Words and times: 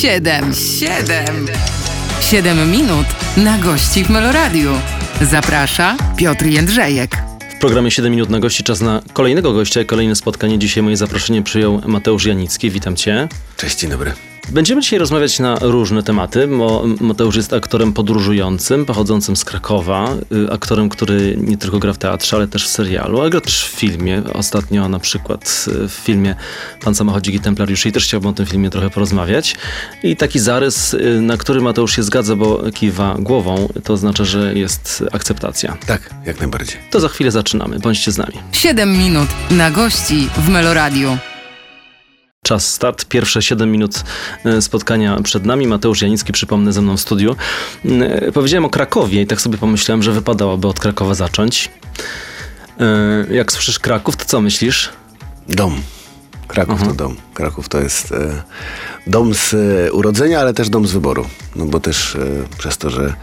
Siedem, 0.00 0.54
siedem, 0.54 1.46
siedem 2.20 2.70
minut 2.70 3.06
na 3.36 3.58
gości 3.58 4.04
w 4.04 4.10
Meloradiu. 4.10 4.72
Zaprasza 5.20 5.96
Piotr 6.16 6.46
Jędrzejek. 6.46 7.16
W 7.56 7.60
programie 7.60 7.90
7 7.90 8.10
minut 8.12 8.30
na 8.30 8.40
gości 8.40 8.64
czas 8.64 8.80
na 8.80 9.02
kolejnego 9.12 9.52
gościa, 9.52 9.84
kolejne 9.84 10.16
spotkanie. 10.16 10.58
Dzisiaj 10.58 10.82
moje 10.82 10.96
zaproszenie 10.96 11.42
przyjął 11.42 11.80
Mateusz 11.86 12.26
Janicki. 12.26 12.70
Witam 12.70 12.96
cię. 12.96 13.28
Cześć, 13.56 13.78
dzień 13.78 13.90
dobry. 13.90 14.29
Będziemy 14.50 14.80
dzisiaj 14.80 14.98
rozmawiać 14.98 15.38
na 15.38 15.56
różne 15.60 16.02
tematy, 16.02 16.46
bo 16.46 16.84
Mateusz 17.00 17.36
jest 17.36 17.52
aktorem 17.52 17.92
podróżującym, 17.92 18.86
pochodzącym 18.86 19.36
z 19.36 19.44
Krakowa, 19.44 20.14
y, 20.32 20.52
aktorem, 20.52 20.88
który 20.88 21.36
nie 21.40 21.56
tylko 21.56 21.78
gra 21.78 21.92
w 21.92 21.98
teatrze, 21.98 22.36
ale 22.36 22.48
też 22.48 22.64
w 22.64 22.68
serialu, 22.68 23.20
ale 23.20 23.30
gra 23.30 23.40
też 23.40 23.64
w 23.64 23.68
filmie. 23.68 24.22
Ostatnio 24.32 24.88
na 24.88 24.98
przykład 24.98 25.66
y, 25.68 25.88
w 25.88 25.92
filmie 25.92 26.34
Pan 26.80 26.94
Samochodzik 26.94 27.34
i 27.34 27.40
Templariuszy 27.40 27.88
i 27.88 27.92
też 27.92 28.04
chciałbym 28.04 28.30
o 28.30 28.32
tym 28.32 28.46
filmie 28.46 28.70
trochę 28.70 28.90
porozmawiać. 28.90 29.56
I 30.02 30.16
taki 30.16 30.38
zarys, 30.38 30.94
y, 30.94 31.20
na 31.20 31.36
który 31.36 31.60
Mateusz 31.60 31.96
się 31.96 32.02
zgadza, 32.02 32.36
bo 32.36 32.62
kiwa 32.74 33.16
głową, 33.18 33.68
to 33.84 33.92
oznacza, 33.92 34.24
że 34.24 34.54
jest 34.54 35.04
akceptacja. 35.12 35.76
Tak, 35.86 36.10
jak 36.26 36.40
najbardziej. 36.40 36.76
To 36.90 37.00
za 37.00 37.08
chwilę 37.08 37.30
zaczynamy. 37.30 37.78
Bądźcie 37.78 38.12
z 38.12 38.18
nami. 38.18 38.34
Siedem 38.52 38.98
minut 38.98 39.28
na 39.50 39.70
gości 39.70 40.28
w 40.36 40.48
Meloradiu. 40.48 41.18
Czas 42.42 42.74
start. 42.74 43.04
Pierwsze 43.04 43.42
7 43.42 43.70
minut 43.72 44.04
e, 44.44 44.62
spotkania 44.62 45.20
przed 45.22 45.44
nami. 45.46 45.66
Mateusz 45.66 46.02
Janicki, 46.02 46.32
przypomnę, 46.32 46.72
ze 46.72 46.82
mną 46.82 46.96
w 46.96 47.00
studiu. 47.00 47.36
E, 47.84 48.32
Powiedziałem 48.32 48.64
o 48.64 48.70
Krakowie 48.70 49.22
i 49.22 49.26
tak 49.26 49.40
sobie 49.40 49.58
pomyślałem, 49.58 50.02
że 50.02 50.12
wypadałoby 50.12 50.68
od 50.68 50.80
Krakowa 50.80 51.14
zacząć. 51.14 51.70
E, 52.80 53.34
Jak 53.34 53.52
słyszysz 53.52 53.78
Kraków, 53.78 54.16
to 54.16 54.24
co 54.24 54.40
myślisz? 54.40 54.90
Dom. 55.48 55.80
Kraków 56.48 56.82
to 56.82 56.94
dom. 56.94 57.16
Kraków 57.40 57.68
to 57.68 57.80
jest 57.80 58.12
e, 58.12 58.42
dom 59.06 59.34
z 59.34 59.54
e, 59.54 59.92
urodzenia, 59.92 60.40
ale 60.40 60.54
też 60.54 60.68
dom 60.68 60.86
z 60.86 60.92
wyboru. 60.92 61.26
No 61.56 61.66
bo 61.66 61.80
też 61.80 62.16
e, 62.16 62.18
przez 62.58 62.78
to, 62.78 62.90
że 62.90 63.14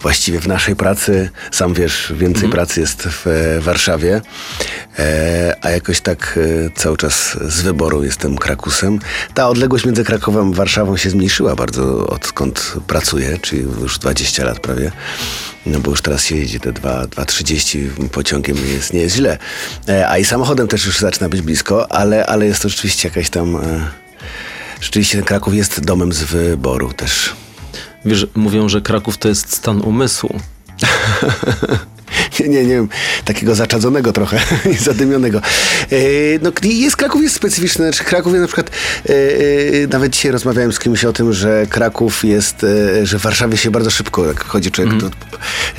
właściwie 0.00 0.40
w 0.40 0.48
naszej 0.48 0.76
pracy, 0.76 1.30
sam 1.50 1.74
wiesz, 1.74 2.12
więcej 2.16 2.48
pracy 2.48 2.80
jest 2.80 3.02
w 3.02 3.58
Warszawie, 3.60 4.20
a 5.60 5.70
jakoś 5.70 6.00
tak 6.00 6.38
cały 6.76 6.96
czas 6.96 7.38
z 7.48 7.62
wyboru 7.62 8.04
jestem 8.04 8.36
Krakusem. 8.38 8.98
Ta 9.34 9.48
odległość 9.48 9.84
między 9.84 10.04
Krakowem 10.04 10.52
a 10.52 10.54
Warszawą 10.54 10.96
się 10.96 11.10
zmniejszyła 11.10 11.56
bardzo 11.56 12.06
odkąd 12.06 12.72
pracuję, 12.86 13.38
czyli 13.42 13.62
już 13.62 13.98
20 13.98 14.44
lat 14.44 14.60
prawie. 14.60 14.92
No 15.66 15.80
bo 15.80 15.90
już 15.90 16.02
teraz 16.02 16.24
się 16.24 16.36
jeździ 16.36 16.60
te 16.60 16.72
2,30 16.72 18.08
pociągiem 18.08 18.56
jest, 18.74 18.92
nie 18.92 19.00
jest 19.00 19.16
źle. 19.16 19.38
A 20.08 20.18
i 20.18 20.24
samochodem 20.24 20.68
też 20.68 20.86
już 20.86 20.98
zaczyna 20.98 21.28
być 21.28 21.42
blisko, 21.42 21.92
ale, 21.92 22.26
ale 22.26 22.46
jest 22.46 22.62
to 22.62 22.68
rzeczywiście 22.68 23.08
jakaś 23.08 23.30
tam... 23.30 23.58
E, 23.66 23.90
rzeczywiście 24.80 25.22
Kraków 25.22 25.54
jest 25.54 25.80
domem 25.80 26.12
z 26.12 26.22
wyboru 26.22 26.92
też. 26.92 27.36
Wiesz, 28.04 28.26
mówią, 28.34 28.68
że 28.68 28.80
Kraków 28.80 29.18
to 29.18 29.28
jest 29.28 29.56
stan 29.56 29.80
umysłu. 29.80 30.40
Nie, 32.40 32.48
nie, 32.54 32.64
nie 32.64 32.74
wiem, 32.74 32.88
takiego 33.24 33.54
zaczadzonego 33.54 34.12
trochę 34.12 34.38
i 34.72 34.74
zadymionego. 34.74 35.38
E, 35.38 35.98
no, 36.42 36.52
jest, 36.62 36.96
Kraków 36.96 37.22
jest 37.22 37.34
specyficzny. 37.34 37.84
Znaczy, 37.84 38.04
Kraków 38.04 38.32
jest 38.32 38.40
na 38.40 38.46
przykład, 38.46 38.70
e, 39.08 39.12
e, 39.12 39.86
nawet 39.86 40.12
dzisiaj 40.12 40.32
rozmawiałem 40.32 40.72
z 40.72 40.78
kimś 40.78 41.04
o 41.04 41.12
tym, 41.12 41.32
że 41.32 41.66
Kraków 41.66 42.24
jest, 42.24 42.66
że 43.02 43.18
w 43.18 43.22
Warszawie 43.22 43.56
się 43.56 43.70
bardzo 43.70 43.90
szybko, 43.90 44.26
jak 44.26 44.44
chodzi 44.44 44.70
człowiek, 44.70 44.94
to 45.00 45.10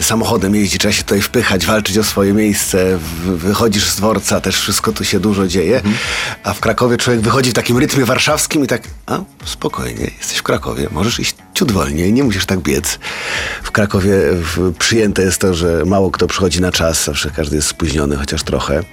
samochodem 0.04 0.56
jeździ, 0.56 0.78
trzeba 0.78 0.94
się 0.94 1.04
tutaj 1.04 1.22
wpychać, 1.22 1.66
walczyć 1.66 1.98
o 1.98 2.04
swoje 2.04 2.34
miejsce, 2.34 3.00
wychodzisz 3.26 3.90
z 3.90 3.96
dworca, 3.96 4.42
też 4.42 4.60
wszystko 4.60 4.92
tu 4.92 5.06
się 5.06 5.20
dużo 5.20 5.48
dzieje, 5.48 5.82
a 6.44 6.54
w 6.54 6.60
Krakowie 6.60 6.98
człowiek 6.98 7.22
wychodzi 7.22 7.50
w 7.52 7.54
takim 7.54 7.78
rytmie 7.78 8.06
warszawskim 8.06 8.64
i 8.64 8.68
tak, 8.68 8.82
a 9.06 9.20
spokojnie, 9.46 10.12
jesteś 10.18 10.38
w 10.38 10.44
Krakowie, 10.44 10.88
możesz 10.92 11.20
iść 11.20 11.36
ciut 11.54 11.72
wolniej, 11.72 12.14
nie 12.14 12.24
musisz 12.24 12.46
tak 12.46 12.60
biec. 12.60 13.00
W 13.64 13.72
Krakowie 13.72 14.18
przyjęte 14.80 15.22
jest 15.22 15.42
to, 15.42 15.54
że 15.54 15.86
mało 15.86 16.12
kto 16.12 16.28
przychodzi 16.28 16.47
na 16.56 16.72
czas, 16.72 17.04
zawsze 17.04 17.32
każdy 17.32 17.56
jest 17.56 17.68
spóźniony, 17.68 18.16
chociaż 18.16 18.44
trochę. 18.44 18.84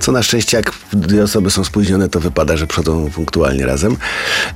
Co 0.00 0.12
na 0.12 0.22
szczęście, 0.22 0.56
jak 0.56 0.72
dwie 0.92 1.22
osoby 1.22 1.50
są 1.50 1.64
spóźnione, 1.64 2.08
to 2.08 2.20
wypada, 2.20 2.56
że 2.56 2.66
przychodzą 2.66 3.10
punktualnie 3.10 3.66
razem. 3.66 3.96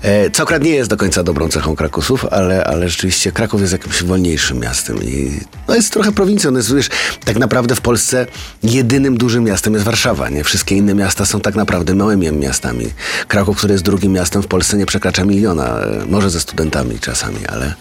E, 0.02 0.30
co 0.30 0.42
akurat 0.42 0.62
nie 0.62 0.70
jest 0.70 0.90
do 0.90 0.96
końca 0.96 1.22
dobrą 1.22 1.48
cechą 1.48 1.76
Krakusów, 1.76 2.26
ale, 2.30 2.64
ale 2.64 2.88
rzeczywiście 2.88 3.32
Kraków 3.32 3.60
jest 3.60 3.72
jakimś 3.72 4.02
wolniejszym 4.02 4.58
miastem 4.58 5.02
i 5.02 5.40
no 5.68 5.74
jest 5.74 5.92
trochę 5.92 6.12
prowincją. 6.12 6.50
No 6.50 6.58
jest, 6.58 6.74
wiesz, 6.74 6.88
tak 7.24 7.36
naprawdę 7.36 7.74
w 7.74 7.80
Polsce 7.80 8.26
jedynym 8.62 9.18
dużym 9.18 9.44
miastem 9.44 9.72
jest 9.72 9.84
Warszawa, 9.84 10.28
nie? 10.28 10.44
Wszystkie 10.44 10.76
inne 10.76 10.94
miasta 10.94 11.26
są 11.26 11.40
tak 11.40 11.54
naprawdę 11.54 11.94
małymi 11.94 12.32
miastami. 12.32 12.86
Kraków, 13.28 13.56
który 13.56 13.72
jest 13.72 13.84
drugim 13.84 14.12
miastem 14.12 14.42
w 14.42 14.46
Polsce, 14.46 14.76
nie 14.76 14.86
przekracza 14.86 15.24
miliona, 15.24 15.80
e, 15.80 16.06
może 16.06 16.30
ze 16.30 16.40
studentami 16.40 16.98
czasami, 17.00 17.46
ale, 17.46 17.74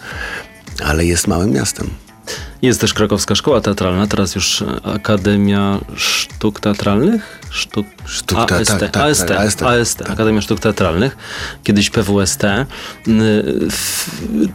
ale 0.84 1.04
jest 1.04 1.26
małym 1.26 1.50
miastem. 1.50 2.03
Jest 2.62 2.80
też 2.80 2.94
Krakowska 2.94 3.34
Szkoła 3.34 3.60
Teatralna, 3.60 4.06
teraz 4.06 4.34
już 4.34 4.64
Akademia 4.82 5.80
Sztuk 5.96 6.60
Teatralnych? 6.60 7.40
Sztuk, 7.50 7.86
Sztuk 8.06 8.38
AST, 8.52 8.70
tak, 8.70 8.80
tak, 8.80 8.90
tak, 8.90 9.02
AST, 9.02 9.30
AST, 9.30 9.62
AST. 9.62 10.02
Akademia 10.10 10.40
Sztuk 10.40 10.60
Teatralnych, 10.60 11.16
kiedyś 11.64 11.90
PWST. 11.90 12.44
Y, 12.44 13.08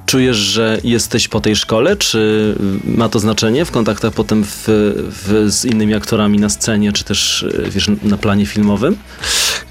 Czujesz, 0.05 0.37
że 0.37 0.77
jesteś 0.83 1.27
po 1.27 1.41
tej 1.41 1.55
szkole, 1.55 1.95
czy 1.95 2.55
ma 2.85 3.09
to 3.09 3.19
znaczenie 3.19 3.65
w 3.65 3.71
kontaktach 3.71 4.13
potem 4.13 4.43
w, 4.43 4.63
w, 4.67 5.51
z 5.51 5.65
innymi 5.65 5.93
aktorami 5.93 6.39
na 6.39 6.49
scenie, 6.49 6.91
czy 6.93 7.03
też 7.03 7.43
y, 7.43 7.69
wiesz, 7.69 7.91
na 8.03 8.17
planie 8.17 8.45
filmowym? 8.45 8.97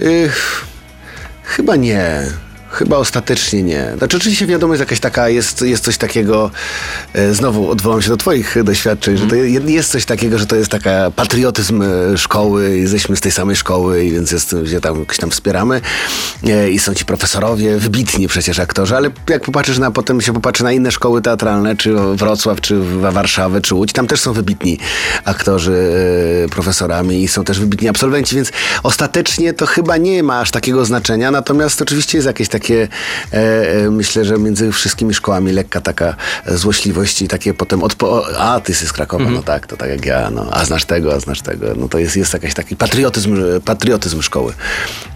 Ych, 0.01 0.67
chyba 1.43 1.77
nie. 1.77 2.27
Chyba 2.79 2.97
ostatecznie 2.97 3.63
nie. 3.63 3.93
Znaczy 3.99 4.17
oczywiście 4.17 4.47
wiadomo 4.47 4.73
jest 4.75 4.81
jakaś 4.81 5.01
taka, 5.01 5.29
jest, 5.29 5.63
jest 5.63 5.85
coś 5.85 5.99
takiego, 5.99 6.51
e, 7.15 7.35
znowu 7.35 7.71
odwołam 7.71 8.03
się 8.03 8.09
do 8.09 8.17
twoich 8.17 8.57
doświadczeń, 8.65 9.17
że 9.17 9.27
to 9.27 9.35
je- 9.35 9.61
jest 9.67 9.91
coś 9.91 10.05
takiego, 10.05 10.39
że 10.39 10.47
to 10.47 10.57
jest 10.57 10.71
taka 10.71 11.11
patriotyzm 11.17 11.83
e, 11.83 12.19
szkoły, 12.19 12.79
jesteśmy 12.79 13.17
z 13.17 13.21
tej 13.21 13.33
samej 13.33 13.57
szkoły 13.57 14.05
i 14.05 14.11
więc 14.13 14.33
jest, 14.33 14.57
gdzie 14.57 14.81
tam 14.81 14.99
jakoś 15.01 15.17
tam 15.17 15.31
wspieramy 15.31 15.81
e, 16.49 16.71
i 16.71 16.79
są 16.79 16.95
ci 16.95 17.05
profesorowie, 17.05 17.77
wybitni 17.79 18.29
przecież 18.29 18.59
aktorzy, 18.59 18.97
ale 18.97 19.11
jak 19.29 19.43
popatrzysz 19.43 19.79
na, 19.79 19.91
potem 19.91 20.21
się 20.21 20.33
popatrzy 20.33 20.65
na 20.65 20.73
inne 20.73 20.93
szkoły 20.93 21.23
teatralne, 21.23 21.77
czy 21.77 21.95
Wrocław, 22.15 22.61
czy 22.61 22.81
wa- 22.81 23.13
Warszawę, 23.13 23.61
czy 23.61 23.75
Łódź, 23.75 23.93
tam 23.93 24.07
też 24.07 24.21
są 24.21 24.33
wybitni 24.33 24.79
aktorzy 25.25 25.77
e, 26.45 26.49
profesorami 26.49 27.23
i 27.23 27.29
są 27.29 27.45
też 27.45 27.61
wybitni 27.61 27.89
absolwenci, 27.89 28.37
więc 28.37 28.53
ostatecznie 28.83 29.53
to 29.53 29.67
chyba 29.67 29.97
nie 29.97 30.23
ma 30.23 30.41
aż 30.41 30.51
takiego 30.51 30.85
znaczenia, 30.85 31.31
natomiast 31.31 31.83
oczywiście 31.83 32.19
jest 32.19 32.27
jakieś 32.27 32.49
takie, 32.49 32.68
e, 32.75 32.89
e, 33.33 33.91
myślę, 33.91 34.25
że 34.25 34.39
między 34.39 34.73
wszystkimi 34.73 35.15
szkołami 35.15 35.53
lekka 35.53 35.81
taka 35.81 36.15
złośliwość 36.47 37.23
i 37.23 37.29
takie 37.29 37.55
potem 37.55 37.83
odpo... 37.83 38.27
A, 38.39 38.61
ty 38.61 38.73
jesteś 38.73 38.89
z 38.89 38.93
Krakowa, 38.93 39.31
no 39.31 39.43
tak, 39.43 39.67
to 39.67 39.77
tak 39.77 39.91
jak 39.91 40.07
ja, 40.07 40.31
no, 40.31 40.47
a 40.51 40.65
znasz 40.65 40.85
tego, 40.85 41.15
a 41.15 41.21
znasz 41.21 41.43
tego, 41.43 41.67
no 41.77 41.89
to 41.89 41.99
jest, 41.99 42.17
jest 42.17 42.33
jakiś 42.33 42.55
taki 42.55 42.77
patriotyzm, 42.77 43.37
patriotyzm 43.65 44.23
szkoły. 44.23 44.53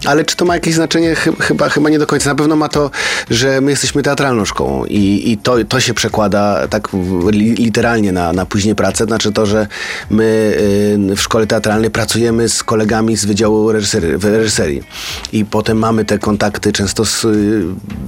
Ale 0.05 0.25
czy 0.25 0.35
to 0.35 0.45
ma 0.45 0.53
jakieś 0.53 0.75
znaczenie? 0.75 1.15
Chy- 1.15 1.33
Chyba, 1.39 1.69
chyba 1.69 1.89
nie 1.89 1.99
do 1.99 2.07
końca. 2.07 2.29
Na 2.29 2.35
pewno 2.35 2.55
ma 2.55 2.69
to, 2.69 2.91
że 3.29 3.61
my 3.61 3.71
jesteśmy 3.71 4.03
teatralną 4.03 4.45
szkołą 4.45 4.85
i, 4.85 5.31
i 5.31 5.37
to, 5.37 5.55
to 5.69 5.79
się 5.79 5.93
przekłada 5.93 6.67
tak 6.67 6.87
literalnie 7.31 8.11
na, 8.11 8.33
na 8.33 8.45
później 8.45 8.75
pracę. 8.75 9.05
Znaczy 9.05 9.31
to, 9.31 9.45
że 9.45 9.67
my 10.09 10.57
y, 11.11 11.15
w 11.15 11.21
szkole 11.21 11.47
teatralnej 11.47 11.91
pracujemy 11.91 12.49
z 12.49 12.63
kolegami 12.63 13.17
z 13.17 13.25
Wydziału 13.25 13.71
Reżyserii, 13.71 14.83
i 15.31 15.45
potem 15.45 15.77
mamy 15.77 16.05
te 16.05 16.19
kontakty 16.19 16.71
często 16.71 17.05
z, 17.05 17.25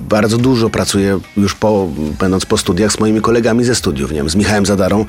bardzo 0.09 0.37
dużo 0.37 0.69
pracuję 0.69 1.19
już 1.37 1.55
po, 1.55 1.87
będąc 2.19 2.45
po 2.45 2.57
studiach 2.57 2.91
z 2.91 2.99
moimi 2.99 3.21
kolegami 3.21 3.63
ze 3.63 3.75
studiów, 3.75 4.11
nie 4.11 4.17
wiem, 4.17 4.29
z 4.29 4.35
Michałem 4.35 4.65
Zadarą, 4.65 5.01
y, 5.01 5.05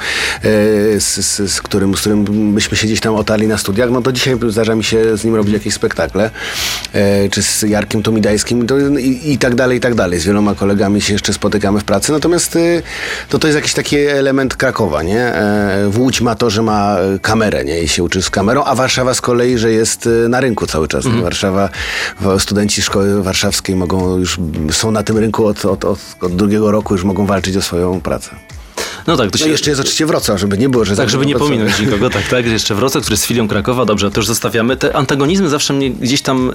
z, 1.01 1.17
z, 1.17 1.53
z, 1.53 1.63
którym, 1.63 1.97
z 1.97 2.01
którym 2.01 2.53
myśmy 2.53 2.77
się 2.77 2.87
gdzieś 2.87 3.01
tam 3.01 3.15
otarli 3.15 3.47
na 3.47 3.59
studiach, 3.59 3.91
no 3.91 4.03
to 4.03 4.13
dzisiaj 4.13 4.37
zdarza 4.49 4.75
mi 4.75 4.85
się 4.85 5.17
z 5.17 5.25
nim 5.25 5.35
robić 5.35 5.53
jakieś 5.55 5.75
spektakle, 5.75 6.31
e, 6.93 7.29
czy 7.29 7.43
z 7.43 7.63
Jarkiem 7.63 8.03
Tomidajskim 8.03 8.67
to, 8.67 8.79
i, 8.79 9.33
i 9.33 9.39
tak 9.39 9.55
dalej, 9.55 9.79
i 9.79 9.81
tak 9.81 9.95
dalej. 9.95 10.21
Z 10.21 10.25
wieloma 10.27 10.55
kolegami 10.55 11.01
się 11.01 11.13
jeszcze 11.13 11.33
spotykamy 11.33 11.81
w 11.81 11.85
pracy, 11.85 12.13
natomiast 12.13 12.57
y, 12.57 12.83
to, 13.29 13.39
to 13.39 13.47
jest 13.47 13.57
jakiś 13.57 13.73
taki 13.75 13.97
element 13.99 14.57
Krakowa, 14.57 15.03
nie? 15.03 15.21
E, 15.21 15.91
Łódź 15.97 16.21
ma 16.21 16.35
to, 16.35 16.51
że 16.51 16.63
ma 16.63 16.97
kamerę, 17.23 17.65
nie? 17.65 17.83
I 17.83 17.89
się 17.89 18.03
uczy 18.03 18.23
z 18.23 18.31
kamerą, 18.31 18.65
a 18.65 18.75
Warszawa 18.75 19.15
z 19.15 19.21
kolei, 19.21 19.59
że 19.59 19.73
jest 19.73 20.07
y, 20.07 20.29
na 20.29 20.41
rynku 20.41 20.67
cały 20.67 20.89
czas. 20.89 21.05
Warszawa, 21.23 21.69
w- 22.21 22.41
studenci 22.43 22.83
szkoły 22.83 23.23
warszawskiej 23.23 23.77
mogą 23.77 24.06
już, 24.19 24.41
są 24.71 24.91
na 24.91 25.03
tym 25.03 25.19
rynku 25.19 25.47
od, 25.47 25.65
od, 25.65 25.85
od, 25.85 25.99
od 26.21 26.37
drugiego 26.37 26.71
roku, 26.71 26.95
już 26.95 27.05
mogą 27.05 27.27
walczyć 27.27 27.57
o 27.57 27.63
swoją 27.63 28.01
pracę. 28.01 28.31
No 29.07 29.17
tak, 29.17 29.31
to 29.31 29.39
się... 29.39 29.45
No 29.45 29.51
jeszcze 29.51 29.71
jest 29.71 29.81
oczywiście 29.81 30.07
Wrocław, 30.07 30.41
żeby 30.41 30.59
nie 30.59 30.69
było, 30.69 30.85
że... 30.85 30.97
Tak, 30.97 31.11
żeby 31.11 31.27
nie 31.27 31.35
Wrocław. 31.35 31.51
pominąć 31.51 31.81
nikogo, 31.81 32.11
tak, 32.11 32.29
tak. 32.29 32.47
Jeszcze 32.47 32.75
Wrocław, 32.75 33.03
który 33.03 33.15
jest 33.15 33.25
filią 33.25 33.49
Krakowa, 33.49 33.85
dobrze, 33.85 34.11
to 34.11 34.21
już 34.21 34.27
zostawiamy. 34.27 34.77
Te 34.77 34.97
antagonizmy 34.97 35.49
zawsze 35.49 35.73
mnie 35.75 35.91
gdzieś 35.91 36.23
tam 36.23 36.53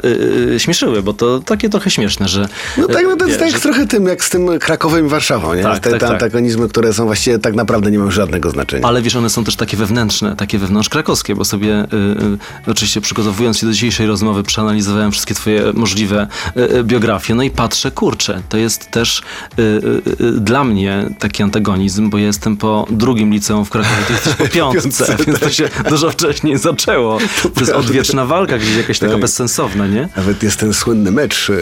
yy, 0.47 0.59
śmieszyły, 0.59 1.03
bo 1.03 1.13
to 1.13 1.39
takie 1.39 1.69
trochę 1.69 1.91
śmieszne, 1.91 2.27
że... 2.27 2.47
No 2.77 2.87
tak, 2.87 3.03
no 3.09 3.15
to 3.15 3.25
jest 3.27 3.39
tak 3.39 3.51
że- 3.51 3.59
trochę 3.59 3.87
tym, 3.87 4.05
jak 4.05 4.23
z 4.23 4.29
tym 4.29 4.59
Krakowem 4.59 5.05
i 5.05 5.09
Warszawą, 5.09 5.53
nie? 5.53 5.63
Tak, 5.63 5.79
te, 5.79 5.89
tak, 5.89 5.99
te 5.99 6.05
tak. 6.05 6.13
antagonizmy, 6.13 6.69
które 6.69 6.93
są 6.93 7.05
właściwie 7.05 7.39
tak 7.39 7.55
naprawdę 7.55 7.91
nie 7.91 7.99
mają 7.99 8.11
żadnego 8.11 8.49
znaczenia. 8.49 8.87
Ale 8.87 9.01
wiesz, 9.01 9.15
one 9.15 9.29
są 9.29 9.43
też 9.43 9.55
takie 9.55 9.77
wewnętrzne, 9.77 10.35
takie 10.35 10.57
wewnątrzkrakowskie, 10.57 11.35
bo 11.35 11.45
sobie 11.45 11.83
y, 11.83 12.67
y, 12.67 12.71
oczywiście 12.71 13.01
przygotowując 13.01 13.57
się 13.57 13.67
do 13.67 13.73
dzisiejszej 13.73 14.07
rozmowy, 14.07 14.43
przeanalizowałem 14.43 15.11
wszystkie 15.11 15.33
twoje 15.35 15.73
możliwe 15.73 16.27
y, 16.57 16.77
y, 16.77 16.83
biografie, 16.83 17.35
no 17.35 17.43
i 17.43 17.49
patrzę, 17.49 17.91
kurczę, 17.91 18.41
to 18.49 18.57
jest 18.57 18.91
też 18.91 19.21
y, 19.59 19.61
y, 19.61 20.25
y, 20.25 20.31
dla 20.31 20.63
mnie 20.63 21.09
taki 21.19 21.43
antagonizm, 21.43 22.09
bo 22.11 22.17
jestem 22.17 22.57
po 22.57 22.85
drugim 22.89 23.33
liceum 23.33 23.65
w 23.65 23.69
Krakowie, 23.69 23.95
ty 24.07 24.13
jesteś 24.13 24.33
po 24.35 24.47
piątce, 24.57 24.81
Piątce, 24.81 25.15
więc 25.25 25.39
to 25.39 25.49
się 25.49 25.69
dużo 25.89 26.11
wcześniej 26.11 26.57
zaczęło. 26.57 27.17
To, 27.43 27.59
jest 27.59 27.71
odwieczna 27.71 28.25
walka, 28.25 28.57
gdzieś 28.57 28.75
jakaś 28.77 28.99
taka 28.99 29.11
Tak. 29.11 29.21
bezsensowna, 29.21 29.87
nie? 29.87 30.09
Nawet 30.17 30.43
jest 30.43 30.59
ten 30.59 30.73
słynny 30.73 31.11
mecz 31.11 31.49
e, 31.49 31.53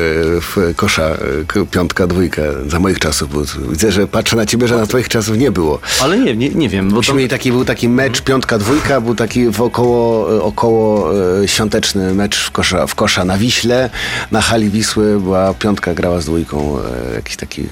w 0.42 0.74
kosza, 0.76 1.04
e, 1.04 1.66
piątka, 1.72 2.08
dwójka, 2.08 2.42
za 2.68 2.80
moich 2.80 3.00
czasów. 3.00 3.30
Widzę, 3.70 3.92
że 3.92 4.08
patrzę 4.08 4.36
na 4.36 4.46
ciebie, 4.46 4.68
że 4.68 4.78
na 4.78 4.86
twoich 4.88 5.10
czasów 5.10 5.38
nie 5.38 5.52
było. 5.52 5.80
Ale 6.02 6.18
nie, 6.18 6.36
nie, 6.36 6.50
nie 6.50 6.70
wiem, 6.70 6.90
bo 6.90 6.98
Myśmy 6.98 7.22
tam... 7.22 7.30
taki, 7.30 7.52
był 7.52 7.66
taki 7.66 7.90
mecz 7.90 8.22
piątka, 8.22 8.58
dwójka, 8.58 9.02
był 9.02 9.16
taki 9.16 9.50
w 9.50 9.62
około, 9.62 11.10
e, 11.44 11.48
świąteczny 11.48 12.14
mecz 12.14 12.38
w 12.38 12.52
kosza, 12.52 12.88
w 12.88 12.96
kosza 12.96 13.26
na 13.26 13.38
Wiśle, 13.38 13.90
na 14.32 14.42
hali 14.42 14.70
Wisły 14.70 15.20
była 15.20 15.54
piątka 15.54 15.94
grała 15.94 16.22
z 16.22 16.26
dwójką, 16.26 16.78
jakiś 17.16 17.36
taki, 17.36 17.68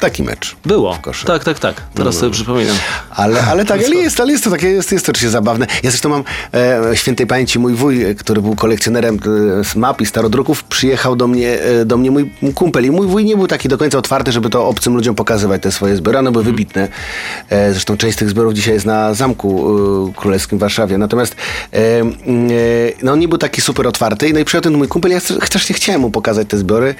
taki 0.00 0.22
mecz. 0.22 0.56
Było. 0.66 0.98
Tak, 1.26 1.44
tak, 1.44 1.58
tak. 1.58 1.82
Teraz 1.94 2.16
sobie 2.16 2.32
przypominam. 2.32 2.76
Ale, 3.10 3.42
ale 3.42 3.64
tak, 3.64 3.80
ale 3.86 3.96
jest, 3.96 4.20
ale 4.20 4.32
jest 4.32 4.44
to 4.44 4.50
takie, 4.50 4.68
jest, 4.68 4.92
jest 4.92 5.06
to 5.06 5.10
oczywiście 5.10 5.30
zabawne. 5.30 5.66
Ja 5.82 5.90
zresztą 5.90 6.08
mam 6.08 6.24
e, 6.54 6.96
świętej 6.96 7.26
pamięci 7.26 7.58
mój 7.58 7.74
wuj, 7.74 8.16
który 8.16 8.42
był 8.42 8.54
kolekcjonerem 8.54 9.18
e, 9.60 9.64
z 9.64 9.76
map 9.76 10.00
i 10.00 10.06
starodruków, 10.06 10.64
przyjechał 10.64 11.16
do 11.16 11.26
mnie, 11.26 11.60
e, 11.62 11.84
do 11.84 11.96
mnie 11.96 12.10
mój 12.10 12.30
kumpel 12.54 12.84
i 12.84 12.90
mój 12.90 13.06
wuj 13.06 13.24
nie 13.24 13.36
był 13.36 13.46
taki 13.46 13.68
do 13.68 13.78
końca 13.78 13.98
otwarty, 13.98 14.32
żeby 14.32 14.50
to 14.50 14.66
obcym 14.66 14.94
ludziom 14.94 15.14
pokazywać 15.14 15.62
te 15.62 15.72
swoje 15.72 15.96
zbiory. 15.96 16.18
One 16.18 16.32
były 16.32 16.44
wybitne. 16.44 16.88
E, 17.48 17.72
zresztą 17.72 17.96
część 17.96 18.16
z 18.16 18.18
tych 18.18 18.30
zbiorów 18.30 18.54
dzisiaj 18.54 18.74
jest 18.74 18.86
na 18.86 19.14
Zamku 19.14 19.78
e, 20.08 20.12
Królewskim 20.12 20.58
w 20.58 20.60
Warszawie. 20.60 20.98
Natomiast 20.98 21.36
e, 21.72 22.00
mm, 22.00 22.16
e, 22.20 22.54
no 23.02 23.12
on 23.12 23.18
nie 23.18 23.28
był 23.28 23.38
taki 23.38 23.60
super 23.60 23.86
otwarty. 23.86 24.32
No 24.32 24.38
i 24.38 24.44
przyjechał 24.44 24.70
ten 24.70 24.78
mój 24.78 24.88
kumpel, 24.88 25.10
ja 25.12 25.20
też 25.50 25.68
nie 25.68 25.74
chciałem 25.74 26.00
mu 26.00 26.10
pokazać 26.10 26.48
te 26.48 26.58
zbiory 26.58 26.94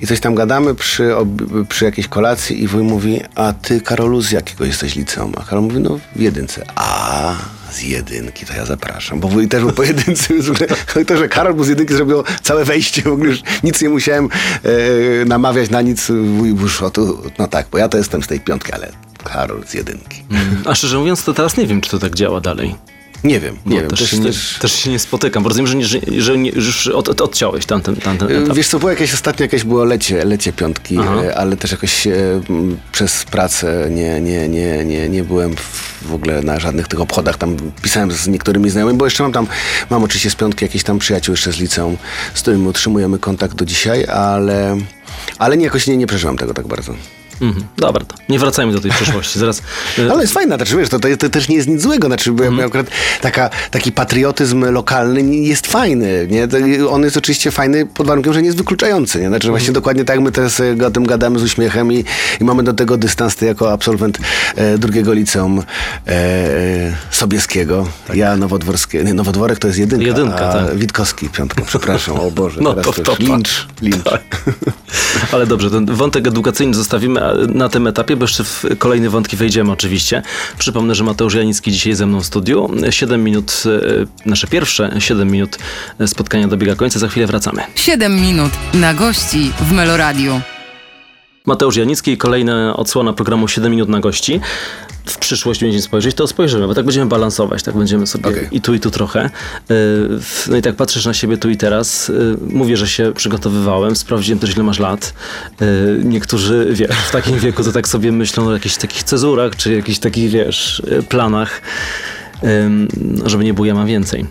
i 0.00 0.06
coś 0.06 0.20
tam 0.20 0.34
gadamy 0.34 0.74
przy, 0.74 1.16
ob, 1.16 1.28
przy 1.68 1.84
jakiejś 1.84 2.08
kolacji 2.08 2.29
i 2.50 2.66
wuj 2.66 2.82
mówi, 2.82 3.20
a 3.34 3.52
ty 3.52 3.80
Karolu 3.80 4.22
z 4.22 4.30
jakiego 4.30 4.64
jesteś 4.64 4.96
liceum? 4.96 5.32
A 5.36 5.44
Karol 5.44 5.64
mówi, 5.64 5.80
no 5.80 5.98
w 6.16 6.20
jedynce. 6.20 6.64
A 6.74 7.34
z 7.72 7.82
jedynki, 7.82 8.46
to 8.46 8.52
ja 8.52 8.66
zapraszam. 8.66 9.20
Bo 9.20 9.28
wuj 9.28 9.48
też 9.48 9.60
był 9.62 9.72
po 9.72 9.82
jedynce. 9.82 10.34
To, 11.06 11.16
że 11.16 11.28
Karol 11.28 11.54
był 11.54 11.64
z 11.64 11.68
jedynki 11.68 11.94
zrobiło 11.94 12.24
całe 12.42 12.64
wejście. 12.64 13.02
W 13.02 13.06
ogóle 13.06 13.30
już 13.30 13.40
nic 13.62 13.82
nie 13.82 13.88
musiałem 13.88 14.28
e, 15.22 15.24
namawiać 15.24 15.70
na 15.70 15.82
nic. 15.82 16.06
Wuj 16.36 16.54
wyszło 16.54 16.90
tu, 16.90 17.22
no 17.38 17.48
tak, 17.48 17.66
bo 17.72 17.78
ja 17.78 17.88
to 17.88 17.98
jestem 17.98 18.22
z 18.22 18.26
tej 18.26 18.40
piątki, 18.40 18.72
ale 18.72 18.92
Karol 19.24 19.66
z 19.66 19.74
jedynki. 19.74 20.24
A 20.64 20.74
szczerze 20.74 20.98
mówiąc, 20.98 21.24
to 21.24 21.34
teraz 21.34 21.56
nie 21.56 21.66
wiem, 21.66 21.80
czy 21.80 21.90
to 21.90 21.98
tak 21.98 22.14
działa 22.14 22.40
dalej. 22.40 22.74
Nie 23.24 23.40
wiem, 23.40 23.56
nie 23.66 23.76
No, 23.76 23.80
wiem. 23.80 23.90
też, 23.90 24.00
Też, 24.00 24.10
się 24.10 24.18
nie, 24.18 24.24
też, 24.24 24.58
też 24.60 24.72
się 24.72 24.90
nie 24.90 24.98
spotykam, 24.98 25.42
bo 25.42 25.48
rozumiem, 25.48 25.70
że, 25.70 25.76
nie, 25.76 25.84
że, 25.84 25.98
że 26.18 26.38
nie, 26.38 26.50
już 26.50 26.88
od, 26.88 27.08
od, 27.08 27.20
odciąłeś 27.20 27.66
tamten, 27.66 27.96
tamten 27.96 28.42
etap. 28.42 28.56
Wiesz 28.56 28.68
co, 28.68 28.78
było 28.78 28.90
jakieś 28.90 29.14
ostatnio 29.14 29.44
jakieś 29.44 29.64
było 29.64 29.84
lecie, 29.84 30.24
lecie 30.24 30.52
piątki, 30.52 30.96
Aha. 31.00 31.22
e, 31.24 31.36
ale 31.36 31.56
też 31.56 31.70
jakoś 31.70 32.06
e, 32.06 32.12
przez 32.92 33.24
pracę 33.24 33.88
nie, 33.90 34.20
nie, 34.20 34.48
nie, 34.48 34.84
nie, 34.84 35.08
nie 35.08 35.24
byłem 35.24 35.56
w, 36.02 36.14
ogóle 36.14 36.42
na 36.42 36.60
żadnych 36.60 36.88
tych 36.88 37.00
obchodach. 37.00 37.38
Tam 37.38 37.56
pisałem 37.82 38.12
z 38.12 38.28
niektórymi 38.28 38.70
znajomymi, 38.70 38.98
bo 38.98 39.04
jeszcze 39.04 39.22
mam 39.22 39.32
tam, 39.32 39.46
mam 39.90 40.02
oczywiście 40.04 40.30
z 40.30 40.34
piątki 40.34 40.64
jakieś 40.64 40.82
tam 40.82 40.98
przyjaciół 40.98 41.32
jeszcze 41.32 41.52
z 41.52 41.58
liceum, 41.58 41.96
z 42.34 42.42
którymi 42.42 42.68
utrzymujemy 42.68 43.18
kontakt 43.18 43.54
do 43.54 43.64
dzisiaj, 43.64 44.06
ale, 44.06 44.76
ale 45.38 45.56
nie, 45.56 45.64
jakoś 45.64 45.86
nie, 45.86 45.96
nie 45.96 46.06
przeżyłam 46.06 46.36
tego 46.36 46.54
tak 46.54 46.66
bardzo. 46.66 46.94
Mhm. 47.40 47.64
Dobra, 47.76 48.04
to 48.04 48.14
nie 48.28 48.38
wracajmy 48.38 48.72
do 48.72 48.80
tej 48.80 48.90
przeszłości. 48.90 49.38
Zaraz. 49.38 49.62
Ale 50.12 50.20
jest 50.20 50.32
fajna, 50.34 50.56
znaczy 50.56 50.76
wiesz, 50.76 50.88
to, 50.88 50.98
to, 51.00 51.08
to 51.18 51.28
też 51.28 51.48
nie 51.48 51.56
jest 51.56 51.68
nic 51.68 51.82
złego, 51.82 52.06
znaczy 52.06 52.32
bo 52.32 52.44
Mhm. 52.44 52.58
ja 52.60 52.66
akurat 52.66 52.86
taka, 53.20 53.50
taki 53.70 53.92
patriotyzm 53.92 54.64
lokalny 54.72 55.22
jest 55.36 55.66
fajny, 55.66 56.26
nie? 56.30 56.48
To, 56.48 56.56
on 56.90 57.02
jest 57.02 57.16
oczywiście 57.16 57.50
fajny 57.50 57.86
pod 57.86 58.06
warunkiem, 58.06 58.32
że 58.32 58.40
nie 58.42 58.46
jest 58.46 58.58
wykluczający, 58.58 59.20
nie? 59.20 59.28
Znaczy 59.28 59.46
Mhm. 59.46 59.52
właśnie 59.60 59.72
dokładnie 59.72 60.04
tak 60.04 60.20
my 60.20 60.32
teraz 60.32 60.60
e, 60.60 60.86
o 60.86 60.90
tym 60.90 61.06
gadamy 61.06 61.38
z 61.38 61.42
uśmiechem 61.42 61.92
i, 61.92 62.04
i 62.40 62.44
mamy 62.44 62.62
do 62.62 62.72
tego 62.72 62.96
dystans, 62.96 63.36
ty 63.36 63.46
jako 63.46 63.72
absolwent 63.72 64.18
e, 64.56 64.78
drugiego 64.78 65.12
liceum 65.12 65.58
e, 65.58 65.62
e, 66.12 66.96
Sobieskiego, 67.10 67.88
ja 68.14 68.36
Nowodworskiego, 68.36 69.04
nie, 69.04 69.14
Nowodworek 69.14 69.58
to 69.58 69.66
jest 69.66 69.78
jedynka, 69.78 70.06
Tak. 70.06 70.18
Jedynka, 70.18 70.48
a 70.48 70.52
tak. 70.66 70.76
Witkowski 70.78 71.28
piątka, 71.28 71.62
przepraszam, 71.66 72.16
o 72.20 72.30
Boże, 72.30 72.60
No 72.60 72.74
teraz 72.74 72.96
to 72.96 73.02
to, 73.02 73.10
już 73.12 73.18
lincz, 73.20 73.66
lincz. 73.82 74.02
Tak. 74.04 74.22
Ale 75.32 75.46
dobrze, 75.46 75.70
ten 75.70 75.86
wątek 75.86 76.26
edukacyjny 76.26 76.74
zostawimy 76.74 77.20
na 77.48 77.68
tym 77.68 77.86
etapie, 77.86 78.16
bo 78.16 78.24
jeszcze 78.24 78.44
w 78.44 78.64
kolejne 78.78 79.10
wątki 79.10 79.36
wejdziemy 79.36 79.72
oczywiście. 79.72 80.22
Przypomnę, 80.58 80.94
że 80.94 81.04
Mateusz 81.04 81.34
Janicki 81.34 81.72
dzisiaj 81.72 81.94
ze 81.94 82.06
mną 82.06 82.20
w 82.20 82.26
studiu. 82.26 82.70
7 82.90 83.24
minut, 83.24 83.62
e, 83.66 84.28
nasze 84.28 84.46
pierwsze 84.46 84.90
7 84.98 85.30
minut 85.30 85.58
e, 86.00 86.08
spotkania 86.08 86.48
dobiega 86.48 86.74
końca. 86.74 86.98
Za 86.98 87.08
chwilę 87.08 87.26
wracamy. 87.26 87.62
7 87.74 88.20
minut 88.20 88.52
na 88.74 88.94
gości 88.94 89.52
w 89.60 89.72
Meloradiu. 89.72 90.40
Mateusz 91.46 91.76
Janicki, 91.76 92.16
kolejna 92.16 92.76
odsłona 92.76 93.12
programu 93.12 93.48
7 93.48 93.70
minut 93.72 93.88
na 93.88 94.00
gości. 94.00 94.40
W 95.06 95.18
przyszłość 95.18 95.60
będziemy 95.60 95.82
spojrzeć, 95.82 96.14
to 96.16 96.26
spojrzymy, 96.26 96.66
bo 96.66 96.74
tak 96.74 96.84
będziemy 96.84 97.06
balansować, 97.06 97.62
tak 97.62 97.76
będziemy 97.76 98.06
sobie 98.06 98.28
Okej. 98.28 98.48
i 98.52 98.60
tu, 98.60 98.74
i 98.74 98.80
tu 98.80 98.90
trochę. 98.90 99.30
Yy, 99.68 99.76
No 100.48 100.56
i 100.56 100.62
tak 100.62 100.76
patrzysz 100.76 101.06
na 101.06 101.14
siebie 101.14 101.36
tu 101.38 101.50
i 101.50 101.56
teraz. 101.56 102.08
Yy, 102.08 102.36
Mówię, 102.40 102.76
że 102.76 102.88
się 102.88 103.12
przygotowywałem, 103.16 103.96
sprawdziłem 103.96 104.38
też 104.38 104.54
ile 104.54 104.64
masz 104.64 104.78
lat. 104.78 105.14
Yy, 105.60 105.66
Niektórzy, 106.04 106.68
wiesz, 106.72 106.96
w 106.96 107.10
takim 107.10 107.38
wieku 107.38 107.64
to 107.64 107.72
tak 107.72 107.88
sobie 107.88 108.12
myślą 108.12 108.46
o 108.46 108.52
jakichś 108.52 108.76
takich 108.76 109.02
cezurach, 109.02 109.56
czy 109.56 109.72
jakichś 109.74 109.98
takich, 109.98 110.30
wiesz, 110.30 110.82
planach. 111.08 111.62
Ym, 112.44 112.88
Żeby 113.26 113.44
nie 113.44 113.54
było, 113.54 113.66
ja 113.66 113.74
mam 113.74 113.86
więcej. 113.86 114.26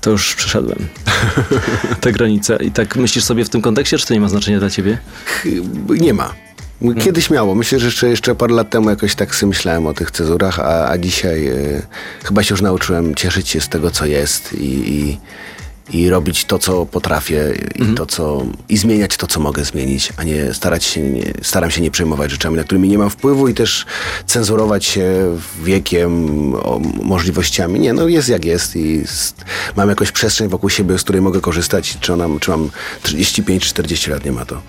To 0.00 0.10
już 0.10 0.34
przeszedłem 0.34 0.78
te 2.00 2.12
granice. 2.12 2.56
I 2.56 2.70
tak 2.70 2.96
myślisz 2.96 3.24
sobie 3.24 3.44
w 3.44 3.48
tym 3.48 3.62
kontekście, 3.62 3.98
czy 3.98 4.06
to 4.06 4.14
nie 4.14 4.20
ma 4.20 4.28
znaczenia 4.28 4.58
dla 4.58 4.70
ciebie? 4.70 4.98
Nie 5.88 6.14
ma. 6.14 6.34
Kiedyś 7.04 7.30
miało. 7.30 7.54
Myślę, 7.54 7.78
że 7.78 7.86
jeszcze, 7.86 8.08
jeszcze 8.08 8.34
parę 8.34 8.54
lat 8.54 8.70
temu 8.70 8.90
jakoś 8.90 9.14
tak 9.14 9.34
sobie 9.34 9.48
myślałem 9.48 9.86
o 9.86 9.94
tych 9.94 10.10
cezurach, 10.10 10.60
a, 10.60 10.88
a 10.88 10.98
dzisiaj 10.98 11.46
e, 11.46 11.82
chyba 12.24 12.42
się 12.42 12.52
już 12.52 12.62
nauczyłem 12.62 13.14
cieszyć 13.14 13.48
się 13.48 13.60
z 13.60 13.68
tego, 13.68 13.90
co 13.90 14.06
jest 14.06 14.52
i, 14.52 14.92
i, 14.92 15.18
i 15.90 16.10
robić 16.10 16.44
to, 16.44 16.58
co 16.58 16.86
potrafię 16.86 17.54
i, 17.74 17.94
to, 17.94 18.06
co, 18.06 18.46
i 18.68 18.76
zmieniać 18.76 19.16
to, 19.16 19.26
co 19.26 19.40
mogę 19.40 19.64
zmienić, 19.64 20.12
a 20.16 20.24
nie 20.24 20.54
starać 20.54 20.84
się, 20.84 21.00
nie, 21.00 21.32
staram 21.42 21.70
się 21.70 21.80
nie 21.80 21.90
przejmować 21.90 22.30
rzeczami, 22.30 22.56
na 22.56 22.64
którymi 22.64 22.88
nie 22.88 22.98
mam 22.98 23.10
wpływu 23.10 23.48
i 23.48 23.54
też 23.54 23.86
cenzurować 24.26 24.84
się 24.84 25.36
wiekiem, 25.62 26.54
o, 26.54 26.80
możliwościami. 27.02 27.80
Nie, 27.80 27.92
no 27.92 28.08
jest 28.08 28.28
jak 28.28 28.44
jest 28.44 28.76
i 28.76 29.04
mam 29.76 29.88
jakąś 29.88 30.12
przestrzeń 30.12 30.48
wokół 30.48 30.70
siebie, 30.70 30.98
z 30.98 31.02
której 31.02 31.22
mogę 31.22 31.40
korzystać. 31.40 31.98
Czy, 32.00 32.12
ona, 32.12 32.26
czy 32.40 32.50
mam 32.50 32.70
35-40 33.04 34.10
lat, 34.10 34.24
nie 34.24 34.32
ma 34.32 34.44
to. 34.44 34.62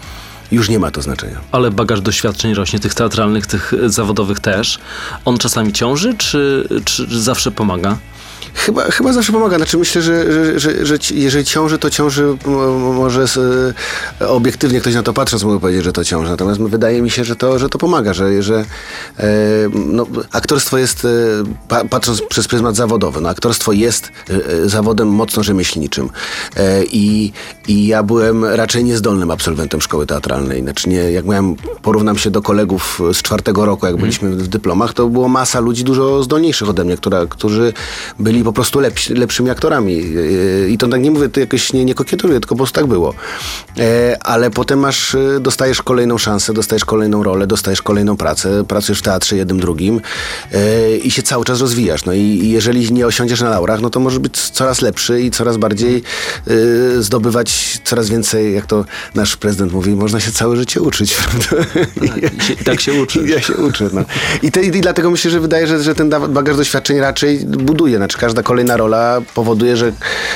Już 0.52 0.70
nie 0.70 0.80
ma 0.80 0.92
to 0.92 1.02
znaczenia. 1.02 1.42
Ale 1.52 1.72
bagaż 1.72 2.02
doświadczeń 2.02 2.54
rośnie, 2.54 2.80
tych 2.80 2.94
teatralnych, 2.94 3.46
tych 3.46 3.74
zawodowych 3.86 4.40
też. 4.40 4.80
On 5.26 5.38
czasami 5.38 5.74
ciąży, 5.74 6.14
czy, 6.18 6.68
czy 6.86 7.20
zawsze 7.20 7.52
pomaga? 7.52 7.98
Chyba, 8.54 8.84
chyba 8.84 9.14
zawsze 9.14 9.32
pomaga. 9.32 9.58
Znaczy 9.58 9.78
myślę, 9.78 10.02
że, 10.02 10.32
że, 10.32 10.60
że, 10.60 10.86
że 10.86 10.98
jeżeli 11.12 11.46
ciąży, 11.46 11.78
to 11.78 11.90
ciąży 11.90 12.38
może 12.96 13.28
z, 13.28 13.38
e, 14.22 14.28
obiektywnie 14.30 14.82
ktoś 14.82 14.94
na 14.94 15.04
to 15.04 15.14
patrząc 15.14 15.44
mógł 15.44 15.60
powiedzieć, 15.60 15.84
że 15.84 15.92
to 15.94 16.06
ciąży. 16.06 16.32
Natomiast 16.32 16.62
wydaje 16.62 17.02
mi 17.02 17.10
się, 17.10 17.24
że 17.24 17.36
to, 17.36 17.60
że 17.60 17.70
to 17.70 17.78
pomaga, 17.78 18.14
że, 18.14 18.44
że 18.44 18.66
e, 19.20 19.26
no, 19.74 20.06
aktorstwo 20.32 20.78
jest, 20.78 21.06
e, 21.06 21.10
pa, 21.68 21.86
patrząc 21.86 22.22
przez 22.22 22.48
pryzmat 22.48 22.76
zawodowy, 22.76 23.22
no, 23.22 23.30
aktorstwo 23.30 23.72
jest 23.72 24.12
e, 24.30 24.70
zawodem 24.70 25.08
mocno 25.08 25.44
rzemieślniczym. 25.44 26.10
E, 26.56 26.84
i, 26.86 27.34
I 27.68 27.88
ja 27.88 28.04
byłem 28.04 28.46
raczej 28.46 28.84
niezdolnym 28.84 29.32
absolwentem 29.32 29.82
szkoły 29.82 30.06
teatralnej. 30.06 30.62
Znaczy 30.62 30.90
nie, 30.90 31.12
jak 31.12 31.26
miałem, 31.26 31.56
porównam 31.82 32.18
się 32.18 32.32
do 32.32 32.42
kolegów 32.42 33.02
z 33.14 33.22
czwartego 33.22 33.66
roku, 33.66 33.86
jak 33.86 33.98
byliśmy 33.98 34.30
w 34.30 34.48
dyplomach, 34.48 34.94
to 34.94 35.08
było 35.08 35.28
masa 35.28 35.60
ludzi 35.60 35.84
dużo 35.84 36.24
zdolniejszych 36.24 36.70
ode 36.70 36.84
mnie, 36.84 36.98
która, 36.98 37.26
którzy 37.26 37.74
byli 38.20 38.39
byli 38.40 38.46
po 38.46 38.54
prostu 38.54 38.80
lepsi, 38.80 39.14
lepszymi 39.14 39.50
aktorami. 39.50 40.04
E, 40.66 40.70
I 40.70 40.78
to 40.78 40.88
tak 40.88 41.02
nie 41.02 41.12
mówię, 41.12 41.30
to 41.30 41.40
jakoś 41.40 41.74
nie, 41.74 41.86
nie 41.86 41.94
kokietuję, 41.96 42.34
tylko 42.34 42.56
po 42.56 42.58
prostu 42.58 42.80
tak 42.80 42.88
było. 42.88 43.14
E, 43.80 44.18
ale 44.24 44.50
potem 44.52 44.80
masz, 44.80 45.16
e, 45.16 45.40
dostajesz 45.40 45.82
kolejną 45.82 46.18
szansę, 46.18 46.54
dostajesz 46.54 46.86
kolejną 46.86 47.24
rolę, 47.24 47.48
dostajesz 47.48 47.82
kolejną 47.82 48.18
pracę, 48.18 48.64
pracujesz 48.68 49.00
w 49.00 49.02
teatrze 49.02 49.38
jednym, 49.38 49.60
drugim 49.60 50.02
e, 50.52 50.98
i 50.98 51.12
się 51.12 51.24
cały 51.24 51.46
czas 51.46 51.62
rozwijasz. 51.62 52.06
No 52.06 52.14
i, 52.14 52.50
jeżeli 52.50 52.94
nie 52.94 53.08
osiądziesz 53.08 53.42
na 53.42 53.50
laurach, 53.50 53.82
no 53.82 53.90
to 53.90 54.00
możesz 54.00 54.20
być 54.20 54.38
coraz 54.38 54.82
lepszy 54.82 55.22
i 55.22 55.32
coraz 55.32 55.58
bardziej 55.58 56.04
e, 56.48 57.02
zdobywać 57.02 57.80
coraz 57.84 58.10
więcej, 58.10 58.54
jak 58.54 58.66
to 58.66 58.86
nasz 59.16 59.38
prezydent 59.38 59.74
mówi, 59.74 59.92
można 59.92 60.20
się 60.20 60.32
całe 60.32 60.56
życie 60.56 60.82
uczyć. 60.82 61.14
Prawda? 61.20 61.66
i 62.02 62.44
się- 62.44 62.54
i 62.54 62.64
tak 62.64 62.82
się 62.82 62.94
uczy. 62.94 63.20
Ja 63.30 63.42
się 63.42 63.54
uczę. 63.54 63.90
No. 63.94 64.02
I, 64.44 64.52
te, 64.52 64.64
I 64.64 64.72
dlatego 64.72 65.12
myślę, 65.12 65.32
że 65.32 65.40
wydaje, 65.40 65.68
że, 65.68 65.84
że 65.84 65.96
ten 65.96 66.10
bagaż 66.30 66.58
doświadczeń 66.58 66.98
raczej 67.00 67.40
buduje. 67.46 67.98
Znaczy 67.98 68.18
każda 68.30 68.44
kolejna 68.44 68.78
rola 68.78 69.22
powoduje, 69.36 69.78
że 69.78 69.92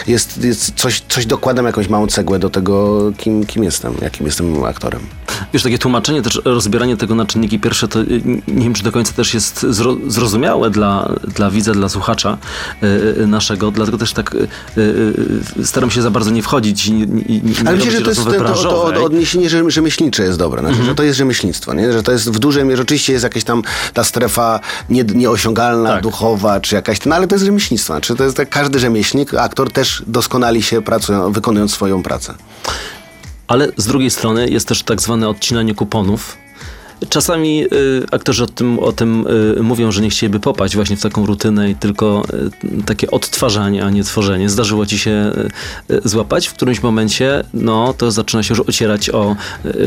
jest, 0.07 0.43
jest 0.43 0.73
coś, 0.75 1.03
coś 1.09 1.25
dokładam, 1.25 1.65
jakąś 1.65 1.89
małą 1.89 2.07
cegłę 2.07 2.39
do 2.39 2.49
tego, 2.49 3.01
kim, 3.17 3.45
kim 3.45 3.63
jestem, 3.63 3.93
jakim 4.01 4.25
jestem 4.25 4.63
aktorem. 4.63 5.01
Wiesz, 5.53 5.63
takie 5.63 5.77
tłumaczenie, 5.77 6.21
też 6.21 6.41
rozbieranie 6.45 6.97
tego 6.97 7.15
na 7.15 7.25
czynniki 7.25 7.59
pierwsze, 7.59 7.87
to 7.87 7.99
y, 8.01 8.21
nie 8.47 8.63
wiem, 8.63 8.73
czy 8.73 8.83
do 8.83 8.91
końca 8.91 9.13
też 9.13 9.33
jest 9.33 9.65
zro, 9.69 9.97
zrozumiałe 10.07 10.69
dla, 10.69 11.09
dla 11.35 11.51
widza, 11.51 11.71
dla 11.71 11.89
słuchacza 11.89 12.37
y, 12.83 12.87
y, 13.21 13.27
naszego, 13.27 13.71
dlatego 13.71 13.97
też 13.97 14.13
tak 14.13 14.35
staram 15.63 15.91
się 15.91 16.01
za 16.01 16.11
bardzo 16.11 16.31
nie 16.31 16.41
wchodzić 16.41 16.87
i, 16.87 16.91
i, 16.91 17.33
i 17.37 17.41
nie 17.43 17.67
Ale 17.67 17.77
myślę, 17.77 17.91
że 17.91 18.01
to 18.01 18.09
jest 18.09 18.23
to, 18.23 18.31
to, 18.31 18.53
to, 18.53 18.91
to 18.91 19.03
odniesienie 19.03 19.49
rzem- 19.49 19.69
rzemieślnicze 19.69 20.23
jest 20.23 20.39
dobre. 20.39 20.61
Znaczy, 20.61 20.83
że 20.83 20.95
to 20.95 21.03
jest 21.03 21.17
rzemieślnictwo, 21.17 21.73
nie? 21.73 21.93
że 21.93 22.03
to 22.03 22.11
jest 22.11 22.29
w 22.29 22.39
dużej 22.39 22.65
mierze, 22.65 22.81
oczywiście 22.81 23.13
jest 23.13 23.23
jakaś 23.23 23.43
tam 23.43 23.63
ta 23.93 24.03
strefa 24.03 24.59
nie, 24.89 25.03
nieosiągalna, 25.03 25.89
Tak. 25.89 26.03
duchowa, 26.03 26.59
czy 26.59 26.75
jakaś, 26.75 27.05
no 27.05 27.15
ale 27.15 27.27
to 27.27 27.35
jest 27.35 27.45
rzemieślnictwo. 27.45 27.82
Znaczy, 27.85 28.15
to 28.15 28.23
jest 28.23 28.37
tak, 28.37 28.49
każdy 28.49 28.79
rzemieślnik, 28.79 29.33
aktor 29.33 29.71
też 29.71 30.03
doskonali 30.07 30.63
się 30.63 30.81
pracują, 30.81 31.31
wykonując 31.31 31.71
swoją 31.71 32.03
pracę. 32.03 32.33
Ale 33.47 33.67
z 33.77 33.87
drugiej 33.87 34.09
strony 34.09 34.49
jest 34.49 34.67
też 34.67 34.83
tak 34.83 35.01
zwane 35.01 35.29
odcinanie 35.29 35.75
kuponów. 35.75 36.42
Czasami 37.09 37.63
y, 37.65 38.05
aktorzy 38.11 38.43
o 38.43 38.47
tym, 38.47 38.79
o 38.79 38.91
tym 38.91 39.27
y, 39.57 39.63
mówią, 39.63 39.91
że 39.91 40.01
nie 40.01 40.09
chcieliby 40.09 40.39
popaść 40.39 40.75
właśnie 40.75 40.97
w 40.97 41.01
taką 41.01 41.25
rutynę 41.25 41.69
i 41.69 41.75
tylko 41.75 42.23
y, 42.63 42.83
takie 42.85 43.11
odtwarzanie, 43.11 43.85
a 43.85 43.89
nie 43.89 44.03
tworzenie. 44.03 44.49
Zdarzyło 44.49 44.85
ci 44.85 44.99
się 44.99 45.31
złapać 46.05 46.47
w 46.47 46.53
którymś 46.53 46.83
momencie, 46.83 47.43
no 47.53 47.93
to 47.97 48.11
zaczyna 48.11 48.43
się 48.43 48.53
już 48.55 48.69
ocierać 48.69 49.09
o, 49.09 49.35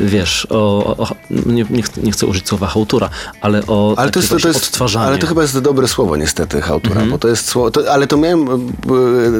wiesz, 0.03 0.47
o, 0.51 0.87
o, 0.97 1.15
nie, 1.47 1.65
nie, 1.71 1.83
chcę, 1.83 2.01
nie 2.03 2.13
chcę 2.13 2.27
użyć 2.27 2.49
słowa 2.49 2.67
hałtura, 2.67 3.11
ale 3.41 3.63
o 3.67 3.95
Ale 3.97 4.11
to, 4.11 4.21
jest, 4.21 4.31
to, 4.43 4.49
jest, 4.49 4.57
odtwarzanie. 4.67 5.07
ale 5.07 5.19
to 5.19 5.27
chyba 5.27 5.43
jest 5.43 5.59
dobre 5.59 5.89
słowo 5.89 6.17
niestety, 6.17 6.61
hałtura, 6.61 6.95
Mhm. 6.95 7.11
bo 7.11 7.19
to 7.19 7.29
jest 7.29 7.49
słowo, 7.49 7.71
to, 7.71 7.93
ale 7.93 8.07
to 8.07 8.17
miałem, 8.17 8.47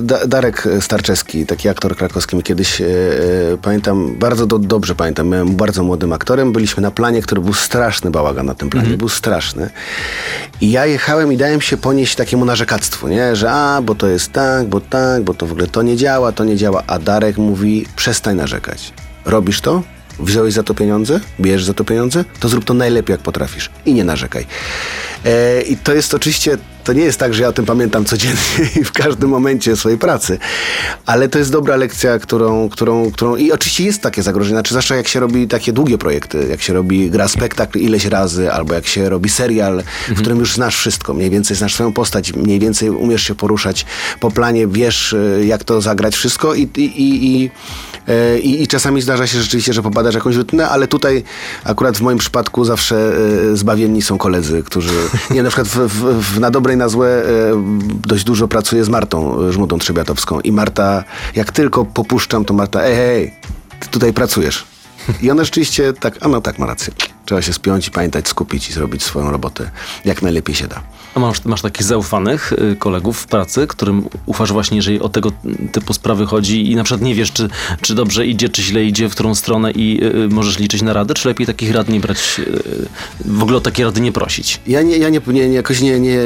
da, 0.03 0.27
Darek 0.27 0.69
Starczewski, 0.81 1.47
taki 1.47 1.69
aktor 1.69 1.97
krakowski, 1.97 2.43
kiedyś, 2.43 2.81
e, 2.81 2.87
pamiętam, 3.63 4.15
bardzo 4.19 4.47
do, 4.47 4.59
dobrze 4.59 4.95
pamiętam, 4.95 5.29
miałem 5.29 5.57
bardzo 5.57 5.83
młodym 5.83 6.13
aktorem, 6.13 6.53
byliśmy 6.53 6.83
na 6.83 6.91
planie, 6.91 7.23
który 7.23 7.41
był 7.41 7.53
straszny 7.71 8.11
bałagan 8.11 8.47
na 8.47 8.55
tym 8.55 8.71
planie, 8.71 8.85
Mhm. 8.87 8.99
był 8.99 9.09
straszny 9.09 9.71
i 10.61 10.71
ja 10.71 10.87
jechałem 10.87 11.33
i 11.33 11.37
dałem 11.37 11.61
się 11.61 11.77
ponieść 11.77 12.15
takiemu 12.15 12.45
narzekactwu, 12.45 13.09
nie, 13.09 13.37
że 13.37 13.51
a, 13.53 13.83
bo 13.83 13.95
to 13.95 14.07
jest 14.07 14.33
tak, 14.33 14.67
bo 14.67 14.81
tak, 14.81 15.23
bo 15.23 15.35
to 15.35 15.47
w 15.47 15.53
ogóle 15.53 15.67
to 15.67 15.83
nie 15.83 15.97
działa, 15.97 16.33
to 16.33 16.45
nie 16.45 16.57
działa, 16.57 16.83
a 16.87 16.99
Darek 16.99 17.39
mówi, 17.39 17.87
przestań 17.97 18.37
narzekać, 18.37 18.93
robisz 19.25 19.61
to? 19.61 19.83
Wziąłeś 20.21 20.55
za 20.55 20.63
to 20.63 20.75
pieniądze? 20.75 21.21
Bierzesz 21.41 21.65
za 21.65 21.75
to 21.75 21.85
pieniądze? 21.85 22.25
To 22.41 22.49
zrób 22.49 22.65
to 22.65 22.75
najlepiej, 22.75 23.15
jak 23.15 23.21
potrafisz. 23.21 23.71
I 23.87 23.95
nie 23.95 24.05
narzekaj. 24.05 24.47
E, 25.25 25.63
I 25.63 25.77
to 25.77 25.95
jest 25.95 26.15
oczywiście, 26.15 26.59
to 26.87 26.93
nie 26.93 27.05
jest 27.05 27.19
tak, 27.19 27.35
że 27.35 27.43
ja 27.43 27.49
o 27.49 27.53
tym 27.53 27.65
pamiętam 27.65 28.05
codziennie 28.05 28.37
i 28.81 28.85
w 28.85 28.93
każdym 28.93 29.31
momencie 29.31 29.77
swojej 29.77 29.99
pracy, 29.99 30.39
ale 31.07 31.29
to 31.29 31.39
jest 31.39 31.53
dobra 31.53 31.77
lekcja, 31.77 32.19
którą, 32.19 32.69
którą, 32.69 33.11
którą... 33.11 33.37
I 33.37 33.53
oczywiście 33.53 33.85
jest 33.85 34.03
takie 34.03 34.23
zagrożenie, 34.23 34.55
znaczy 34.55 34.75
zwłaszcza 34.75 34.97
jak 34.97 35.09
się 35.09 35.21
robi 35.21 35.49
takie 35.49 35.73
długie 35.73 35.99
projekty, 35.99 36.47
jak 36.51 36.63
się 36.63 36.73
robi, 36.73 37.11
gra 37.11 37.29
spektakl 37.29 37.79
ileś 37.79 38.05
razy, 38.05 38.53
albo 38.53 38.75
jak 38.75 38.87
się 38.87 39.09
robi 39.09 39.31
serial, 39.31 39.83
w 40.09 40.19
którym 40.19 40.39
już 40.39 40.55
znasz 40.55 40.77
wszystko, 40.77 41.15
mniej 41.15 41.31
więcej 41.31 41.57
znasz 41.57 41.75
swoją 41.75 41.93
postać, 41.93 42.33
mniej 42.33 42.59
więcej 42.59 42.91
umiesz 42.91 43.23
się 43.23 43.35
poruszać 43.35 43.87
po 44.21 44.31
planie, 44.31 44.67
wiesz, 44.67 45.13
e, 45.13 45.47
jak 45.47 45.65
to 45.65 45.81
zagrać 45.81 46.17
wszystko 46.17 46.55
i, 46.55 46.63
i, 46.63 46.85
i, 46.85 47.43
i 47.43 47.51
E, 48.09 48.39
I, 48.39 48.63
I 48.63 48.67
czasami 48.67 49.03
zdarza 49.03 49.27
się 49.27 49.39
rzeczywiście, 49.39 49.73
że 49.73 49.83
popadasz 49.83 50.15
jakąś 50.15 50.37
rutynę, 50.37 50.69
ale 50.69 50.89
tutaj 50.89 51.25
akurat 51.65 51.99
w 51.99 52.01
moim 52.01 52.19
przypadku 52.19 52.65
zawsze 52.65 53.13
e, 53.53 53.57
zbawienni 53.57 54.03
są 54.03 54.19
koledzy, 54.19 54.63
którzy... 54.63 54.95
Nie, 55.31 55.43
na 55.43 55.49
przykład 55.49 55.69
w, 55.69 55.77
w, 55.77 56.35
w, 56.35 56.41
na 56.41 56.51
dobre 56.51 56.76
na 56.77 56.89
złe 56.89 57.09
e, 57.09 57.25
dość 58.07 58.25
dużo 58.25 58.49
pracuję 58.49 58.85
z 58.85 58.89
Martą 58.89 59.41
e, 59.41 59.53
Żmudą 59.53 59.79
Trzebiatowską 59.79 60.41
i 60.41 60.53
Marta, 60.53 61.05
jak 61.35 61.53
tylko 61.53 61.85
popuszczam, 61.85 62.45
to 62.45 62.55
Marta, 62.55 62.85
ej, 62.85 62.95
hej, 62.95 63.35
ty 63.81 63.89
tutaj 63.89 64.13
pracujesz. 64.13 64.65
I 65.23 65.31
ona 65.31 65.45
rzeczywiście 65.45 65.93
tak, 65.93 66.19
a 66.21 66.29
no 66.29 66.41
tak, 66.41 66.59
ma 66.59 66.67
rację. 66.67 67.16
Trzeba 67.27 67.43
się 67.43 67.53
spiąć 67.53 67.89
i 67.89 67.91
pamiętać, 67.91 68.29
skupić 68.29 68.69
i 68.69 68.73
zrobić 68.73 69.03
swoją 69.03 69.31
robotę 69.31 69.71
jak 70.05 70.23
najlepiej 70.23 70.55
się 70.55 70.69
da. 70.69 70.83
A 71.15 71.21
masz, 71.21 71.45
masz 71.45 71.63
takich 71.63 71.83
zaufanych 71.83 72.53
y, 72.53 72.77
kolegów 72.77 73.19
w 73.19 73.27
pracy, 73.27 73.67
którym 73.67 74.09
ufasz 74.27 74.53
właśnie, 74.53 74.77
jeżeli 74.77 75.01
o 75.01 75.09
tego 75.09 75.33
typu 75.73 75.93
sprawy 75.93 76.27
chodzi 76.27 76.73
i 76.73 76.77
na 76.77 76.85
przykład 76.85 77.03
nie 77.03 77.15
wiesz, 77.15 77.33
czy, 77.33 77.49
czy 77.81 77.95
dobrze 77.95 78.27
idzie, 78.27 78.49
czy 78.49 78.63
źle 78.63 78.85
idzie, 78.85 79.09
w 79.09 79.13
którą 79.13 79.35
stronę 79.35 79.71
i 79.71 80.05
y, 80.05 80.29
możesz 80.29 80.59
liczyć 80.59 80.83
na 80.83 80.93
radę, 80.93 81.15
czy 81.15 81.29
lepiej 81.29 81.47
takich 81.47 81.73
rad 81.73 81.89
nie 81.89 82.01
brać, 82.01 82.19
y, 82.39 82.89
w 83.25 83.43
ogóle 83.43 83.59
o 83.59 83.61
takie 83.61 83.85
rady 83.85 84.01
nie 84.01 84.13
prosić? 84.13 84.61
Ja, 84.67 84.83
nie, 84.83 84.99
ja 84.99 85.09
nie, 85.09 85.21
nie, 85.27 85.49
jakoś 85.49 85.81
nie, 85.81 86.01
nie, 86.01 86.19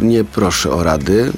nie 0.00 0.24
proszę 0.24 0.70
o 0.70 0.82
rady. 0.82 1.32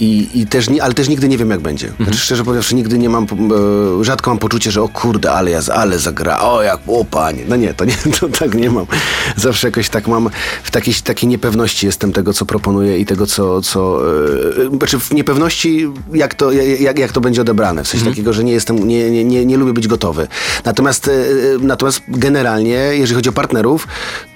I, 0.00 0.28
i 0.34 0.46
też, 0.46 0.70
nie- 0.70 0.82
ale 0.82 0.94
też 0.94 1.08
nigdy 1.08 1.28
nie 1.28 1.38
wiem, 1.38 1.50
jak 1.50 1.60
będzie. 1.60 1.92
Znaczy, 2.00 2.18
szczerze 2.18 2.44
powiedziawszy, 2.44 2.74
nigdy 2.74 2.98
nie 2.98 3.08
mam, 3.08 3.24
e, 3.24 4.04
rzadko 4.04 4.30
mam 4.30 4.38
poczucie, 4.38 4.70
że 4.70 4.82
o 4.82 4.88
kurde, 4.88 5.32
ale 5.32 5.50
ja, 5.50 5.60
ale 5.74 5.98
zagra, 5.98 6.40
o 6.40 6.62
jak, 6.62 6.78
o 6.86 7.04
panie. 7.04 7.42
No 7.48 7.56
nie, 7.56 7.74
to 7.74 7.84
nie, 7.84 7.94
to 8.20 8.28
tak 8.28 8.54
nie 8.54 8.70
mam. 8.70 8.86
Zawsze 9.36 9.68
jakoś 9.68 9.88
tak 9.88 10.08
mam, 10.08 10.30
w 10.62 10.70
takiej, 10.70 10.94
takiej 10.94 11.28
niepewności 11.28 11.86
jestem 11.86 12.12
tego, 12.12 12.32
co 12.32 12.46
proponuję 12.46 12.98
i 12.98 13.06
tego, 13.06 13.26
co, 13.26 13.62
co 13.62 14.00
e, 14.66 14.78
znaczy 14.78 15.00
w 15.00 15.10
niepewności, 15.10 15.88
jak 16.14 16.34
to, 16.34 16.52
jak, 16.52 16.98
jak 16.98 17.12
to 17.12 17.20
będzie 17.20 17.40
odebrane. 17.40 17.84
W 17.84 17.88
sensie 17.88 18.06
takiego, 18.06 18.32
że 18.32 18.44
nie 18.44 18.52
jestem, 18.52 18.88
nie, 18.88 19.10
nie, 19.10 19.24
nie, 19.24 19.46
nie 19.46 19.56
lubię 19.56 19.72
być 19.72 19.88
gotowy. 19.88 20.28
Natomiast, 20.64 21.08
e, 21.08 21.12
natomiast 21.60 22.00
generalnie, 22.08 22.74
jeżeli 22.74 23.14
chodzi 23.14 23.28
o 23.28 23.32
partnerów, 23.32 23.88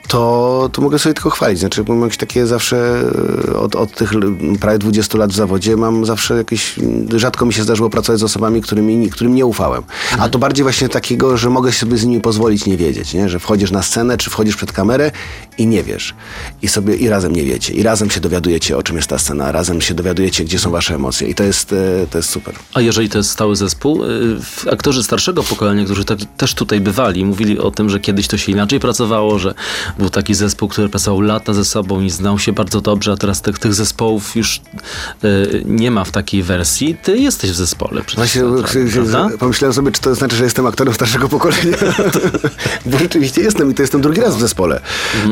to, 0.08 0.70
to 0.72 0.82
mogę 0.82 0.98
sobie 0.98 1.14
tylko 1.14 1.30
chwalić. 1.30 1.58
Znaczy, 1.58 1.84
mam 1.88 2.02
jakieś 2.02 2.16
takie 2.16 2.46
zawsze 2.46 3.02
e, 3.48 3.56
od, 3.58 3.76
od 3.76 3.92
tych 3.94 4.12
prawie 4.60 4.78
20 4.78 5.18
lat 5.18 5.32
w 5.32 5.34
zawodzie 5.34 5.76
mam 5.76 6.04
zawsze 6.06 6.36
jakieś, 6.36 6.74
rzadko 7.16 7.46
mi 7.46 7.52
się 7.52 7.62
zdarzyło 7.62 7.90
pracować 7.90 8.20
z 8.20 8.22
osobami, 8.22 8.62
którymi, 8.62 9.10
którym 9.10 9.34
nie 9.34 9.46
ufałem. 9.46 9.82
A 10.18 10.28
to 10.28 10.38
bardziej 10.38 10.62
właśnie 10.62 10.88
takiego, 10.88 11.36
że 11.36 11.50
mogę 11.50 11.72
sobie 11.72 11.96
z 11.96 12.04
nimi 12.04 12.20
pozwolić 12.20 12.66
nie 12.66 12.76
wiedzieć, 12.76 13.14
nie? 13.14 13.28
że 13.28 13.38
wchodzisz 13.38 13.70
na 13.70 13.82
scenę, 13.82 14.16
czy 14.16 14.30
wchodzisz 14.30 14.56
przed 14.56 14.72
kamerę 14.72 15.10
i 15.58 15.66
nie 15.66 15.82
wiesz. 15.82 16.14
I 16.62 16.68
sobie 16.68 16.96
i 16.96 17.08
razem 17.08 17.32
nie 17.32 17.42
wiecie. 17.44 17.72
I 17.74 17.82
razem 17.82 18.10
się 18.10 18.20
dowiadujecie, 18.20 18.76
o 18.76 18.82
czym 18.82 18.96
jest 18.96 19.08
ta 19.08 19.18
scena. 19.18 19.52
Razem 19.52 19.80
się 19.80 19.94
dowiadujecie, 19.94 20.44
gdzie 20.44 20.58
są 20.58 20.70
wasze 20.70 20.94
emocje. 20.94 21.28
I 21.28 21.34
to 21.34 21.44
jest, 21.44 21.72
e, 21.72 22.06
to 22.10 22.18
jest 22.18 22.30
super. 22.30 22.54
A 22.74 22.80
jeżeli 22.80 23.08
to 23.08 23.18
jest 23.18 23.30
stały 23.30 23.56
zespół, 23.56 24.02
w- 24.42 24.68
aktorzy 24.72 25.02
starszego 25.02 25.42
pokolenia, 25.42 25.84
którzy 25.84 26.04
tak, 26.04 26.18
też 26.36 26.54
tutaj 26.54 26.80
bywali, 26.80 27.24
mówili 27.24 27.58
o 27.58 27.70
tym, 27.70 27.88
że 27.90 28.00
kiedyś 28.00 28.28
to 28.28 28.36
się 28.38 28.52
inaczej 28.52 28.80
pracowało, 28.80 29.38
że 29.38 29.54
był 29.98 30.10
taki 30.10 30.34
zespół, 30.34 30.68
który 30.68 30.88
pracował 30.88 31.20
lata 31.20 31.52
ze 31.52 31.64
sobą 31.64 32.00
i 32.00 32.10
znał 32.10 32.38
się 32.38 32.52
bardzo 32.52 32.80
dobrze, 32.80 33.12
a 33.12 33.16
teraz 33.16 33.42
tych, 33.42 33.58
tych 33.58 33.74
zespołów 33.74 34.36
już 34.36 34.60
y, 35.24 35.62
nie 35.66 35.90
ma 35.90 36.04
w 36.04 36.10
takiej 36.10 36.42
wersji. 36.42 36.96
Ty 37.02 37.18
jesteś 37.18 37.50
w 37.50 37.54
zespole. 37.54 38.02
Właśnie 38.16 38.42
prawda? 38.92 39.28
pomyślałem 39.38 39.74
sobie, 39.74 39.92
czy 39.92 40.00
to 40.00 40.14
znaczy, 40.14 40.36
że 40.36 40.44
jestem 40.44 40.66
aktorem 40.66 40.94
starszego 40.94 41.28
pokolenia. 41.28 41.76
Bo 42.86 42.98
rzeczywiście 42.98 43.42
jestem 43.42 43.70
i 43.70 43.74
to 43.74 43.82
jestem 43.82 44.00
drugi 44.00 44.20
raz 44.20 44.36
w 44.36 44.40
zespole. 44.40 44.80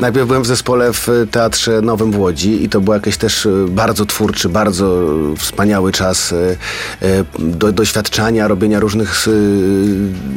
Najpierw 0.01 0.27
byłem 0.27 0.43
w 0.43 0.47
zespole 0.47 0.93
w 0.93 1.09
Teatrze 1.31 1.83
Nowym 1.83 2.13
w 2.13 2.19
Łodzi 2.19 2.65
i 2.65 2.69
to 2.69 2.81
był 2.81 2.95
jakiś 2.95 3.17
też 3.17 3.47
e, 3.47 3.51
bardzo 3.69 4.07
twórczy, 4.07 4.49
bardzo 4.49 5.07
wspaniały 5.37 5.93
czas 5.93 6.33
e, 6.33 6.57
e, 7.03 7.25
do, 7.39 7.73
doświadczania, 7.73 8.49
robienia 8.49 8.81
różnych 8.81 9.29
e, 9.29 9.31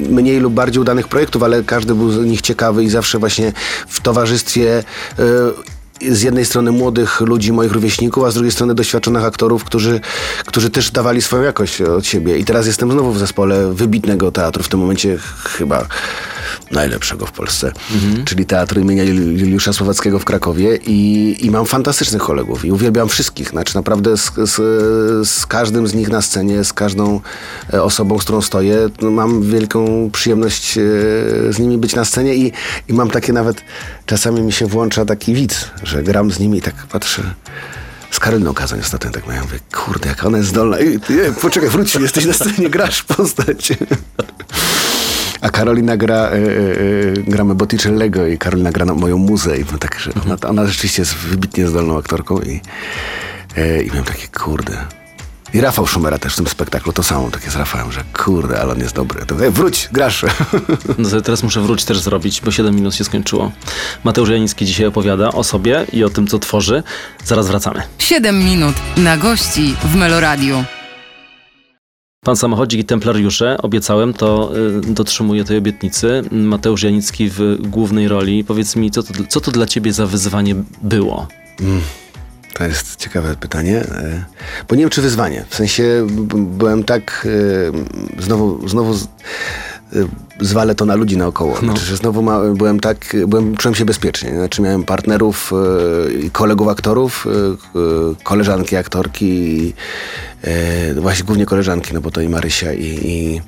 mniej 0.10 0.40
lub 0.40 0.54
bardziej 0.54 0.82
udanych 0.82 1.08
projektów, 1.08 1.44
ale 1.44 1.64
każdy 1.64 1.96
był 1.96 2.12
z 2.12 2.26
nich 2.26 2.42
ciekawy 2.42 2.84
i 2.84 2.90
zawsze 2.90 3.20
właśnie 3.20 3.54
w 3.88 4.02
towarzystwie 4.02 4.19
e, 5.18 5.79
z 6.12 6.22
jednej 6.22 6.46
strony 6.46 6.72
młodych 6.72 7.22
ludzi, 7.22 7.52
moich 7.54 7.72
rówieśników, 7.72 8.24
a 8.24 8.32
z 8.32 8.34
drugiej 8.34 8.52
strony 8.52 8.76
doświadczonych 8.76 9.24
aktorów, 9.24 9.64
którzy, 9.64 10.02
którzy 10.46 10.70
też 10.70 10.92
dawali 10.92 11.22
swoją 11.22 11.44
jakość 11.44 11.82
od 11.82 12.06
siebie. 12.06 12.38
I 12.38 12.46
teraz 12.46 12.68
jestem 12.68 12.92
znowu 12.92 13.12
w 13.12 13.20
zespole 13.20 13.74
wybitnego 13.74 14.32
teatru, 14.32 14.64
w 14.64 14.70
tym 14.70 14.80
momencie 14.80 15.18
chyba 15.44 15.86
najlepszego 16.72 17.26
w 17.26 17.32
Polsce, 17.32 17.72
czyli 18.26 18.46
Teatru 18.46 18.82
imienia 18.82 19.04
Jul- 19.04 19.40
Juliusza 19.40 19.74
Słowackiego 19.74 20.20
w 20.20 20.26
Krakowie 20.26 20.76
i, 20.76 21.36
i 21.46 21.52
mam 21.52 21.66
fantastycznych 21.66 22.22
kolegów 22.22 22.66
i 22.66 22.72
uwielbiam 22.72 23.10
wszystkich. 23.10 23.50
Znaczy 23.50 23.76
naprawdę 23.76 24.18
z, 24.18 24.32
z, 24.36 24.58
z 25.30 25.46
każdym 25.46 25.88
z 25.88 25.94
nich 25.94 26.10
na 26.10 26.22
scenie, 26.22 26.64
z 26.64 26.74
każdą 26.74 27.22
e, 27.74 27.84
osobą, 27.84 28.20
z 28.20 28.24
którą 28.24 28.42
stoję, 28.42 28.90
no, 29.02 29.12
mam 29.12 29.42
wielką 29.42 30.10
przyjemność 30.14 30.78
e, 30.78 30.82
z 31.54 31.60
nimi 31.60 31.78
być 31.78 31.96
na 31.96 32.06
scenie 32.06 32.36
i, 32.36 32.52
i 32.88 32.94
mam 32.94 33.10
takie 33.10 33.34
nawet, 33.34 33.64
czasami 34.06 34.42
mi 34.42 34.52
się 34.52 34.66
włącza 34.66 35.06
taki 35.06 35.34
widz, 35.34 35.66
że 35.90 36.04
gram 36.04 36.32
z 36.32 36.40
nimi 36.40 36.58
i 36.58 36.62
tak 36.62 36.76
patrzę 36.76 37.24
z 38.12 38.20
Karoliną 38.20 38.54
Kazań 38.54 38.80
ostatnio 38.80 39.12
tak 39.12 39.28
miałem, 39.28 39.44
mówię, 39.44 39.60
kurde, 39.74 40.10
jak 40.10 40.26
ona 40.26 40.38
jest 40.38 40.50
zdolna. 40.50 40.78
Ej, 40.78 41.00
ty, 41.00 41.34
poczekaj, 41.42 41.70
wróć, 41.70 41.96
jesteś 41.96 42.26
na 42.26 42.34
scenie, 42.34 42.70
grasz 42.70 43.04
postać. 43.04 43.74
A 45.42 45.50
Karolina 45.50 45.98
gra, 45.98 46.32
y, 46.34 46.38
y, 46.38 47.24
gramy 47.28 47.56
Botticellego 47.56 48.28
i 48.28 48.38
Karolina 48.38 48.72
gra 48.72 48.86
moją 48.86 49.18
muzę. 49.18 49.58
I 49.58 49.66
tak, 49.66 50.00
że 50.00 50.12
ona, 50.26 50.38
ona 50.50 50.68
rzeczywiście 50.68 51.02
jest 51.02 51.16
wybitnie 51.16 51.68
zdolną 51.68 51.98
aktorką 51.98 52.40
i, 52.40 52.62
y, 53.58 53.84
i 53.84 53.88
miałem 53.88 54.04
takie, 54.04 54.28
kurde. 54.28 54.78
I 55.54 55.62
Rafał 55.62 55.88
Szumera 55.88 56.18
też 56.18 56.34
w 56.34 56.36
tym 56.36 56.48
spektaklu 56.48 56.94
to 56.94 57.04
samo, 57.04 57.32
takie 57.32 57.52
z 57.52 57.56
Rafałem, 57.56 57.92
że 57.92 58.04
kurde, 58.18 58.62
ale 58.62 58.72
on 58.72 58.80
jest 58.80 58.96
dobry. 58.96 59.26
To, 59.26 59.46
ej, 59.46 59.52
wróć, 59.52 59.90
grasz. 59.92 60.26
No 60.98 61.10
to 61.10 61.22
teraz 61.22 61.44
muszę 61.44 61.62
wrócić 61.62 61.86
też 61.86 62.00
zrobić, 62.00 62.42
bo 62.42 62.52
7 62.52 62.76
minut 62.76 62.96
się 62.96 63.04
skończyło. 63.04 63.52
Mateusz 64.04 64.30
Janicki 64.30 64.66
dzisiaj 64.66 64.86
opowiada 64.86 65.32
o 65.32 65.44
sobie 65.44 65.86
i 65.94 66.04
o 66.04 66.10
tym, 66.10 66.28
co 66.28 66.40
tworzy. 66.40 66.84
Zaraz 67.26 67.48
wracamy. 67.48 67.82
7 67.98 68.40
minut 68.46 68.76
na 68.98 69.18
gości 69.18 69.76
w 69.84 69.96
Meloradiu. 69.96 70.64
Pan 72.26 72.36
samochodzik 72.36 72.80
i 72.80 72.86
templariusze, 72.86 73.58
obiecałem, 73.62 74.14
to 74.14 74.52
y, 74.90 74.94
dotrzymuję 74.94 75.44
tej 75.44 75.58
obietnicy. 75.58 76.24
Mateusz 76.32 76.84
Janicki 76.84 77.30
w 77.30 77.58
głównej 77.60 78.08
roli. 78.08 78.44
Powiedz 78.44 78.76
mi, 78.76 78.92
co 78.92 79.04
to, 79.04 79.14
co 79.30 79.42
to 79.42 79.52
dla 79.52 79.66
ciebie 79.66 79.94
za 79.94 80.08
wyzwanie 80.08 80.56
było? 80.82 81.28
To 82.54 82.64
jest 82.68 82.96
ciekawe 82.96 83.36
pytanie, 83.36 83.78
e, 83.78 84.26
bo 84.70 84.76
nie 84.76 84.82
wiem, 84.82 84.90
czy 84.90 85.02
wyzwanie. 85.02 85.46
W 85.50 85.56
sensie 85.56 86.08
byłem 86.34 86.84
tak, 86.84 87.28
e, 88.20 88.22
znowu, 88.22 88.68
znowu 88.68 88.94
e, 88.94 88.98
zwalę 90.42 90.76
to 90.76 90.86
na 90.86 90.96
ludzi 90.96 91.18
naokoło. 91.18 91.58
Znaczy, 91.58 91.86
że 91.86 91.98
znowu 91.98 92.22
ma, 92.22 92.40
byłem 92.40 92.80
tak, 92.80 93.16
byłem, 93.28 93.58
czułem 93.58 93.76
się 93.76 93.86
bezpiecznie. 93.86 94.32
Znaczy 94.32 94.62
miałem 94.62 94.84
partnerów 94.84 95.52
i 96.24 96.32
kolegów 96.32 96.68
aktorów, 96.68 97.28
e, 97.28 97.80
e, 97.80 98.24
koleżanki 98.24 98.76
aktorki, 98.76 99.74
e, 100.42 100.94
właśnie 100.94 101.26
głównie 101.26 101.46
koleżanki, 101.46 101.94
no 101.94 102.02
bo 102.02 102.12
to 102.12 102.22
i 102.22 102.30
Marysia 102.30 102.74
i, 102.74 102.86
i 102.86 103.42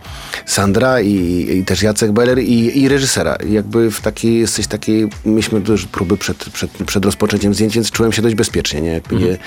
Sandra 0.45 1.01
i, 1.01 1.47
i 1.57 1.65
też 1.65 1.81
Jacek 1.81 2.11
Beller 2.11 2.39
i, 2.39 2.81
i 2.81 2.89
reżysera. 2.89 3.37
Jakby 3.49 3.91
w 3.91 4.01
takiej, 4.01 4.39
jesteś 4.39 4.67
takiej, 4.67 5.09
mieliśmy 5.25 5.61
też 5.61 5.85
próby 5.85 6.17
przed, 6.17 6.37
przed, 6.37 6.71
przed 6.71 7.05
rozpoczęciem 7.05 7.53
zdjęć, 7.53 7.75
więc 7.75 7.91
czułem 7.91 8.11
się 8.11 8.21
dość 8.21 8.35
bezpiecznie, 8.35 8.81
nie? 8.81 8.91
Jakby 8.91 9.15
nie, 9.15 9.37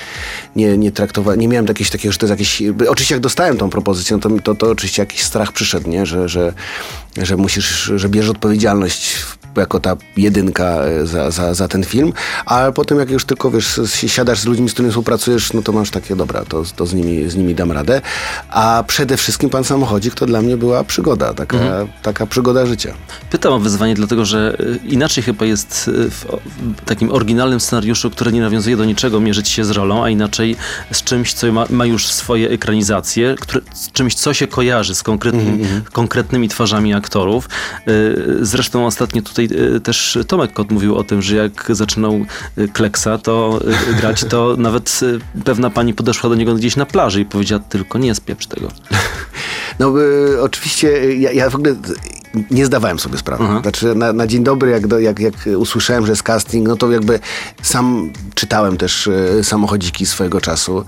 nie, 0.56 0.78
nie 0.78 0.92
traktowałem, 0.92 1.40
nie 1.40 1.48
miałem 1.48 1.66
jakiegoś 1.66 1.90
takiego, 1.90 2.12
że 2.12 2.18
to 2.18 2.26
jest 2.26 2.40
jakiś, 2.40 2.62
oczywiście 2.88 3.14
jak 3.14 3.22
dostałem 3.22 3.56
tą 3.56 3.70
propozycję, 3.70 4.16
no 4.16 4.22
to, 4.22 4.42
to, 4.42 4.54
to 4.54 4.70
oczywiście 4.70 5.02
jakiś 5.02 5.22
strach 5.22 5.52
przyszedł, 5.52 5.88
nie? 5.88 6.06
Że, 6.06 6.28
że, 6.28 6.52
że 7.22 7.33
musisz, 7.36 7.92
że 7.96 8.08
bierzesz 8.08 8.30
odpowiedzialność 8.30 9.16
jako 9.56 9.80
ta 9.80 9.96
jedynka 10.16 10.64
e, 10.64 11.06
za, 11.06 11.30
za, 11.30 11.54
za 11.54 11.68
ten 11.68 11.84
film, 11.84 12.12
ale 12.46 12.72
potem 12.72 12.98
jak 12.98 13.10
już 13.10 13.24
tylko 13.24 13.50
wiesz, 13.50 13.80
siadasz 14.06 14.40
z 14.40 14.46
ludźmi, 14.46 14.68
z 14.68 14.72
którymi 14.72 14.90
współpracujesz, 14.90 15.52
no 15.52 15.62
to 15.62 15.72
masz 15.72 15.90
takie, 15.90 16.16
dobra, 16.16 16.44
to, 16.44 16.62
to 16.76 16.86
z, 16.86 16.94
nimi, 16.94 17.30
z 17.30 17.36
nimi 17.36 17.54
dam 17.54 17.72
radę. 17.72 18.00
A 18.48 18.84
przede 18.86 19.16
wszystkim 19.16 19.50
pan 19.50 19.64
samochodzik 19.64 20.14
to 20.14 20.26
dla 20.26 20.42
mnie 20.42 20.56
była 20.56 20.84
przygoda, 20.84 21.34
taka, 21.34 21.58
taka 22.02 22.26
przygoda 22.26 22.66
życia. 22.66 22.94
Pytam 23.30 23.52
o 23.52 23.58
wyzwanie, 23.58 23.94
dlatego 23.94 24.24
że 24.24 24.56
y, 24.60 24.80
inaczej 24.86 25.24
chyba 25.24 25.44
jest 25.44 25.88
y, 25.88 26.10
w 26.10 26.24
takim 26.84 27.12
oryginalnym 27.12 27.60
scenariuszu, 27.60 28.10
który 28.10 28.32
nie 28.32 28.40
nawiązuje 28.40 28.76
do 28.76 28.84
niczego, 28.84 29.20
mierzyć 29.20 29.48
się 29.48 29.64
z 29.64 29.70
rolą, 29.70 30.04
a 30.04 30.10
inaczej 30.10 30.56
z 30.90 31.02
czymś, 31.02 31.34
co 31.34 31.52
ma, 31.52 31.66
ma 31.70 31.86
już 31.86 32.06
swoje 32.06 32.50
ekranizacje, 32.50 33.34
które, 33.40 33.60
z 33.74 33.92
czymś, 33.92 34.14
co 34.14 34.34
się 34.34 34.46
kojarzy 34.46 34.94
z 34.94 35.02
konkretnym, 35.02 35.58
konkretnymi 35.92 36.48
twarzami 36.48 36.94
aktorów. 36.94 37.48
Zresztą 38.40 38.86
ostatnio 38.86 39.22
tutaj 39.22 39.43
y, 39.52 39.80
też 39.80 40.18
Tomek 40.28 40.52
Kot 40.52 40.70
mówił 40.70 40.96
o 40.96 41.04
tym, 41.04 41.22
że 41.22 41.36
jak 41.36 41.66
zaczynał 41.70 42.26
y, 42.58 42.68
Kleksa 42.68 43.18
to 43.18 43.60
y, 43.90 43.94
grać, 43.94 44.24
to 44.24 44.54
nawet 44.58 45.00
pewna 45.44 45.70
pani 45.70 45.94
podeszła 45.94 46.30
do 46.30 46.36
niego 46.36 46.54
gdzieś 46.54 46.76
na 46.76 46.86
plaży 46.86 47.20
i 47.20 47.24
powiedziała 47.24 47.62
tylko 47.68 47.98
nie 47.98 48.14
spieprz 48.14 48.46
tego. 48.46 48.68
No 49.78 50.00
y, 50.00 50.42
oczywiście 50.42 51.14
ja, 51.14 51.32
ja 51.32 51.50
w 51.50 51.54
ogóle 51.54 51.76
nie 52.50 52.66
zdawałem 52.66 52.98
sobie 52.98 53.18
sprawy. 53.18 53.44
Aha. 53.44 53.60
Znaczy 53.62 53.94
na, 53.94 54.12
na 54.12 54.26
dzień 54.26 54.44
dobry, 54.44 54.70
jak, 54.70 54.86
do, 54.86 54.98
jak, 54.98 55.20
jak 55.20 55.34
usłyszałem, 55.56 56.06
że 56.06 56.12
jest 56.12 56.22
casting, 56.22 56.68
no 56.68 56.76
to 56.76 56.90
jakby 56.90 57.20
sam 57.62 58.12
czytałem 58.34 58.76
też 58.76 59.06
y, 59.06 59.40
samochodziki 59.42 60.06
swojego 60.06 60.40
czasu. 60.40 60.84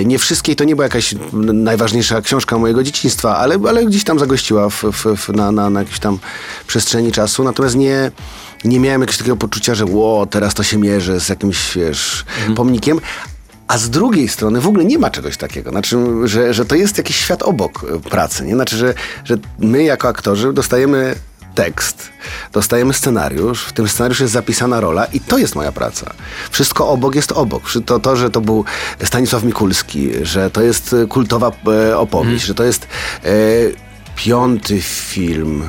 Y, 0.00 0.04
nie 0.04 0.18
wszystkie, 0.18 0.56
to 0.56 0.64
nie 0.64 0.76
była 0.76 0.84
jakaś 0.84 1.14
najważniejsza 1.52 2.22
książka 2.22 2.58
mojego 2.58 2.82
dzieciństwa, 2.82 3.36
ale, 3.36 3.58
ale 3.68 3.84
gdzieś 3.84 4.04
tam 4.04 4.18
zagościła 4.18 4.70
w, 4.70 4.82
w, 4.82 5.16
w, 5.16 5.28
na, 5.28 5.52
na, 5.52 5.70
na 5.70 5.80
jakiejś 5.80 5.98
tam 5.98 6.18
przestrzeni 6.66 7.12
czasu. 7.12 7.44
Natomiast 7.44 7.76
nie, 7.76 8.10
nie 8.64 8.80
miałem 8.80 9.00
jakiegoś 9.00 9.18
takiego 9.18 9.36
poczucia, 9.36 9.74
że 9.74 9.84
ło, 9.84 10.26
teraz 10.26 10.54
to 10.54 10.62
się 10.62 10.78
mierzy 10.78 11.20
z 11.20 11.28
jakimś, 11.28 11.76
wiesz, 11.76 12.24
pomnikiem. 12.56 13.00
A 13.68 13.78
z 13.78 13.90
drugiej 13.90 14.28
strony 14.28 14.60
w 14.60 14.68
ogóle 14.68 14.84
nie 14.84 14.98
ma 14.98 15.10
czegoś 15.10 15.36
takiego. 15.36 15.70
Znaczy, 15.70 15.98
że, 16.24 16.54
że 16.54 16.64
to 16.64 16.74
jest 16.74 16.98
jakiś 16.98 17.16
świat 17.16 17.42
obok 17.42 17.84
e, 17.84 18.00
pracy. 18.10 18.44
Nie? 18.44 18.54
Znaczy, 18.54 18.76
że, 18.76 18.94
że 19.24 19.36
my 19.58 19.82
jako 19.82 20.08
aktorzy 20.08 20.52
dostajemy 20.52 21.14
tekst, 21.54 22.08
dostajemy 22.52 22.94
scenariusz, 22.94 23.64
w 23.64 23.72
tym 23.72 23.88
scenariuszu 23.88 24.22
jest 24.22 24.32
zapisana 24.32 24.80
rola 24.80 25.04
i 25.04 25.20
to 25.20 25.38
jest 25.38 25.54
moja 25.54 25.72
praca. 25.72 26.14
Wszystko 26.50 26.88
obok 26.88 27.14
jest 27.14 27.32
obok. 27.32 27.62
To, 27.86 28.00
to 28.00 28.16
że 28.16 28.30
to 28.30 28.40
był 28.40 28.64
Stanisław 29.04 29.44
Mikulski, 29.44 30.10
że 30.22 30.50
to 30.50 30.62
jest 30.62 30.92
e, 30.92 31.06
kultowa 31.06 31.52
e, 31.66 31.98
opowieść, 31.98 32.44
że 32.44 32.54
to 32.54 32.64
jest 32.64 32.86
e, 33.24 33.28
piąty 34.16 34.80
film 34.80 35.62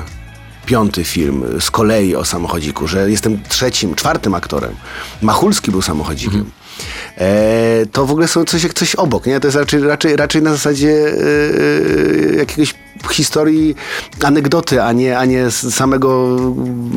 piąty 0.66 1.04
film 1.04 1.44
z 1.60 1.70
kolei 1.70 2.16
o 2.16 2.24
samochodziku, 2.24 2.88
że 2.88 3.10
jestem 3.10 3.42
trzecim, 3.48 3.94
czwartym 3.94 4.34
aktorem. 4.34 4.76
Machulski 5.22 5.70
był 5.70 5.82
samochodzikiem. 5.82 6.40
E, 6.40 6.57
to 7.92 8.06
w 8.06 8.10
ogóle 8.10 8.28
są 8.28 8.44
coś, 8.44 8.62
jak 8.62 8.74
coś 8.74 8.94
obok, 8.94 9.26
nie? 9.26 9.40
To 9.40 9.46
jest 9.46 9.56
raczej, 9.56 9.80
raczej, 9.80 10.16
raczej 10.16 10.42
na 10.42 10.50
zasadzie 10.50 10.90
e, 10.90 12.36
jakiegoś 12.36 12.74
historii, 13.10 13.74
anegdoty, 14.24 14.82
a 14.82 14.92
nie, 14.92 15.18
a 15.18 15.24
nie 15.24 15.50
z 15.50 15.74
samego 15.74 16.36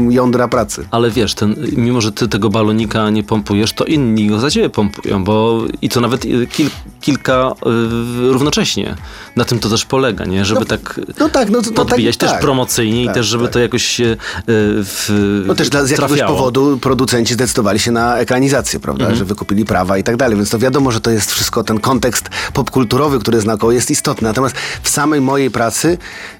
jądra 0.10 0.48
pracy. 0.48 0.86
Ale 0.92 1.12
wiesz, 1.12 1.36
ten, 1.36 1.56
mimo 1.76 2.02
że 2.02 2.12
ty 2.12 2.28
tego 2.28 2.50
balonika 2.50 3.10
nie 3.10 3.24
pompujesz, 3.24 3.74
to 3.74 3.86
inni 3.86 4.28
go 4.28 4.40
za 4.40 4.52
ciebie 4.52 4.70
pompują, 4.70 5.24
bo 5.24 5.62
i 5.82 5.90
to 5.90 6.02
nawet 6.02 6.26
y, 6.26 6.48
kil, 6.48 6.70
kilka 7.02 7.52
y, 7.52 8.32
równocześnie. 8.32 8.96
Na 9.36 9.46
tym 9.46 9.60
to 9.60 9.70
też 9.70 9.86
polega, 9.86 10.26
nie? 10.26 10.46
Żeby 10.46 10.60
No, 10.60 10.66
tak 10.66 11.00
no 11.20 11.30
tak, 11.30 11.50
no 11.50 11.62
to- 11.62 11.70
no 11.70 11.76
tak, 11.76 11.88
podbijać 11.88 12.18
też 12.18 12.30
tak. 12.32 12.42
promocyjnie 12.42 13.06
Tak, 13.06 13.16
i 13.16 13.20
też, 13.20 13.26
żeby 13.28 13.44
tak. 13.44 13.54
to 13.54 13.60
jakoś 13.60 13.84
się 13.86 14.04
y, 14.04 14.18
w, 14.48 15.44
No 15.48 15.56
też 15.56 15.70
dla, 15.70 15.86
z 15.86 15.90
jakiegoś 15.90 16.10
trafiało. 16.10 16.38
powodu 16.38 16.78
producenci 16.78 17.34
zdecydowali 17.34 17.80
się 17.80 17.92
na 17.92 18.18
ekranizację, 18.18 18.80
prawda, 18.80 19.02
Mhm. 19.04 19.18
że 19.20 19.26
wykupili 19.26 19.66
prawa 19.66 19.98
i 19.98 20.04
tak 20.04 20.18
dalej, 20.18 20.38
więc 20.38 20.50
to 20.50 20.60
wiadomo, 20.60 20.92
że 20.92 21.02
to 21.02 21.12
jest 21.12 21.32
wszystko, 21.32 21.64
ten 21.64 21.80
kontekst 21.80 22.30
popkulturowy, 22.54 23.20
który 23.20 23.38
jest 23.38 23.48
naokoło, 23.48 23.72
jest 23.72 23.92
istotny. 23.92 24.28
Natomiast 24.28 24.56
w 24.84 24.90
samej 24.90 25.22
mojej 25.22 25.52
pracy 25.52 25.90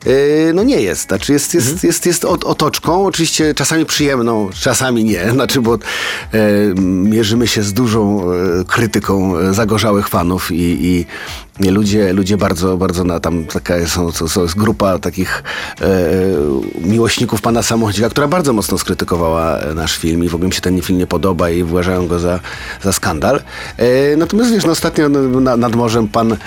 yy, 0.06 0.52
no 0.54 0.64
nie 0.64 0.82
jest. 0.82 1.08
Znaczy 1.08 1.34
jest, 1.34 1.54
jest, 1.54 1.68
Mhm. 1.68 1.88
jest, 1.88 2.06
jest 2.06 2.26
ot- 2.26 2.46
otoczką, 2.46 3.06
oczywiście 3.06 3.54
czasami 3.54 3.86
przyjemną, 3.86 4.50
czasami 4.62 5.04
nie, 5.04 5.32
znaczy 5.32 5.62
bo 5.62 5.74
yy, 5.74 5.80
mierzymy 6.84 7.48
się 7.48 7.64
z 7.64 7.74
dużą 7.74 8.32
yy, 8.34 8.66
krytyką 8.66 9.40
yy, 9.40 9.54
zagorzałych 9.54 10.10
fanów 10.10 10.52
i, 10.52 10.56
i 10.86 11.06
ludzie, 11.70 12.14
ludzie 12.14 12.38
bardzo, 12.38 12.78
bardzo 12.78 13.04
na 13.04 13.20
tam 13.20 13.46
taka 13.46 13.88
są, 13.88 14.12
to, 14.12 14.30
to 14.30 14.42
jest 14.44 14.56
grupa 14.56 15.00
takich 15.00 15.44
e, 15.82 15.86
miłośników 16.82 17.42
pana 17.42 17.64
samochodzika, 17.64 18.10
która 18.10 18.28
bardzo 18.28 18.54
mocno 18.54 18.78
skrytykowała 18.78 19.60
e, 19.60 19.74
nasz 19.74 19.98
film 19.98 20.24
i 20.24 20.30
w 20.30 20.36
ogóle 20.36 20.48
mi 20.48 20.54
się 20.54 20.62
ten 20.62 20.82
film 20.82 21.00
nie 21.00 21.08
podoba 21.08 21.50
i 21.50 21.64
uważają 21.64 22.08
go 22.08 22.20
za, 22.20 22.40
za 22.82 22.94
skandal. 22.94 23.42
E, 23.78 24.16
natomiast 24.18 24.52
wiesz, 24.52 24.66
no 24.66 24.72
ostatnio 24.72 25.10
na, 25.10 25.58
nad 25.58 25.76
morzem 25.76 26.08
pan 26.08 26.32
e, 26.34 26.38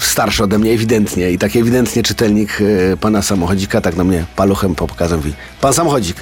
starszy 0.00 0.44
ode 0.44 0.58
mnie 0.58 0.72
ewidentnie 0.72 1.30
i 1.30 1.38
tak 1.38 1.56
ewidentnie 1.56 2.02
czytelnik 2.02 2.58
e, 2.60 2.96
pana 2.96 3.22
samochodzika 3.22 3.80
tak 3.80 3.96
na 3.96 4.04
mnie 4.04 4.24
paluchem 4.36 4.74
pokazał 4.74 5.18
mówi, 5.18 5.34
pan 5.60 5.72
samochodzik. 5.72 6.16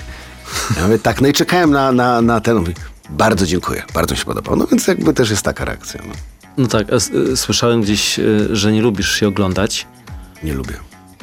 Ja 0.76 0.82
mówię, 0.82 0.98
tak, 0.98 1.20
no 1.20 1.28
i 1.28 1.32
czekałem 1.32 1.70
na, 1.70 1.92
na, 1.92 2.22
na 2.22 2.40
ten, 2.40 2.56
mówi, 2.56 2.74
bardzo 3.10 3.46
dziękuję, 3.46 3.82
bardzo 3.94 4.14
mi 4.14 4.18
się 4.18 4.24
podobał. 4.24 4.56
No 4.56 4.66
więc 4.66 4.86
jakby 4.86 5.14
też 5.14 5.30
jest 5.30 5.42
taka 5.42 5.64
reakcja. 5.64 6.00
No. 6.06 6.12
No 6.58 6.66
tak, 6.66 6.92
s- 6.92 7.10
y, 7.10 7.36
słyszałem 7.36 7.82
gdzieś, 7.82 8.18
y, 8.18 8.48
że 8.56 8.72
nie 8.72 8.82
lubisz 8.82 9.12
się 9.20 9.28
oglądać. 9.28 9.86
Nie 10.42 10.54
lubię. 10.54 10.74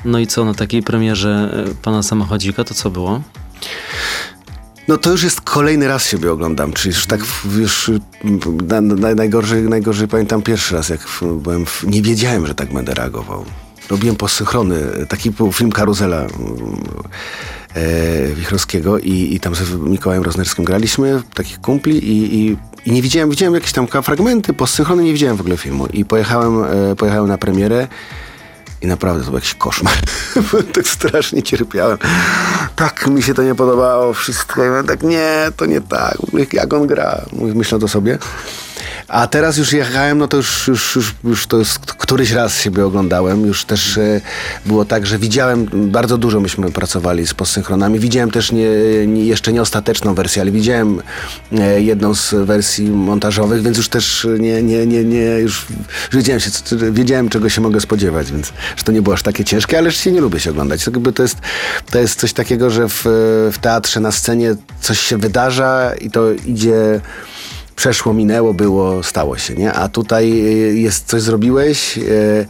No 0.06 0.20
i 0.20 0.28
co, 0.28 0.46
na 0.46 0.54
takiej 0.54 0.84
premierze 0.84 1.64
pana 1.82 2.04
samochodzika, 2.04 2.64
to 2.64 2.74
co 2.74 2.90
było? 2.90 3.22
No 4.88 4.98
to 4.98 5.12
już 5.12 5.24
jest 5.24 5.42
kolejny 5.42 5.88
raz 5.88 6.10
siebie 6.10 6.32
oglądam, 6.32 6.74
czyli 6.74 6.96
już 6.96 7.06
tak 7.06 7.20
już 7.58 7.92
na, 8.68 8.82
na, 8.82 9.16
najgorzej, 9.16 9.64
najgorzej 9.64 10.08
pamiętam 10.08 10.42
pierwszy 10.42 10.76
raz, 10.76 10.90
jak 10.90 11.08
byłem 11.42 11.66
w, 11.66 11.84
nie 11.88 12.02
wiedziałem, 12.02 12.48
że 12.48 12.56
tak 12.56 12.74
będę 12.74 12.94
reagował. 12.94 13.46
Robiłem 13.90 14.16
posynchrony, 14.16 14.82
taki 15.10 15.32
był 15.32 15.52
film 15.54 15.72
Karuzela 15.72 16.22
e, 17.76 18.28
Wichrowskiego 18.36 19.00
i, 19.00 19.36
i 19.36 19.40
tam 19.40 19.56
z 19.56 19.72
Mikołajem 19.74 20.24
Roznerskim 20.24 20.66
graliśmy, 20.66 21.22
takich 21.34 21.62
kumpli 21.62 21.98
i, 21.98 22.36
i, 22.36 22.58
i 22.86 22.92
nie 22.92 23.02
widziałem, 23.02 23.30
widziałem 23.30 23.54
jakieś 23.54 23.72
tam 23.72 23.88
fragmenty, 23.88 24.54
posynchrony, 24.54 25.04
nie 25.04 25.14
widziałem 25.14 25.38
w 25.38 25.42
ogóle 25.42 25.58
filmu. 25.58 25.88
I 25.88 26.06
pojechałem, 26.06 26.64
e, 26.64 26.96
pojechałem 26.96 27.28
na 27.28 27.38
premierę 27.38 27.88
i 28.86 28.88
naprawdę 28.88 29.24
to 29.24 29.30
był 29.30 29.38
jakiś 29.38 29.54
koszmar. 29.54 29.94
tak 30.76 30.88
strasznie 30.88 31.44
cierpiałem. 31.44 31.98
Tak 32.76 33.08
mi 33.08 33.24
się 33.24 33.34
to 33.34 33.44
nie 33.44 33.56
podobało 33.56 34.14
wszystko. 34.14 34.64
Ja 34.64 34.84
tak 34.84 35.04
nie, 35.04 35.52
to 35.58 35.66
nie 35.66 35.82
tak. 35.82 36.18
Jak 36.54 36.74
on 36.74 36.88
gra? 36.88 37.22
Myślę 37.34 37.80
to 37.80 37.88
sobie. 37.88 38.18
A 39.08 39.28
teraz 39.28 39.58
już 39.58 39.74
jechałem, 39.74 40.18
no 40.18 40.28
to 40.28 40.38
już, 40.38 40.68
już, 40.68 40.96
już, 40.96 41.16
już 41.24 41.48
to 41.48 41.58
jest 41.58 41.80
któryś 41.80 42.32
raz 42.32 42.62
siebie 42.62 42.86
oglądałem. 42.86 43.46
Już 43.46 43.66
też 43.66 43.98
e, 43.98 44.22
było 44.66 44.86
tak, 44.86 45.06
że 45.06 45.20
widziałem, 45.20 45.68
bardzo 45.74 46.18
dużo 46.18 46.40
myśmy 46.40 46.72
pracowali 46.72 47.28
z 47.28 47.34
postsynchronami. 47.34 48.00
Widziałem 48.00 48.32
też 48.32 48.52
nie, 48.52 48.70
nie, 49.08 49.26
jeszcze 49.26 49.54
nie 49.54 49.62
ostateczną 49.62 50.16
wersję, 50.16 50.42
ale 50.42 50.52
widziałem 50.52 51.02
e, 51.52 51.82
jedną 51.82 52.16
z 52.16 52.34
wersji 52.34 52.90
montażowych, 52.90 53.62
więc 53.62 53.78
już 53.78 53.90
też 53.90 54.28
nie, 54.40 54.64
nie, 54.64 54.86
nie, 54.86 55.04
nie 55.04 55.26
już 55.40 55.66
wiedziałem, 56.12 56.40
się, 56.40 56.52
co- 56.52 56.92
wiedziałem 56.92 57.30
czego 57.30 57.50
się 57.50 57.62
mogę 57.62 57.82
spodziewać, 57.82 58.32
więc 58.32 58.54
że 58.76 58.84
to 58.84 58.92
nie 58.92 59.02
było 59.02 59.14
aż 59.14 59.24
takie 59.24 59.44
ciężkie, 59.44 59.78
ale 59.78 59.92
się 59.92 60.12
nie 60.12 60.22
lubię 60.22 60.40
się 60.40 60.50
oglądać. 60.50 60.90
To, 61.16 61.24
jest, 61.24 61.38
to 61.92 62.00
jest 62.00 62.20
coś 62.20 62.34
takiego, 62.34 62.70
że 62.70 62.90
w, 62.90 63.02
w 63.52 63.58
teatrze 63.62 64.00
na 64.00 64.12
scenie 64.12 64.56
coś 64.82 65.00
się 65.00 65.18
wydarza 65.18 65.92
i 66.02 66.12
to 66.12 66.32
idzie 66.32 67.02
przeszło, 67.76 68.14
minęło, 68.14 68.54
było, 68.54 69.04
stało 69.04 69.38
się, 69.38 69.54
nie? 69.54 69.74
A 69.74 69.90
tutaj 69.90 70.32
y, 70.32 70.76
jest 70.76 71.06
coś 71.06 71.22
zrobiłeś 71.22 71.98
y, 71.98 72.46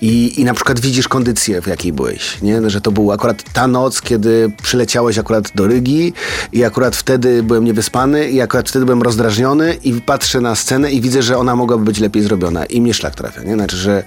i, 0.00 0.40
i 0.40 0.44
na 0.44 0.54
przykład 0.54 0.80
widzisz 0.80 1.08
kondycję, 1.08 1.62
w 1.62 1.66
jakiej 1.66 1.92
byłeś, 1.92 2.42
nie? 2.42 2.70
Że 2.70 2.80
to 2.80 2.92
był 2.92 3.12
akurat 3.12 3.52
ta 3.52 3.66
noc, 3.66 4.00
kiedy 4.00 4.52
przyleciałeś 4.62 5.18
akurat 5.18 5.50
do 5.54 5.66
Rygi 5.66 6.12
i 6.52 6.64
akurat 6.64 6.96
wtedy 6.96 7.42
byłem 7.42 7.64
niewyspany 7.64 8.30
i 8.30 8.40
akurat 8.40 8.68
wtedy 8.68 8.84
byłem 8.84 9.02
rozdrażniony 9.02 9.74
i 9.84 9.92
patrzę 10.00 10.40
na 10.40 10.54
scenę 10.54 10.92
i 10.92 11.00
widzę, 11.00 11.22
że 11.22 11.38
ona 11.38 11.56
mogłaby 11.56 11.84
być 11.84 12.00
lepiej 12.00 12.22
zrobiona 12.22 12.64
i 12.64 12.80
mnie 12.80 12.94
szlak 12.94 13.14
trafia, 13.14 13.42
nie? 13.42 13.54
Znaczy, 13.54 13.76
że, 13.76 14.02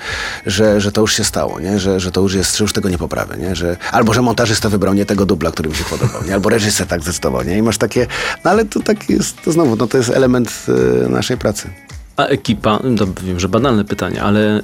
że, 0.46 0.82
że 0.82 0.92
to 0.92 1.02
już 1.02 1.14
się 1.14 1.24
stało, 1.24 1.60
nie? 1.60 1.80
Że, 1.80 2.00
że 2.00 2.12
to 2.12 2.22
już 2.22 2.34
jest, 2.34 2.58
że 2.58 2.64
już 2.64 2.74
tego 2.74 2.90
nie 2.90 2.98
poprawię, 2.98 3.38
nie? 3.38 3.56
Że, 3.56 3.78
albo, 3.92 4.14
że 4.14 4.22
montażysta 4.22 4.70
wybrał 4.70 4.94
nie 4.94 5.06
tego 5.06 5.26
dubla, 5.26 5.52
który 5.52 5.70
mi 5.70 5.76
się 5.76 5.84
podobał, 5.84 6.24
nie? 6.28 6.34
Albo 6.34 6.50
reżyser 6.50 6.88
tak 6.88 7.02
zdecydował, 7.02 7.44
nie? 7.44 7.58
I 7.58 7.62
masz 7.62 7.78
takie, 7.78 8.08
no 8.46 8.52
ale 8.52 8.66
to 8.66 8.80
tak 8.80 9.10
jest, 9.10 9.42
to 9.42 9.52
znowu, 9.52 9.76
no 9.76 9.88
to 9.88 9.98
jest 9.98 10.10
element 10.10 10.66
y, 11.06 11.10
naszej 11.10 11.38
pracy. 11.38 11.70
A 12.18 12.26
ekipa, 12.26 12.80
to 12.98 13.08
wiem, 13.24 13.40
że 13.40 13.50
banalne 13.50 13.86
pytanie, 13.86 14.24
ale 14.24 14.60
y, 14.60 14.64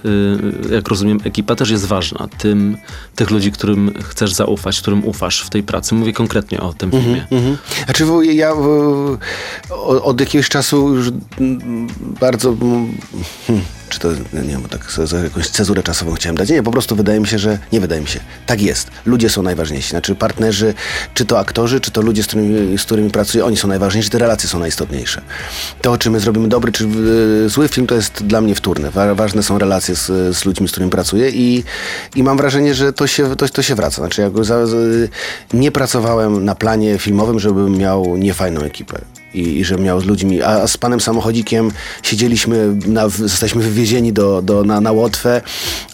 jak 0.72 0.88
rozumiem, 0.88 1.20
ekipa 1.24 1.56
też 1.56 1.70
jest 1.70 1.86
ważna. 1.86 2.28
Tym, 2.38 2.78
tych 3.16 3.30
ludzi, 3.30 3.52
którym 3.52 3.94
chcesz 4.04 4.34
zaufać, 4.34 4.82
którym 4.82 5.06
ufasz 5.06 5.42
w 5.42 5.50
tej 5.50 5.64
pracy. 5.64 5.96
Mówię 5.96 6.14
konkretnie 6.14 6.62
o 6.62 6.74
tym 6.74 6.92
filmie. 6.92 7.28
Mhm. 7.32 7.58
Znaczy 7.86 8.06
ja 8.34 8.54
od 10.02 10.20
jakiegoś 10.20 10.50
czasu 10.50 10.96
już 10.96 11.12
bardzo 12.20 12.50
mm, 12.50 12.98
hmm, 13.48 13.64
czy 13.90 14.00
to, 14.00 14.12
nie 14.34 14.42
wiem, 14.42 14.64
tak 14.70 14.92
jakąś 15.24 15.48
cezurę 15.48 15.84
czasową 15.84 16.14
chciałem 16.14 16.38
dać. 16.38 16.50
Nie, 16.50 16.64
po 16.64 16.72
prostu 16.72 16.96
wydaje 16.96 17.20
mi 17.20 17.28
się, 17.28 17.40
że 17.40 17.60
nie 17.72 17.80
wydaje 17.80 18.02
mi 18.02 18.08
się. 18.08 18.20
Tak 18.46 18.62
jest. 18.62 18.92
Ludzie 19.06 19.30
są 19.30 19.44
najważniejsi. 19.44 19.90
Znaczy 19.90 20.16
partnerzy, 20.16 20.74
czy 21.14 21.26
to 21.26 21.40
aktorzy, 21.40 21.80
czy 21.80 21.92
to 21.92 22.02
ludzie, 22.02 22.24
z 22.24 22.28
którymi, 22.28 22.78
z 22.78 22.84
którymi 22.84 23.10
pracuję, 23.10 23.46
oni 23.46 23.58
są 23.58 23.68
najważniejsi, 23.68 24.10
te 24.10 24.18
relacje 24.18 24.50
są 24.50 24.60
najistotniejsze. 24.60 25.22
To, 25.82 25.98
czy 25.98 26.10
my 26.10 26.20
zrobimy 26.20 26.48
dobry, 26.48 26.72
czy 26.72 26.88
zły 27.48 27.68
film, 27.68 27.88
to 27.88 27.96
jest 27.96 28.24
dla 28.24 28.42
mnie 28.42 28.56
wtórne. 28.56 28.92
Wa- 28.92 29.16
ważne 29.16 29.44
są 29.44 29.58
relacje 29.58 29.96
z, 29.96 30.36
z 30.38 30.46
ludźmi, 30.46 30.68
z 30.68 30.72
którymi 30.72 30.92
pracuję 30.92 31.30
i, 31.30 31.64
i 32.16 32.24
mam 32.24 32.38
wrażenie, 32.38 32.74
że 32.74 32.94
to 32.94 33.08
się, 33.08 33.36
to, 33.36 33.50
to 33.50 33.62
się 33.62 33.76
wraca. 33.76 33.96
Znaczy, 34.02 34.32
za, 34.42 34.60
nie 35.54 35.72
pracowałem 35.72 36.46
na 36.46 36.56
planie 36.56 36.98
filmowym, 36.98 37.40
żebym 37.40 37.78
miał 37.78 38.18
niefajną 38.18 38.62
ekipę. 38.62 39.02
I, 39.34 39.60
i 39.60 39.66
że 39.66 39.76
miał 39.76 40.02
z 40.02 40.06
ludźmi, 40.06 40.42
a 40.42 40.68
z 40.68 40.78
panem 40.78 41.00
samochodzikiem 41.00 41.72
siedzieliśmy, 42.04 42.76
na, 42.88 43.10
zostaliśmy 43.10 43.64
wywiezieni 43.64 44.14
do, 44.14 44.42
do, 44.42 44.64
na, 44.64 44.82
na 44.82 44.92
Łotwę. 44.92 45.42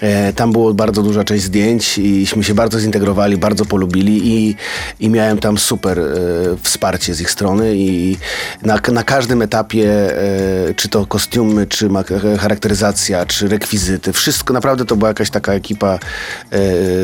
E, 0.01 0.33
tam 0.33 0.51
było 0.51 0.73
bardzo 0.73 1.03
duża 1.03 1.23
część 1.23 1.43
zdjęć 1.43 1.97
iśmy 1.97 2.43
się 2.43 2.53
bardzo 2.53 2.79
zintegrowali, 2.79 3.37
bardzo 3.37 3.65
polubili 3.65 4.27
i, 4.27 4.55
i 4.99 5.09
miałem 5.09 5.37
tam 5.37 5.57
super 5.57 5.99
e, 5.99 6.03
wsparcie 6.61 7.13
z 7.13 7.21
ich 7.21 7.31
strony 7.31 7.75
i 7.75 8.17
na, 8.61 8.79
na 8.91 9.03
każdym 9.03 9.41
etapie, 9.41 10.17
e, 10.69 10.73
czy 10.73 10.89
to 10.89 11.05
kostiumy, 11.05 11.67
czy 11.67 11.89
ma- 11.89 12.03
charakteryzacja, 12.39 13.25
czy 13.25 13.47
rekwizyty, 13.47 14.13
wszystko, 14.13 14.53
naprawdę 14.53 14.85
to 14.85 14.95
była 14.95 15.07
jakaś 15.07 15.29
taka 15.29 15.53
ekipa, 15.53 15.93
e, 15.93 15.99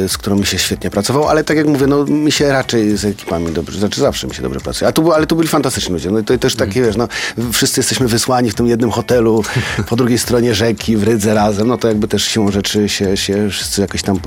z 0.08 0.18
którą 0.18 0.36
mi 0.36 0.46
się 0.46 0.58
świetnie 0.58 0.90
pracowało, 0.90 1.30
ale 1.30 1.44
tak 1.44 1.58
jak 1.58 1.68
mówię, 1.68 1.88
no 1.88 2.06
mi 2.06 2.32
się 2.32 2.50
raczej 2.50 2.98
z 2.98 3.06
ekipami 3.06 3.52
dobrze, 3.52 3.80
znaczy 3.80 4.02
zawsze 4.02 4.28
mi 4.28 4.36
się 4.36 4.42
dobrze 4.42 4.60
pracuje. 4.60 4.90
A 4.90 4.92
tu, 4.92 5.14
ale 5.14 5.28
tu 5.28 5.36
byli 5.36 5.48
fantastyczni 5.48 5.94
ludzie, 5.94 6.12
no 6.12 6.21
to 6.24 6.38
też 6.38 6.56
takie, 6.56 6.82
wiesz, 6.82 6.96
no 6.96 7.08
wszyscy 7.52 7.80
jesteśmy 7.80 8.08
wysłani 8.08 8.52
w 8.52 8.56
tym 8.56 8.68
jednym 8.68 8.92
hotelu, 8.92 9.44
po 9.90 9.96
drugiej 9.96 10.18
stronie 10.18 10.56
rzeki, 10.56 10.98
w 10.98 11.04
Rydze 11.04 11.34
razem, 11.34 11.68
no 11.68 11.78
to 11.78 11.88
jakby 11.88 12.08
też 12.08 12.24
siłą 12.24 12.52
rzeczy 12.52 12.90
się, 12.90 13.18
się 13.18 13.50
wszyscy 13.50 13.82
jakoś 13.82 14.02
tam 14.02 14.20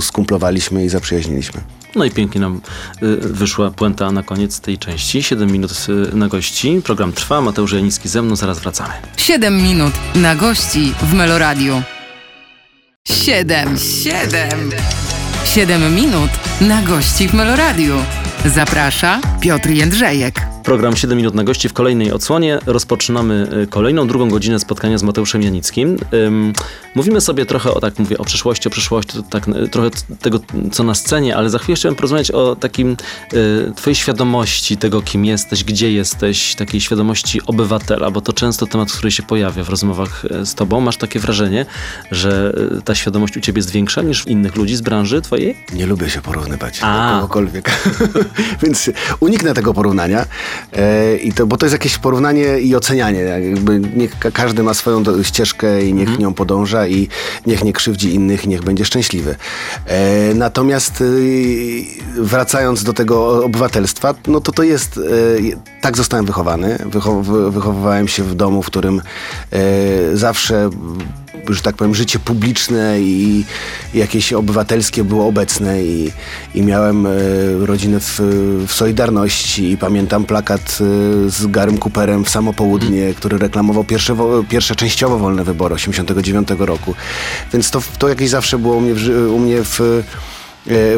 skumplowaliśmy 0.00 0.84
i 0.84 0.88
zaprzyjaźniliśmy. 0.88 1.60
No 1.96 2.04
i 2.04 2.10
pięknie 2.10 2.40
nam 2.40 2.60
y, 3.02 3.16
wyszła 3.16 3.70
puenta 3.70 4.12
na 4.12 4.22
koniec 4.22 4.60
tej 4.60 4.78
części. 4.78 5.22
7 5.22 5.52
minut 5.52 5.72
y, 5.88 6.16
na 6.16 6.28
gości. 6.28 6.80
Program 6.84 7.12
trwa. 7.12 7.40
Mateusz 7.40 7.72
Janicki 7.72 8.08
ze 8.08 8.22
mną. 8.22 8.36
Zaraz 8.36 8.58
wracamy. 8.58 8.92
7 9.16 9.62
minut 9.62 9.92
na 10.14 10.34
gości 10.34 10.94
w 11.02 11.14
Meloradiu. 11.14 11.82
7, 13.08 13.78
7. 13.78 14.70
7 15.44 15.94
minut 15.94 16.30
na 16.60 16.82
gości 16.82 17.28
w 17.28 17.34
Meloradiu. 17.34 17.94
Zaprasza 18.44 19.20
Piotr 19.40 19.70
Jędrzejek. 19.70 20.53
Program 20.64 20.96
7 20.96 21.16
minut 21.18 21.34
na 21.34 21.44
gości 21.44 21.68
w 21.68 21.72
kolejnej 21.72 22.12
odsłonie. 22.12 22.58
Rozpoczynamy 22.66 23.48
y, 23.62 23.66
kolejną, 23.66 24.06
drugą 24.06 24.28
godzinę 24.28 24.58
spotkania 24.58 24.98
z 24.98 25.02
Mateuszem 25.02 25.42
Janickim. 25.42 25.96
Mówimy 26.94 27.20
sobie 27.20 27.46
trochę 27.46 27.74
o, 27.74 27.80
tak 27.80 27.98
mówię, 27.98 28.18
o 28.18 28.24
przyszłości, 28.24 28.68
o 28.68 28.70
przyszłości, 28.70 29.18
tak 29.30 29.48
y, 29.48 29.68
trochę 29.68 29.90
tego, 30.20 30.40
co 30.72 30.82
na 30.82 30.94
scenie, 30.94 31.36
ale 31.36 31.50
za 31.50 31.58
chwilę 31.58 31.76
chciałem 31.76 31.96
porozmawiać 31.96 32.30
o 32.30 32.56
takim 32.56 32.96
y, 33.32 33.72
twojej 33.76 33.94
świadomości 33.94 34.76
tego, 34.76 35.02
kim 35.02 35.24
jesteś, 35.24 35.64
gdzie 35.64 35.92
jesteś, 35.92 36.54
takiej 36.54 36.80
świadomości 36.80 37.40
obywatela, 37.46 38.10
bo 38.10 38.20
to 38.20 38.32
często 38.32 38.66
temat, 38.66 38.92
który 38.92 39.10
się 39.10 39.22
pojawia 39.22 39.64
w 39.64 39.68
rozmowach 39.68 40.22
z 40.44 40.54
tobą. 40.54 40.80
Masz 40.80 40.96
takie 40.96 41.20
wrażenie, 41.20 41.66
że 42.10 42.54
ta 42.84 42.94
świadomość 42.94 43.36
u 43.36 43.40
ciebie 43.40 43.58
jest 43.58 43.70
większa 43.70 44.02
niż 44.02 44.26
innych 44.26 44.56
ludzi 44.56 44.76
z 44.76 44.80
branży 44.80 45.22
twojej? 45.22 45.56
Nie 45.72 45.86
lubię 45.86 46.10
się 46.10 46.22
porównywać 46.22 46.78
A. 46.82 47.08
do 47.08 47.20
kogokolwiek. 47.20 47.70
Więc 48.62 48.90
uniknę 49.20 49.54
tego 49.54 49.74
porównania. 49.74 50.26
E, 50.72 51.16
i 51.16 51.32
to, 51.32 51.46
bo 51.46 51.56
to 51.56 51.66
jest 51.66 51.72
jakieś 51.72 51.98
porównanie 51.98 52.58
i 52.60 52.76
ocenianie. 52.76 53.20
Jakby 53.20 53.80
każdy 54.32 54.62
ma 54.62 54.74
swoją 54.74 55.02
do, 55.02 55.22
ścieżkę 55.22 55.84
i 55.84 55.94
niech 55.94 56.18
nią 56.18 56.34
podąża 56.34 56.86
i 56.86 57.08
niech 57.46 57.64
nie 57.64 57.72
krzywdzi 57.72 58.14
innych 58.14 58.44
i 58.44 58.48
niech 58.48 58.62
będzie 58.62 58.84
szczęśliwy. 58.84 59.36
E, 59.86 60.34
natomiast 60.34 61.00
y, 61.00 61.84
wracając 62.16 62.84
do 62.84 62.92
tego 62.92 63.44
obywatelstwa, 63.44 64.14
no 64.26 64.40
to 64.40 64.52
to 64.52 64.62
jest, 64.62 64.98
e, 64.98 65.00
tak 65.80 65.96
zostałem 65.96 66.26
wychowany. 66.26 66.78
Wychow, 66.86 67.26
wy- 67.26 67.50
wychowywałem 67.50 68.08
się 68.08 68.22
w 68.22 68.34
domu, 68.34 68.62
w 68.62 68.66
którym 68.66 69.02
zawsze 70.14 70.70
że 71.48 71.62
tak 71.62 71.76
powiem, 71.76 71.94
życie 71.94 72.18
publiczne 72.18 73.00
i 73.00 73.44
jakieś 73.94 74.32
obywatelskie 74.32 75.04
było 75.04 75.26
obecne 75.26 75.82
i, 75.82 76.12
i 76.54 76.62
miałem 76.62 77.06
e, 77.06 77.10
rodzinę 77.60 78.00
w, 78.00 78.20
w 78.66 78.72
Solidarności 78.72 79.70
i 79.70 79.76
pamiętam 79.76 80.24
plakat 80.24 80.60
e, 80.60 81.30
z 81.30 81.46
Garym 81.46 81.78
Cooperem 81.78 82.24
w 82.24 82.30
samo 82.30 82.52
południe, 82.52 83.14
który 83.14 83.38
reklamował 83.38 83.84
pierwsze, 83.84 84.16
pierwsze 84.48 84.76
częściowo 84.76 85.18
wolne 85.18 85.44
wybory 85.44 85.74
89 85.74 86.48
roku. 86.58 86.94
Więc 87.52 87.70
to, 87.70 87.82
to 87.98 88.08
jakieś 88.08 88.30
zawsze 88.30 88.58
było 88.58 88.76
u 88.76 88.80
mnie 88.80 88.94
w, 88.94 89.30
u 89.34 89.38
mnie 89.38 89.64
w 89.64 89.80
e, 89.80 90.02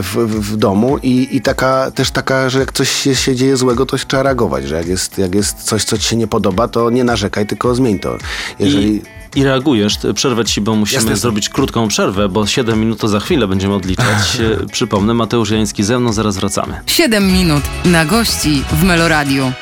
w, 0.03 0.17
w, 0.17 0.53
w 0.53 0.57
domu 0.57 0.99
i, 1.03 1.37
i 1.37 1.41
taka, 1.41 1.91
też 1.91 2.11
taka, 2.11 2.51
że 2.51 2.59
jak 2.59 2.73
coś 2.73 2.91
się, 2.91 3.15
się 3.15 3.35
dzieje 3.35 3.57
złego, 3.57 3.87
to 3.87 3.97
trzeba 3.97 4.23
reagować, 4.23 4.69
że 4.69 4.77
jak 4.77 4.87
jest, 4.87 5.19
jak 5.19 5.35
jest 5.35 5.63
coś, 5.63 5.85
co 5.85 5.99
ci 5.99 6.05
się 6.05 6.17
nie 6.17 6.27
podoba, 6.27 6.69
to 6.69 6.91
nie 6.91 7.05
narzekaj, 7.05 7.47
tylko 7.47 7.75
zmień 7.75 7.99
to. 7.99 8.19
Jeżeli... 8.59 8.97
I, 8.97 9.03
I 9.37 9.45
reagujesz. 9.45 9.99
Przerwę 10.15 10.45
ci, 10.45 10.61
bo 10.61 10.75
musimy 10.75 11.01
Jasne. 11.03 11.17
zrobić 11.17 11.49
krótką 11.49 11.89
przerwę, 11.89 12.29
bo 12.29 12.47
7 12.47 12.81
minut 12.81 13.01
to 13.01 13.09
za 13.09 13.21
chwilę 13.21 13.49
będziemy 13.49 13.75
odliczać. 13.75 14.07
E, 14.63 14.67
Przypomnę, 14.67 15.15
Mateusz 15.15 15.51
Jański 15.51 15.83
ze 15.85 15.99
mną, 15.99 16.13
zaraz 16.13 16.37
wracamy. 16.37 16.81
7 16.87 17.33
minut 17.33 17.63
na 17.85 18.05
gości 18.05 18.63
w 18.73 18.83
Meloradiu. 18.85 19.53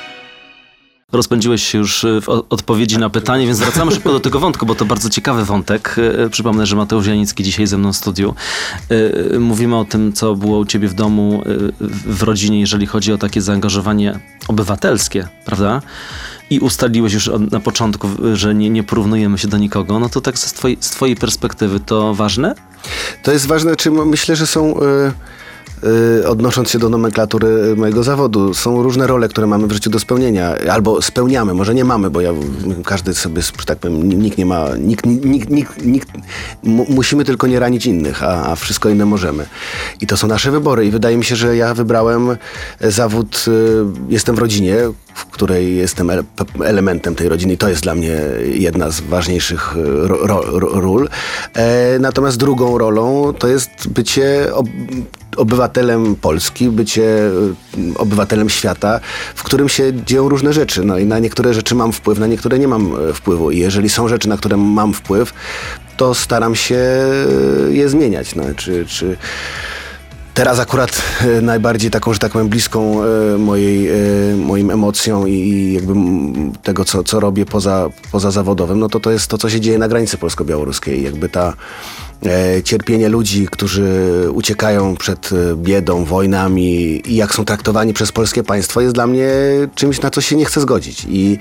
Rozpędziłeś 1.12 1.62
się 1.64 1.78
już 1.78 2.04
e, 2.04 2.20
w 2.20 2.28
odpowiedzi 2.28 2.98
na 2.98 3.10
pytanie, 3.10 3.46
więc 3.46 3.58
wracamy 3.58 3.92
szybko 3.92 4.12
do 4.12 4.20
tego 4.20 4.40
wątku, 4.40 4.66
bo 4.66 4.74
to 4.74 4.84
bardzo 4.84 5.10
ciekawy 5.10 5.44
wątek. 5.44 5.96
E, 6.24 6.30
Przypomnę, 6.30 6.66
że 6.66 6.76
Mateusz 6.76 7.06
Janicki 7.06 7.44
dzisiaj 7.44 7.66
ze 7.66 7.78
mną 7.78 7.92
w 7.92 7.96
studiu. 7.96 8.34
Mówimy 9.40 9.76
o 9.76 9.84
tym, 9.84 10.12
co 10.12 10.34
było 10.34 10.58
u 10.58 10.64
ciebie 10.64 10.88
w 10.88 10.94
domu, 10.94 11.42
w 12.06 12.22
rodzinie, 12.22 12.60
jeżeli 12.60 12.86
chodzi 12.86 13.12
o 13.12 13.18
takie 13.18 13.42
zaangażowanie 13.42 14.18
obywatelskie, 14.48 15.28
prawda? 15.44 15.82
I 16.50 16.60
ustaliłeś 16.60 17.12
już 17.12 17.28
od- 17.28 17.52
na 17.52 17.60
początku, 17.60 18.08
że 18.34 18.54
nie, 18.54 18.70
nie 18.70 18.82
porównujemy 18.82 19.38
się 19.38 19.48
do 19.48 19.58
nikogo. 19.58 19.98
No 19.98 20.08
to 20.08 20.20
tak 20.20 20.38
z 20.38 20.52
twojej, 20.52 20.76
z 20.80 20.90
twojej 20.90 21.16
perspektywy 21.16 21.80
to 21.80 22.14
ważne? 22.14 22.54
To 23.22 23.32
jest 23.32 23.46
ważne, 23.46 23.76
czy 23.76 23.90
myślę, 23.90 24.36
że 24.36 24.46
są. 24.46 24.80
y, 24.80 25.12
odnosząc 26.26 26.70
się 26.70 26.78
do 26.78 26.88
nomenklatury 26.88 27.76
mojego 27.76 28.02
zawodu, 28.02 28.54
są 28.54 28.82
różne 28.82 29.06
role, 29.06 29.28
które 29.28 29.46
mamy 29.46 29.66
w 29.66 29.72
życiu 29.72 29.90
do 29.90 29.98
spełnienia, 29.98 30.54
albo 30.70 31.02
spełniamy, 31.02 31.54
może 31.54 31.74
nie 31.74 31.84
mamy, 31.84 32.10
bo 32.10 32.20
ja, 32.20 32.30
każdy 32.84 33.14
sobie, 33.14 33.42
że 33.42 33.66
tak 33.66 33.78
powiem, 33.78 34.08
nikt 34.08 34.38
nie 34.38 34.46
ma, 34.46 34.68
nikt, 34.78 35.06
nikt, 35.06 35.50
nikt, 35.50 35.84
nikt 35.84 36.08
mu, 36.62 36.86
musimy 36.88 37.24
tylko 37.24 37.46
nie 37.46 37.58
ranić 37.58 37.86
innych, 37.86 38.22
a, 38.22 38.46
a 38.46 38.56
wszystko 38.56 38.88
inne 38.88 39.06
możemy. 39.06 39.46
I 40.00 40.06
to 40.06 40.16
są 40.16 40.28
nasze 40.28 40.50
wybory 40.50 40.86
i 40.86 40.90
wydaje 40.90 41.16
mi 41.16 41.24
się, 41.24 41.36
że 41.36 41.56
ja 41.56 41.74
wybrałem 41.74 42.36
zawód, 42.80 43.44
y, 43.48 43.52
jestem 44.08 44.36
w 44.36 44.38
rodzinie, 44.38 44.76
w 45.14 45.26
której 45.26 45.76
jestem 45.76 46.10
ele 46.10 46.24
elementem 46.64 47.14
tej 47.14 47.28
rodziny 47.28 47.52
i 47.52 47.58
to 47.58 47.68
jest 47.68 47.82
dla 47.82 47.94
mnie 47.94 48.20
jedna 48.44 48.90
z 48.90 49.00
ważniejszych 49.00 49.74
ro, 50.02 50.42
ról. 50.58 51.08
E, 51.54 51.98
natomiast 51.98 52.36
drugą 52.36 52.78
rolą 52.78 53.32
to 53.38 53.48
jest 53.48 53.88
bycie 53.88 54.46
obywatelem 55.36 56.16
Polski, 56.16 56.70
bycie 56.70 57.30
obywatelem 57.96 58.50
świata, 58.50 59.00
w 59.34 59.42
którym 59.42 59.68
się 59.68 59.92
dzieją 60.06 60.28
różne 60.28 60.52
rzeczy. 60.52 60.84
No 60.84 60.98
i 60.98 61.06
na 61.06 61.18
niektóre 61.18 61.54
rzeczy 61.54 61.74
mam 61.74 61.92
wpływ, 61.92 62.18
na 62.18 62.26
niektóre 62.26 62.58
nie 62.58 62.68
mam 62.68 62.92
e, 63.10 63.12
wpływu. 63.12 63.50
I 63.50 63.58
jeżeli 63.58 63.88
są 63.88 64.08
rzeczy, 64.08 64.28
na 64.28 64.36
które 64.36 64.56
mam 64.56 64.92
wpływ, 64.92 65.34
to 65.96 66.14
staram 66.14 66.54
się 66.54 66.80
je 67.70 67.88
zmieniać. 67.88 68.34
No, 68.34 68.44
czy, 68.56 68.86
czy 68.86 69.16
Teraz 70.34 70.58
akurat 70.58 71.02
najbardziej 71.42 71.90
taką, 71.90 72.12
że 72.12 72.18
tak 72.18 72.32
powiem, 72.32 72.48
bliską 72.48 73.00
mojej, 73.38 73.90
moim 74.36 74.70
emocjom 74.70 75.28
i 75.28 75.72
jakby 75.72 75.94
tego, 76.62 76.84
co, 76.84 77.04
co 77.04 77.20
robię 77.20 77.46
poza, 77.46 77.90
poza 78.12 78.30
zawodowym, 78.30 78.78
no 78.78 78.88
to 78.88 79.00
to 79.00 79.10
jest 79.10 79.28
to, 79.28 79.38
co 79.38 79.50
się 79.50 79.60
dzieje 79.60 79.78
na 79.78 79.88
granicy 79.88 80.18
polsko-białoruskiej. 80.18 81.02
Jakby 81.02 81.28
ta 81.28 81.54
cierpienie 82.64 83.08
ludzi, 83.08 83.48
którzy 83.50 83.84
uciekają 84.32 84.96
przed 84.96 85.30
e, 85.32 85.56
biedą, 85.56 86.04
wojnami 86.04 87.02
i 87.10 87.16
jak 87.16 87.34
są 87.34 87.44
traktowani 87.44 87.94
przez 87.94 88.12
polskie 88.12 88.42
państwo 88.42 88.80
jest 88.80 88.94
dla 88.94 89.06
mnie 89.06 89.28
czymś, 89.74 90.00
na 90.00 90.10
co 90.10 90.20
się 90.20 90.36
nie 90.36 90.44
chcę 90.44 90.60
zgodzić. 90.60 91.06
I, 91.08 91.38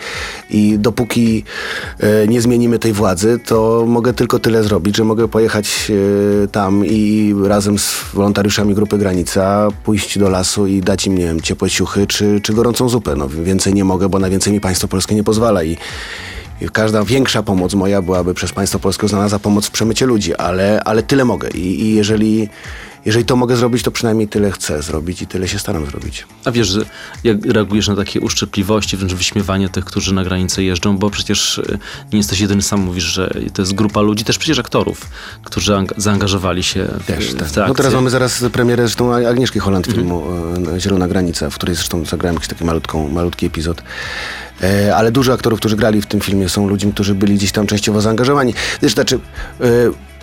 i 0.49 0.79
dopóki 0.79 1.43
e, 1.99 2.27
nie 2.27 2.41
zmienimy 2.41 2.79
tej 2.79 2.93
władzy, 2.93 3.39
to 3.45 3.85
mogę 3.87 4.13
tylko 4.13 4.39
tyle 4.39 4.63
zrobić, 4.63 4.97
że 4.97 5.03
mogę 5.03 5.27
pojechać 5.27 5.91
tam 6.51 6.85
i 6.85 7.33
razem 7.43 7.79
z 7.79 7.93
wolontariuszami 8.13 8.75
Grupy 8.75 8.97
Granica 8.97 9.67
pójść 9.83 10.19
do 10.19 10.29
lasu 10.29 10.67
i 10.67 10.81
dać 10.81 11.07
im, 11.07 11.17
nie 11.17 11.25
wiem, 11.25 11.41
ciepłe 11.41 11.69
ciuchy 11.69 12.07
czy, 12.07 12.41
czy 12.41 12.53
gorącą 12.53 12.89
zupę. 12.89 13.15
No, 13.15 13.29
więcej 13.29 13.73
nie 13.73 13.83
mogę, 13.83 14.09
bo 14.09 14.19
na 14.19 14.29
więcej 14.29 14.53
mi 14.53 14.61
państwo 14.61 14.87
polskie 14.87 15.15
nie 15.15 15.23
pozwala 15.23 15.63
i 15.63 15.77
każda 16.69 17.03
większa 17.03 17.43
pomoc 17.43 17.73
moja 17.73 18.01
byłaby 18.01 18.33
przez 18.33 18.51
państwo 18.51 18.79
polskie 18.79 19.05
uznana 19.05 19.29
za 19.29 19.39
pomoc 19.39 19.65
w 19.65 19.71
przemycie 19.71 20.05
ludzi, 20.05 20.35
ale, 20.35 20.81
ale 20.83 21.03
tyle 21.03 21.25
mogę. 21.25 21.49
I, 21.49 21.81
i 21.81 21.95
jeżeli, 21.95 22.49
jeżeli 23.05 23.25
to 23.25 23.35
mogę 23.35 23.55
zrobić, 23.55 23.83
to 23.83 23.91
przynajmniej 23.91 24.27
tyle 24.27 24.51
chcę 24.51 24.81
zrobić 24.81 25.21
i 25.21 25.27
tyle 25.27 25.47
się 25.47 25.59
staram 25.59 25.85
zrobić. 25.85 26.25
A 26.45 26.51
wiesz, 26.51 26.77
jak 27.23 27.45
reagujesz 27.45 27.87
na 27.87 27.95
takie 27.95 28.21
uszczypliwości, 28.21 28.97
wręcz 28.97 29.13
wyśmiewanie 29.13 29.69
tych, 29.69 29.85
którzy 29.85 30.13
na 30.13 30.23
granicę 30.23 30.63
jeżdżą, 30.63 30.97
bo 30.97 31.09
przecież 31.09 31.59
e, 31.59 31.77
nie 32.13 32.17
jesteś 32.17 32.39
jedyny, 32.39 32.61
sam 32.61 32.79
mówisz, 32.79 33.03
że 33.03 33.33
to 33.53 33.61
jest 33.61 33.73
grupa 33.73 34.01
ludzi, 34.01 34.23
też 34.23 34.37
przecież 34.37 34.59
aktorów, 34.59 35.07
którzy 35.43 35.73
zaangażowali 35.97 36.63
się 36.63 36.87
w, 36.99 37.05
też, 37.05 37.33
tak. 37.33 37.47
w 37.47 37.55
No 37.67 37.73
teraz 37.73 37.93
mamy 37.93 38.09
zaraz 38.09 38.43
premierę 38.51 38.83
zresztą 38.83 39.13
Agnieszki 39.13 39.59
Holland 39.59 39.87
mhm. 39.87 40.03
filmu 40.03 40.23
mm. 40.55 40.79
Zielona 40.79 41.07
Granica, 41.07 41.49
w 41.49 41.55
której 41.55 41.75
zresztą 41.75 42.05
zagrałem 42.05 42.35
jakiś 42.35 42.49
taki 42.49 42.65
malutką, 42.65 43.09
malutki 43.09 43.45
epizod. 43.45 43.83
E, 44.63 44.95
ale 44.95 45.11
dużo 45.11 45.33
aktorów, 45.33 45.59
którzy 45.59 45.75
grali 45.75 46.01
w 46.01 46.05
tym 46.05 46.19
filmie 46.19 46.49
są 46.49 46.67
ludźmi, 46.67 46.93
którzy 46.93 47.15
byli 47.15 47.35
gdzieś 47.35 47.51
tam 47.51 47.67
częściowo 47.67 48.01
zaangażowani. 48.01 48.53
Wiesz, 48.81 48.93
znaczy... 48.93 49.19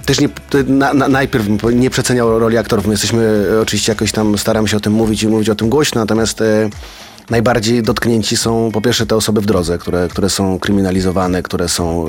E, 0.00 0.04
też 0.04 0.20
nie, 0.20 0.28
na, 0.66 0.94
na, 0.94 1.08
najpierw 1.08 1.46
nie 1.72 1.90
przeceniał 1.90 2.38
roli 2.38 2.58
aktorów. 2.58 2.86
My 2.86 2.92
jesteśmy 2.92 3.46
oczywiście 3.62 3.92
jakoś 3.92 4.12
tam, 4.12 4.38
staramy 4.38 4.68
się 4.68 4.76
o 4.76 4.80
tym 4.80 4.92
mówić 4.92 5.22
i 5.22 5.28
mówić 5.28 5.48
o 5.48 5.54
tym 5.54 5.68
głośno, 5.68 6.00
natomiast 6.00 6.40
e, 6.40 6.70
najbardziej 7.30 7.82
dotknięci 7.82 8.36
są 8.36 8.70
po 8.72 8.80
pierwsze 8.80 9.06
te 9.06 9.16
osoby 9.16 9.40
w 9.40 9.46
drodze, 9.46 9.78
które, 9.78 10.08
które 10.08 10.30
są 10.30 10.58
kryminalizowane, 10.58 11.42
które 11.42 11.68
są 11.68 12.06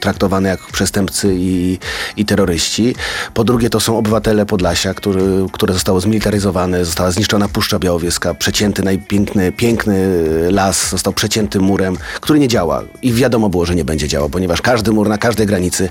traktowane 0.00 0.48
jak 0.48 0.60
przestępcy 0.72 1.34
i, 1.38 1.78
i 2.16 2.24
terroryści. 2.24 2.94
Po 3.34 3.44
drugie 3.44 3.70
to 3.70 3.80
są 3.80 3.98
obywatele 3.98 4.46
Podlasia, 4.46 4.94
który, 4.94 5.22
które 5.52 5.74
zostało 5.74 6.00
zmilitaryzowane, 6.00 6.84
została 6.84 7.10
zniszczona 7.10 7.48
Puszcza 7.48 7.78
Białowieska, 7.78 8.34
przecięty 8.34 8.82
najpiękny 8.82 9.52
piękny 9.52 10.18
las 10.50 10.90
został 10.90 11.12
przecięty 11.12 11.60
murem, 11.60 11.96
który 12.20 12.38
nie 12.38 12.48
działa 12.48 12.82
i 13.02 13.12
wiadomo 13.12 13.48
było, 13.48 13.66
że 13.66 13.74
nie 13.74 13.84
będzie 13.84 14.08
działał, 14.08 14.28
ponieważ 14.28 14.62
każdy 14.62 14.92
mur 14.92 15.08
na 15.08 15.18
każdej 15.18 15.46
granicy 15.46 15.88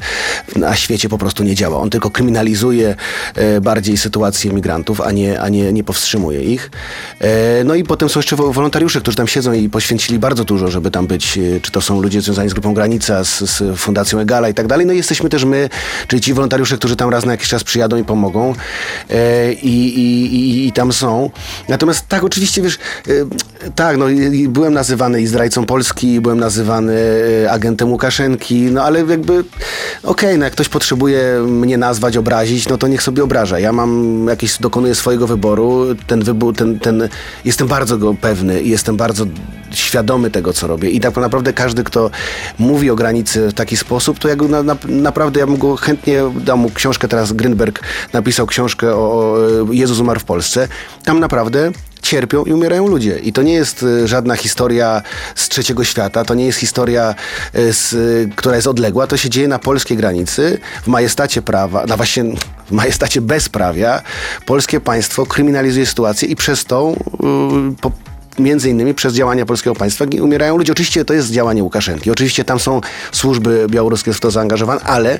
na 0.55 0.75
świecie 0.75 1.09
po 1.09 1.17
prostu 1.17 1.43
nie 1.43 1.55
działa. 1.55 1.77
On 1.77 1.89
tylko 1.89 2.09
kryminalizuje 2.09 2.95
e, 3.35 3.61
bardziej 3.61 3.97
sytuację 3.97 4.53
migrantów, 4.53 5.01
a 5.01 5.11
nie, 5.11 5.41
a 5.41 5.49
nie, 5.49 5.73
nie 5.73 5.83
powstrzymuje 5.83 6.43
ich. 6.43 6.71
E, 7.19 7.63
no 7.63 7.75
i 7.75 7.83
potem 7.83 8.09
są 8.09 8.19
jeszcze 8.19 8.35
wolontariusze, 8.51 9.01
którzy 9.01 9.17
tam 9.17 9.27
siedzą 9.27 9.53
i 9.53 9.69
poświęcili 9.69 10.19
bardzo 10.19 10.43
dużo, 10.43 10.67
żeby 10.67 10.91
tam 10.91 11.07
być, 11.07 11.37
e, 11.37 11.61
czy 11.61 11.71
to 11.71 11.81
są 11.81 12.01
ludzie 12.01 12.21
związani 12.21 12.49
z 12.49 12.53
Grupą 12.53 12.73
Granica, 12.73 13.23
z, 13.23 13.39
z 13.39 13.79
Fundacją 13.79 14.19
Egala 14.19 14.49
i 14.49 14.53
tak 14.53 14.67
dalej. 14.67 14.85
No 14.85 14.93
i 14.93 14.97
jesteśmy 14.97 15.29
też 15.29 15.45
my, 15.45 15.69
czyli 16.07 16.21
ci 16.21 16.33
wolontariusze, 16.33 16.77
którzy 16.77 16.95
tam 16.95 17.09
raz 17.09 17.25
na 17.25 17.31
jakiś 17.31 17.49
czas 17.49 17.63
przyjadą 17.63 17.97
i 17.97 18.03
pomogą 18.03 18.53
e, 19.09 19.53
i, 19.53 19.99
i, 19.99 20.35
i, 20.35 20.67
i, 20.67 20.71
tam 20.71 20.93
są. 20.93 21.29
Natomiast 21.69 22.07
tak, 22.07 22.23
oczywiście, 22.23 22.61
wiesz, 22.61 22.79
e, 23.07 23.11
tak, 23.75 23.97
no 23.97 24.05
byłem 24.47 24.73
nazywany 24.73 25.21
i 25.21 25.27
zdrajcą 25.27 25.65
Polski, 25.65 26.21
byłem 26.21 26.39
nazywany 26.39 26.93
e, 27.43 27.51
agentem 27.51 27.91
Łukaszenki, 27.91 28.61
no 28.61 28.83
ale 28.83 28.99
jakby, 28.99 29.33
okej, 29.33 29.49
okay, 30.03 30.37
no 30.37 30.43
jak 30.43 30.53
ktoś 30.53 30.69
potrzebuje 30.69 31.39
mnie 31.47 31.77
nazwać, 31.77 32.17
obrazić, 32.17 32.69
no 32.69 32.77
to 32.77 32.87
niech 32.87 33.03
sobie 33.03 33.23
obraża. 33.23 33.59
Ja 33.59 33.71
mam 33.71 34.25
jakieś, 34.27 34.57
dokonuję 34.57 34.95
swojego 34.95 35.27
wyboru, 35.27 35.85
ten 36.07 36.23
wybór, 36.23 36.55
ten, 36.55 36.79
ten, 36.79 37.09
jestem 37.45 37.67
bardzo 37.67 37.97
go 37.97 38.13
pewny, 38.13 38.40
i 38.63 38.69
jestem 38.69 38.97
bardzo 38.97 39.25
świadomy 39.71 40.31
tego, 40.31 40.53
co 40.53 40.67
robię. 40.67 40.89
I 40.89 40.99
tak 40.99 41.15
naprawdę 41.15 41.53
każdy, 41.53 41.83
kto 41.83 42.11
mówi 42.59 42.89
o 42.89 42.95
granicy 42.95 43.47
w 43.47 43.53
taki 43.53 43.77
sposób, 43.77 44.19
to 44.19 44.27
ja 44.27 44.35
na, 44.35 44.63
na, 44.63 44.75
naprawdę 44.87 45.39
ja 45.39 45.47
bym 45.47 45.57
go 45.57 45.75
chętnie 45.75 46.21
dał 46.35 46.57
mu 46.57 46.69
książkę, 46.69 47.07
teraz 47.07 47.33
Grünberg 47.33 47.79
napisał 48.13 48.47
książkę 48.47 48.95
o 48.95 49.37
Jezus 49.71 49.99
umarł 49.99 50.19
w 50.19 50.23
Polsce. 50.23 50.67
Tam 51.03 51.19
naprawdę 51.19 51.71
cierpią 52.01 52.43
i 52.43 52.53
umierają 52.53 52.87
ludzie. 52.87 53.19
I 53.19 53.33
to 53.33 53.41
nie 53.41 53.53
jest 53.53 53.83
y, 53.83 54.07
żadna 54.07 54.35
historia 54.35 55.01
z 55.35 55.49
trzeciego 55.49 55.83
świata, 55.83 56.25
to 56.25 56.33
nie 56.33 56.45
jest 56.45 56.59
historia, 56.59 57.15
y, 57.55 57.73
z, 57.73 57.95
która 58.35 58.55
jest 58.55 58.67
odległa, 58.67 59.07
to 59.07 59.17
się 59.17 59.29
dzieje 59.29 59.47
na 59.47 59.59
polskiej 59.59 59.97
granicy, 59.97 60.59
w 60.83 60.87
majestacie 60.87 61.41
prawa, 61.41 61.85
na 61.85 61.97
właśnie 61.97 62.23
w 62.65 62.71
majestacie 62.71 63.21
bezprawia. 63.21 64.01
Polskie 64.45 64.79
państwo 64.79 65.25
kryminalizuje 65.25 65.85
sytuację 65.85 66.27
i 66.27 66.35
przez 66.35 66.65
to 66.65 66.93
yy, 67.23 67.75
po, 67.81 67.91
między 68.41 68.69
innymi 68.69 68.93
przez 68.93 69.13
działania 69.13 69.45
polskiego 69.45 69.75
państwa 69.75 70.05
umierają 70.21 70.57
ludzie. 70.57 70.71
Oczywiście 70.71 71.05
to 71.05 71.13
jest 71.13 71.31
działanie 71.31 71.63
Łukaszenki, 71.63 72.11
oczywiście 72.11 72.43
tam 72.43 72.59
są 72.59 72.81
służby 73.11 73.67
białoruskie 73.69 74.13
w 74.13 74.19
to 74.19 74.31
zaangażowane, 74.31 74.81
ale 74.81 75.19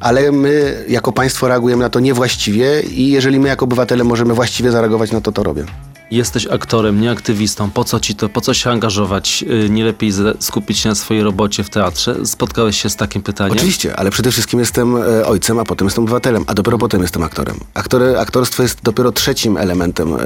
ale 0.00 0.32
my 0.32 0.84
jako 0.88 1.12
państwo 1.12 1.48
reagujemy 1.48 1.82
na 1.82 1.90
to 1.90 2.00
niewłaściwie 2.00 2.80
i 2.80 3.10
jeżeli 3.10 3.40
my 3.40 3.48
jako 3.48 3.64
obywatele 3.64 4.04
możemy 4.04 4.34
właściwie 4.34 4.70
zareagować, 4.70 5.12
no 5.12 5.20
to 5.20 5.32
to 5.32 5.42
robię 5.42 5.64
jesteś 6.12 6.46
aktorem, 6.46 7.00
nie 7.00 7.10
aktywistą, 7.10 7.70
po 7.70 7.84
co 7.84 8.00
ci 8.00 8.14
to, 8.14 8.28
po 8.28 8.40
co 8.40 8.54
się 8.54 8.70
angażować? 8.70 9.44
Y, 9.66 9.70
nie 9.70 9.84
lepiej 9.84 10.12
skupić 10.40 10.78
się 10.78 10.88
na 10.88 10.94
swojej 10.94 11.22
robocie 11.22 11.64
w 11.64 11.70
teatrze? 11.70 12.26
Spotkałeś 12.26 12.82
się 12.82 12.90
z 12.90 12.96
takim 12.96 13.22
pytaniem? 13.22 13.56
Oczywiście, 13.56 13.96
ale 13.96 14.10
przede 14.10 14.30
wszystkim 14.30 14.60
jestem 14.60 14.96
e, 14.96 15.26
ojcem, 15.26 15.58
a 15.58 15.64
potem 15.64 15.86
jestem 15.86 16.04
obywatelem, 16.04 16.44
a 16.46 16.54
dopiero 16.54 16.78
potem 16.78 17.02
jestem 17.02 17.22
aktorem. 17.22 17.56
Aktory, 17.74 18.18
aktorstwo 18.18 18.62
jest 18.62 18.82
dopiero 18.82 19.12
trzecim 19.12 19.56
elementem 19.56 20.14
e, 20.14 20.18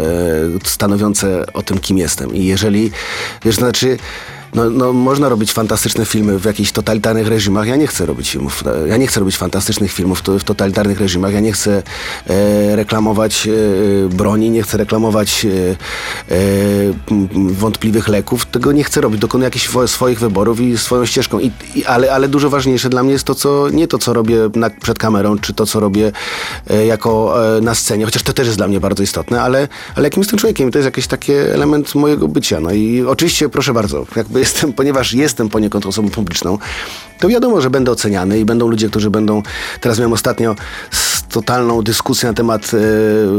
stanowiące 0.65 1.53
o 1.53 1.63
tym, 1.63 1.79
kim 1.79 1.99
jestem. 1.99 2.35
I 2.35 2.45
jeżeli, 2.45 2.91
wiesz, 3.45 3.57
znaczy 3.57 3.99
no, 4.55 4.71
no, 4.71 4.93
można 4.93 5.29
robić 5.29 5.53
fantastyczne 5.53 6.05
filmy 6.05 6.39
w 6.39 6.45
jakichś 6.45 6.73
totalitarnych 6.73 7.29
reżimach. 7.29 7.67
Ja 7.67 7.77
nie 7.77 7.87
chcę 7.87 8.07
robić 8.07 8.31
filmów. 8.31 8.65
Ja 8.89 8.97
nie 8.97 9.07
chcę 9.07 9.21
robić 9.21 9.37
fantastycznych 9.37 9.93
filmów 9.93 10.23
w 10.39 10.45
totalitarnych 10.45 11.01
reżimach. 11.01 11.33
Ja 11.33 11.41
nie 11.41 11.53
chcę 11.53 11.83
e, 12.27 12.77
reklamować 12.77 13.49
e, 13.49 14.09
broni, 14.09 14.51
nie 14.51 14.63
chcę 14.63 14.79
reklamować 14.79 15.47
e, 15.47 15.77
e 16.35 16.39
wątpliwych 17.51 18.09
leków. 18.09 18.47
Tego 18.47 18.73
nie 18.73 18.85
chcę 18.85 19.01
robić. 19.01 19.21
Dokonuję 19.21 19.45
jakichś 19.47 19.69
swoich 19.87 20.19
wyborów 20.19 20.61
i 20.61 20.79
swoją 20.79 21.07
ścieżką. 21.07 21.39
I, 21.39 21.51
i, 21.75 21.85
ale, 21.85 22.13
ale 22.13 22.29
dużo 22.29 22.51
ważniejsze 22.51 22.89
dla 22.89 23.03
mnie 23.03 23.13
jest 23.13 23.25
to, 23.25 23.35
co 23.35 23.69
nie 23.69 23.89
to, 23.89 23.99
co 23.99 24.13
robię 24.13 24.37
na, 24.55 24.71
przed 24.71 24.99
kamerą, 24.99 25.39
czy 25.39 25.55
to, 25.55 25.67
co 25.67 25.81
robię 25.81 26.13
e, 26.71 26.87
jako 26.87 27.37
e, 27.57 27.61
na 27.61 27.75
scenie, 27.75 28.05
chociaż 28.05 28.23
to 28.23 28.33
też 28.33 28.47
jest 28.47 28.59
dla 28.59 28.69
mnie 28.69 28.81
bardzo 28.81 29.03
istotne, 29.03 29.43
ale, 29.43 29.69
ale 29.95 30.07
jakim 30.07 30.21
jestem 30.21 30.39
człowiekiem. 30.39 30.71
To 30.71 30.79
jest 30.79 30.87
jakiś 30.87 31.07
taki 31.07 31.33
element 31.33 31.95
mojego 31.95 32.29
bycia. 32.29 32.61
No 32.61 32.73
i 32.73 33.03
oczywiście, 33.03 33.49
proszę 33.49 33.75
bardzo, 33.75 34.07
jakby 34.37 34.41
jestem, 34.41 34.73
ponieważ 34.73 35.13
jestem 35.13 35.49
poniekąd 35.49 35.87
osobą 35.87 36.11
publiczną, 36.11 36.59
to 37.19 37.29
wiadomo, 37.29 37.61
że 37.61 37.71
będę 37.71 37.93
oceniany 37.93 38.39
i 38.39 38.45
będą 38.45 38.69
ludzie, 38.69 38.89
którzy 38.89 39.11
będą. 39.11 39.43
Teraz 39.81 39.99
miałem 39.99 40.13
ostatnio 40.13 40.57
totalną 41.37 41.83
dyskusję 41.83 42.29
na 42.29 42.35
temat 42.35 42.71
e, 42.75 42.79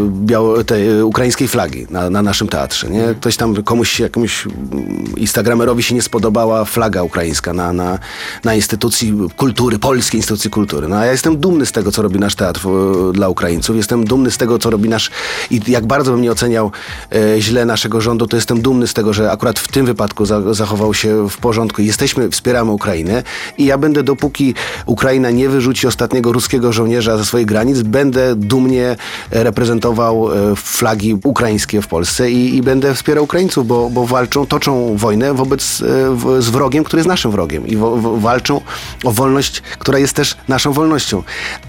biało, 0.10 0.64
tej, 0.64 0.90
e, 0.90 1.06
ukraińskiej 1.06 1.48
flagi 1.48 1.88
na, 1.90 2.10
na 2.10 2.22
naszym 2.22 2.48
teatrze. 2.48 2.90
Nie? 2.90 3.16
Ktoś 3.20 3.38
tam, 3.38 3.64
komuś, 3.64 4.00
jakiemuś 4.00 4.46
mm, 4.46 5.16
instagramerowi 5.18 5.84
się 5.84 5.96
nie 5.96 6.02
spodobała 6.02 6.66
flaga 6.66 7.04
ukraińska 7.04 7.54
na, 7.54 7.74
na, 7.74 8.00
na 8.44 8.56
instytucji 8.56 9.14
kultury, 9.38 9.80
polskiej 9.80 10.20
instytucji 10.20 10.50
kultury. 10.50 10.88
No 10.88 10.96
a 10.96 11.06
ja 11.06 11.12
jestem 11.12 11.38
dumny 11.38 11.66
z 11.66 11.72
tego, 11.72 11.92
co 11.92 12.02
robi 12.02 12.20
nasz 12.20 12.36
teatr 12.36 12.68
e, 12.68 13.14
dla 13.14 13.30
Ukraińców. 13.30 13.76
Jestem 13.76 14.06
dumny 14.06 14.32
z 14.32 14.38
tego, 14.38 14.60
co 14.60 14.70
robi 14.70 14.90
nasz... 14.90 15.12
I 15.52 15.62
jak 15.68 15.86
bardzo 15.86 16.12
bym 16.12 16.22
nie 16.22 16.32
oceniał 16.32 16.72
e, 17.16 17.42
źle 17.42 17.66
naszego 17.66 18.02
rządu, 18.02 18.28
to 18.28 18.38
jestem 18.38 18.62
dumny 18.62 18.88
z 18.88 18.94
tego, 18.94 19.14
że 19.14 19.32
akurat 19.32 19.60
w 19.60 19.68
tym 19.68 19.86
wypadku 19.86 20.26
za, 20.26 20.54
zachował 20.54 20.94
się 20.94 21.30
w 21.30 21.38
porządku. 21.38 21.82
Jesteśmy, 21.82 22.30
wspieramy 22.30 22.72
Ukrainę 22.72 23.24
i 23.58 23.66
ja 23.66 23.78
będę, 23.78 24.04
dopóki 24.04 24.54
Ukraina 24.86 25.32
nie 25.32 25.50
wyrzuci 25.50 25.88
ostatniego 25.88 26.32
ruskiego 26.32 26.74
żołnierza 26.74 27.18
ze 27.18 27.26
swoich 27.26 27.46
granic, 27.46 27.87
będę 27.88 28.36
dumnie 28.36 28.96
reprezentował 29.32 30.32
e, 30.52 30.56
flagi 30.56 31.16
ukraińskie 31.24 31.82
w 31.82 31.88
Polsce 31.88 32.32
i, 32.32 32.56
i 32.56 32.62
będę 32.62 32.96
wspierał 32.96 33.24
Ukraińców, 33.24 33.68
bo, 33.68 33.90
bo 33.90 34.06
walczą, 34.06 34.46
toczą 34.46 34.98
wojnę 34.98 35.34
wobec, 35.34 35.82
e, 35.82 35.86
w, 36.16 36.42
z 36.42 36.50
wrogiem, 36.50 36.84
który 36.84 37.00
jest 37.00 37.08
naszym 37.08 37.32
wrogiem 37.32 37.68
i 37.68 37.76
wo, 37.76 37.98
walczą 38.20 38.62
o 39.04 39.12
wolność, 39.12 39.62
która 39.80 40.00
jest 40.00 40.14
też 40.14 40.38
naszą 40.48 40.74
wolnością, 40.74 41.24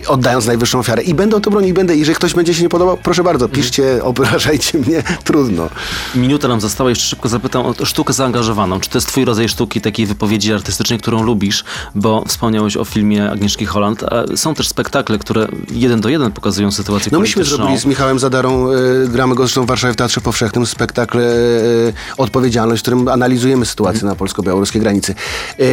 oddając 0.06 0.46
najwyższą 0.46 0.78
ofiarę. 0.78 1.02
I 1.02 1.14
będę 1.14 1.40
to 1.40 1.50
bronił, 1.50 1.70
i 1.70 1.72
będę. 1.72 1.96
Jeżeli 1.96 2.16
ktoś 2.16 2.34
będzie 2.34 2.54
się 2.54 2.62
nie 2.62 2.68
podobał, 2.68 2.96
proszę 3.02 3.22
bardzo, 3.24 3.48
piszcie, 3.48 4.04
obrażajcie 4.04 4.78
mnie, 4.78 5.02
trudno. 5.24 5.68
Minuta 6.14 6.48
nam 6.48 6.60
została, 6.60 6.90
jeszcze 6.90 7.06
szybko 7.06 7.28
zapytam 7.28 7.66
o 7.66 7.84
sztukę 7.84 8.12
zaangażowaną. 8.12 8.80
Czy 8.80 8.90
to 8.90 8.98
jest 8.98 9.08
twój 9.08 9.24
rodzaj 9.24 9.48
sztuki, 9.48 9.80
takiej 9.80 10.06
wypowiedzi 10.06 10.52
artystycznej, 10.52 10.98
którą 10.98 11.22
lubisz? 11.22 11.64
Bo 11.94 12.24
wspomniałeś 12.28 12.76
o 12.76 12.84
filmie 12.84 13.30
Agnieszki 13.30 13.66
Holland, 13.66 14.04
są 14.36 14.54
też 14.54 14.68
spektakle, 14.68 15.18
które 15.18 15.48
jeden 15.70 16.00
do 16.00 16.07
jeden 16.08 16.32
pokazują 16.32 16.70
sytuację 16.70 17.10
No 17.12 17.20
myśmy 17.20 17.44
zrobili 17.44 17.78
z 17.78 17.84
Michałem 17.84 18.18
Zadarą, 18.18 18.70
e, 18.70 18.74
gramy 19.08 19.34
go 19.34 19.42
zresztą 19.42 19.64
w 19.64 19.66
Warszawie 19.66 19.92
w 19.92 19.96
Teatrze 19.96 20.20
Powszechnym, 20.20 20.66
spektakl 20.66 21.18
e, 21.18 21.22
Odpowiedzialność, 22.18 22.80
w 22.80 22.84
którym 22.84 23.08
analizujemy 23.08 23.66
sytuację 23.66 24.04
na 24.04 24.14
polsko-białoruskiej 24.14 24.80
granicy. 24.80 25.14
E, 25.58 25.64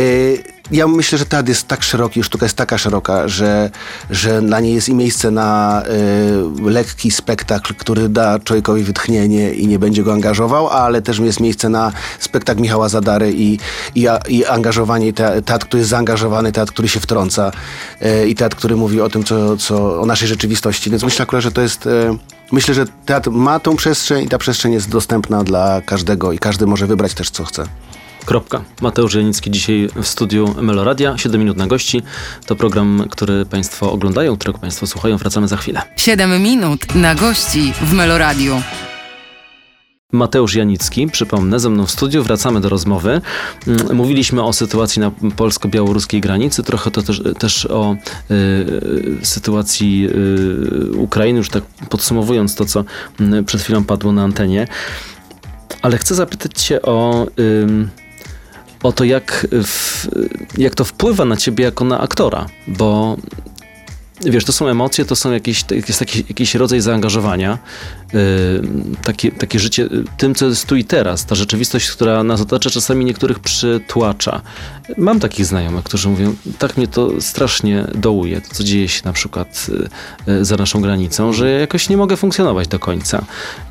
ja 0.72 0.88
myślę, 0.88 1.18
że 1.18 1.26
teatr 1.26 1.50
jest 1.50 1.68
tak 1.68 1.84
szeroki, 1.84 2.24
sztuka 2.24 2.46
jest 2.46 2.56
taka 2.58 2.78
szeroka, 2.78 3.28
że, 3.28 3.70
że 4.10 4.42
na 4.42 4.60
niej 4.60 4.74
jest 4.76 4.90
i 4.90 4.94
miejsce 4.94 5.32
na 5.32 5.82
e, 5.84 6.70
lekki 6.72 7.12
spektakl, 7.12 7.74
który 7.74 8.10
da 8.10 8.40
człowiekowi 8.40 8.84
wytchnienie 8.84 9.54
i 9.54 9.68
nie 9.68 9.80
będzie 9.80 10.04
go 10.04 10.14
angażował, 10.14 10.68
ale 10.70 11.02
też 11.02 11.20
jest 11.20 11.40
miejsce 11.40 11.70
na 11.70 11.92
spektakl 12.20 12.62
Michała 12.62 12.90
Zadary 12.90 13.34
i, 13.34 13.60
i, 13.96 14.08
i 14.30 14.46
angażowanie, 14.46 15.14
te- 15.14 15.42
teatr, 15.42 15.66
który 15.66 15.80
jest 15.82 15.90
zaangażowany, 15.90 16.52
teatr, 16.52 16.74
który 16.74 16.88
się 16.88 17.00
wtrąca 17.00 17.52
e, 18.02 18.28
i 18.28 18.36
teatr, 18.36 18.58
który 18.58 18.76
mówi 18.76 19.02
o 19.02 19.10
tym, 19.10 19.24
co, 19.24 19.58
co, 19.58 20.02
o 20.02 20.06
naszej 20.06 20.28
rzeczywistości. 20.28 20.90
Więc 20.90 21.04
myślę 21.04 21.24
akurat, 21.24 21.44
że 21.44 21.52
to 21.52 21.62
jest... 21.62 21.88
E, 21.88 22.18
Myślę, 22.52 22.74
że 22.74 22.86
teatr 23.06 23.32
ma 23.32 23.60
tą 23.60 23.76
przestrzeń 23.76 24.26
i 24.26 24.30
ta 24.30 24.38
przestrzeń 24.38 24.74
jest 24.74 24.90
dostępna 24.90 25.44
dla 25.44 25.82
każdego 25.82 26.32
i 26.32 26.40
każdy 26.40 26.66
może 26.66 26.88
wybrać 26.88 27.14
też, 27.14 27.30
co 27.30 27.44
chce. 27.44 27.66
Kropka. 28.26 28.64
Mateusz 28.82 29.14
Janicki 29.16 29.52
dzisiaj 29.52 29.90
w 29.96 30.08
studiu 30.08 30.56
Meloradia. 30.62 31.18
7 31.18 31.42
minut 31.42 31.58
na 31.58 31.68
gości. 31.68 32.02
To 32.46 32.56
program, 32.56 33.06
który 33.10 33.46
Państwo 33.46 33.92
oglądają, 33.92 34.38
którego 34.38 34.60
Państwo 34.60 34.88
słuchają. 34.88 35.18
Wracamy 35.18 35.48
za 35.48 35.58
chwilę. 35.58 35.82
7 35.96 36.44
minut 36.44 36.96
na 36.96 37.16
gości 37.16 37.74
w 37.82 37.94
Meloradiu. 37.94 38.62
Mateusz 40.12 40.56
Janicki, 40.56 41.08
przypomnę, 41.08 41.60
ze 41.60 41.70
mną 41.70 41.86
w 41.86 41.92
studiu. 41.92 42.24
Wracamy 42.24 42.62
do 42.62 42.70
rozmowy. 42.70 43.22
Mm, 43.68 43.96
Mówiliśmy 43.96 44.44
o 44.44 44.54
sytuacji 44.54 45.00
na 45.00 45.12
polsko-białoruskiej 45.36 46.22
granicy, 46.22 46.64
trochę 46.64 46.92
to 46.92 47.02
też, 47.02 47.22
też 47.40 47.66
o 47.66 47.96
y, 48.32 49.26
sytuacji 49.26 50.08
y, 50.94 50.98
Ukrainy, 50.98 51.38
już 51.38 51.50
tak 51.50 51.64
podsumowując 51.90 52.56
to, 52.56 52.66
co 52.66 52.84
mm, 53.20 53.46
przed 53.46 53.62
chwilą 53.62 53.84
padło 53.84 54.12
na 54.12 54.24
antenie. 54.24 54.68
Ale 55.82 55.98
chcę 55.98 56.16
zapytać 56.16 56.52
Cię 56.64 56.82
o, 56.82 57.28
ym, 57.40 57.90
o 58.86 58.92
to, 58.92 59.04
jak, 59.04 59.48
w, 59.64 60.08
jak 60.58 60.76
to 60.76 60.86
wpływa 60.86 61.26
na 61.26 61.38
Ciebie 61.38 61.66
jako 61.66 61.86
na 61.86 62.00
aktora, 62.00 62.46
bo 62.68 63.18
Wiesz, 64.22 64.46
to 64.46 64.54
są 64.54 64.68
emocje, 64.68 65.06
to 65.06 65.16
są 65.16 65.32
jakieś, 65.32 65.66
jest 65.72 66.00
taki, 66.00 66.26
jakiś 66.30 66.56
rodzaj 66.56 66.82
zaangażowania, 66.82 67.58
yy, 68.14 68.20
takie, 69.04 69.32
takie 69.32 69.60
życie 69.60 69.84
y, 69.84 70.04
tym, 70.18 70.36
co 70.36 70.46
jest 70.46 70.66
tu 70.66 70.76
i 70.76 70.84
teraz, 70.84 71.26
ta 71.26 71.36
rzeczywistość, 71.36 71.92
która 71.92 72.24
nas 72.24 72.42
otacza, 72.42 72.70
czasami 72.70 73.06
niektórych 73.06 73.40
przytłacza. 73.40 74.42
Mam 74.98 75.20
takich 75.20 75.46
znajomych, 75.46 75.84
którzy 75.84 76.10
mówią, 76.10 76.36
tak 76.60 76.78
mnie 76.78 76.88
to 76.88 77.22
strasznie 77.22 77.88
dołuje, 77.96 78.42
to 78.42 78.56
co 78.56 78.64
dzieje 78.64 78.88
się 78.88 79.02
na 79.06 79.14
przykład 79.14 79.68
y, 80.28 80.32
y, 80.32 80.46
za 80.46 80.56
naszą 80.56 80.82
granicą, 80.82 81.34
że 81.34 81.52
ja 81.52 81.60
jakoś 81.60 81.90
nie 81.90 81.98
mogę 81.98 82.18
funkcjonować 82.18 82.68
do 82.68 82.80
końca. 82.80 83.26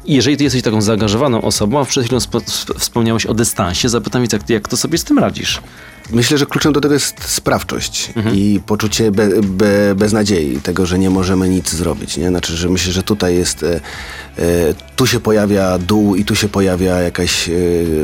I 0.05 0.15
jeżeli 0.15 0.37
ty 0.37 0.45
jesteś 0.45 0.63
taką 0.63 0.83
zaangażowaną 0.83 1.43
osobą, 1.43 1.81
a 1.81 1.85
przed 1.85 2.05
chwilą 2.05 2.21
spo, 2.21 2.39
sp- 2.39 2.75
wspomniałeś 2.79 3.27
o 3.27 3.35
dystansie, 3.35 3.89
zapytam 3.89 4.23
więc, 4.23 4.33
jak, 4.33 4.51
jak 4.51 4.69
to 4.69 4.77
sobie 4.77 4.99
z 4.99 5.05
tym 5.05 5.19
radzisz? 5.19 5.61
Myślę, 6.11 6.39
że 6.39 6.47
kluczem 6.47 6.73
do 6.73 6.81
tego 6.81 6.95
jest 6.95 7.25
sprawczość 7.25 8.13
i 8.33 8.61
poczucie 8.67 9.11
be, 9.11 9.29
be, 9.43 9.95
beznadziei, 9.95 10.61
tego, 10.61 10.87
że 10.87 10.99
nie 10.99 11.11
możemy 11.11 11.49
nic 11.49 11.71
zrobić. 11.71 12.17
Nie? 12.17 12.29
Znaczy, 12.29 12.57
że 12.57 12.69
myślę, 12.69 12.93
że 12.93 13.03
tutaj 13.03 13.35
jest, 13.35 13.63
e, 13.63 13.75
e, 13.77 13.81
tu 14.97 15.07
się 15.07 15.21
pojawia 15.21 15.79
dół 15.79 16.15
i 16.15 16.25
tu 16.25 16.35
się 16.35 16.49
pojawia 16.49 17.01
jakaś, 17.01 17.49
e, 17.49 17.53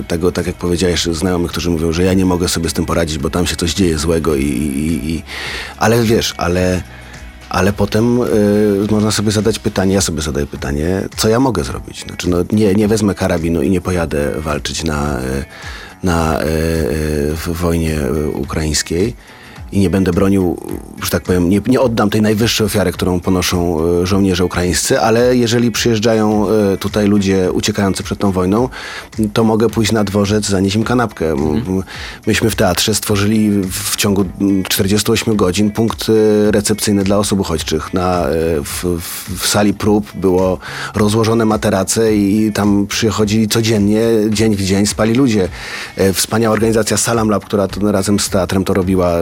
tego, 0.09 0.33
tak 0.33 0.47
jak 0.47 0.57
powiedziałeś, 0.57 1.05
znajomych, 1.05 1.51
którzy 1.51 1.71
mówią, 1.71 1.93
że 1.93 2.05
ja 2.05 2.15
nie 2.15 2.25
mogę 2.25 2.49
sobie 2.49 2.69
z 2.69 2.73
tym 2.73 2.87
poradzić, 2.87 3.19
bo 3.19 3.31
tam 3.31 3.47
się 3.47 3.57
coś 3.57 3.75
dzieje 3.75 3.99
złego 3.99 4.37
i, 4.37 4.45
i, 4.45 5.11
i 5.11 5.23
ale 5.79 6.03
wiesz, 6.03 6.35
ale 6.37 6.83
ale 7.51 7.73
potem 7.73 8.23
y, 8.23 8.87
można 8.91 9.11
sobie 9.11 9.31
zadać 9.31 9.59
pytanie, 9.59 9.95
ja 9.95 10.01
sobie 10.01 10.23
zadaję 10.23 10.47
pytanie, 10.47 11.09
co 11.17 11.29
ja 11.29 11.41
mogę 11.41 11.65
zrobić? 11.65 12.05
Znaczy, 12.07 12.31
no, 12.31 12.37
nie, 12.53 12.75
nie 12.75 12.89
wezmę 12.89 13.15
karabinu 13.15 13.63
i 13.63 13.71
nie 13.71 13.81
pojadę 13.81 14.41
walczyć 14.41 14.85
na, 14.85 15.21
y, 15.21 15.45
na 16.03 16.43
y, 16.43 16.47
w 17.37 17.49
wojnie 17.49 18.01
y, 18.01 18.29
ukraińskiej 18.29 19.15
i 19.73 19.81
nie 19.81 19.91
będę 19.91 20.13
bronił, 20.13 20.57
że 21.05 21.11
tak 21.11 21.23
powiem, 21.23 21.49
nie, 21.49 21.61
nie 21.67 21.81
oddam 21.81 22.11
tej 22.11 22.23
najwyższej 22.23 22.67
ofiary, 22.67 22.93
którą 22.93 23.21
ponoszą 23.21 23.79
y, 24.03 24.07
żołnierze 24.07 24.45
ukraińscy, 24.45 25.01
ale 25.01 25.37
jeżeli 25.37 25.71
przyjeżdżają 25.71 26.47
y, 26.75 26.79
tutaj 26.79 27.07
ludzie 27.07 27.53
uciekający 27.53 28.03
przed 28.03 28.19
tą 28.19 28.33
wojną, 28.33 28.69
to 29.33 29.45
mogę 29.45 29.69
pójść 29.69 29.93
na 29.93 30.05
dworzec, 30.05 30.47
zanieść 30.47 30.77
im 30.77 30.85
kanapkę. 30.85 31.31
M- 31.33 31.83
Myśmy 32.27 32.51
w 32.51 32.57
teatrze 32.57 32.95
stworzyli 32.95 33.51
w 33.71 33.97
ciągu 33.97 34.25
mm, 34.41 34.63
48 34.63 35.37
godzin 35.37 35.71
punkt 35.71 36.09
y, 36.09 36.51
recepcyjny 36.51 37.05
dla 37.05 37.19
osób 37.19 37.41
uchodźczych. 37.41 37.95
Na, 37.95 38.25
w, 38.65 38.85
w, 39.39 39.47
sali 39.47 39.75
prób 39.75 40.13
było 40.15 40.59
rozłożone 40.95 41.45
materace 41.45 42.17
i 42.17 42.53
tam 42.53 42.87
przychodzili 42.87 43.49
codziennie, 43.49 44.03
dzień 44.31 44.57
w 44.57 44.63
dzień, 44.63 44.87
spali 44.87 45.15
ludzie. 45.15 45.49
E, 45.97 46.13
Wspaniała 46.13 46.53
organizacja 46.53 46.97
Salam 46.97 47.29
Lab, 47.31 47.45
która 47.45 47.69
razem 47.83 48.21
z 48.21 48.31
teatrem 48.31 48.65
to 48.65 48.75
robiła. 48.75 49.15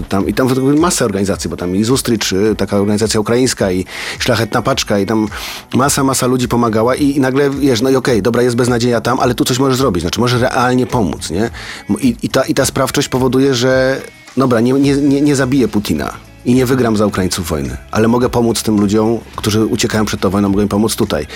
Y, 0.00 0.04
Tam, 0.08 0.28
I 0.28 0.34
tam 0.34 0.76
masę 0.78 1.04
organizacji, 1.04 1.50
bo 1.50 1.56
tam 1.56 1.76
i 1.76 1.84
Zustrycz, 1.84 2.34
taka 2.56 2.76
organizacja 2.76 3.20
ukraińska 3.20 3.72
i 3.72 3.84
Szlachetna 4.18 4.62
Paczka 4.62 4.98
i 4.98 5.06
tam 5.06 5.28
masa, 5.74 6.04
masa 6.04 6.26
ludzi 6.26 6.48
pomagała 6.48 6.94
i, 6.94 7.16
i 7.16 7.20
nagle, 7.20 7.50
wiesz, 7.50 7.82
no 7.82 7.90
i 7.90 7.96
okej, 7.96 8.22
dobra, 8.22 8.42
jest 8.42 8.56
beznadzieja 8.56 9.00
tam, 9.00 9.20
ale 9.20 9.34
tu 9.34 9.44
coś 9.44 9.58
możesz 9.58 9.78
zrobić, 9.78 10.00
znaczy 10.00 10.20
możesz 10.20 10.40
realnie 10.40 10.86
pomóc, 10.86 11.30
nie? 11.30 11.50
I, 12.00 12.16
i, 12.22 12.28
ta, 12.28 12.42
i 12.42 12.54
ta 12.54 12.64
sprawczość 12.64 13.08
powoduje, 13.08 13.54
że 13.54 14.00
dobra, 14.36 14.60
nie, 14.60 14.72
nie, 14.72 14.96
nie, 14.96 15.20
nie 15.20 15.36
zabiję 15.36 15.68
Putina 15.68 16.12
i 16.46 16.54
nie 16.54 16.66
wygram 16.66 16.96
za 16.96 17.06
Ukraińców 17.06 17.48
wojny, 17.48 17.76
ale 17.90 18.08
mogę 18.08 18.28
pomóc 18.28 18.62
tym 18.62 18.80
ludziom, 18.80 19.18
którzy 19.36 19.66
uciekają 19.66 20.04
przed 20.04 20.20
tą 20.20 20.30
wojną, 20.30 20.48
mogę 20.48 20.62
im 20.62 20.68
pomóc 20.68 20.96
tutaj. 20.96 21.26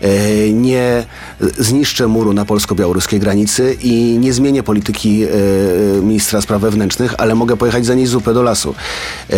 E, 0.00 0.50
nie 0.52 1.04
zniszczę 1.58 2.06
muru 2.06 2.32
na 2.32 2.44
polsko-białoruskiej 2.44 3.20
granicy 3.20 3.76
i 3.82 4.18
nie 4.20 4.32
zmienię 4.32 4.62
polityki 4.62 5.24
e, 5.24 5.28
ministra 6.02 6.40
spraw 6.40 6.60
wewnętrznych, 6.60 7.14
ale 7.18 7.34
mogę 7.34 7.56
pojechać 7.56 7.86
za 7.86 7.94
niej 7.94 8.06
zupę 8.06 8.34
do 8.34 8.42
lasu. 8.42 8.74
E, 9.30 9.36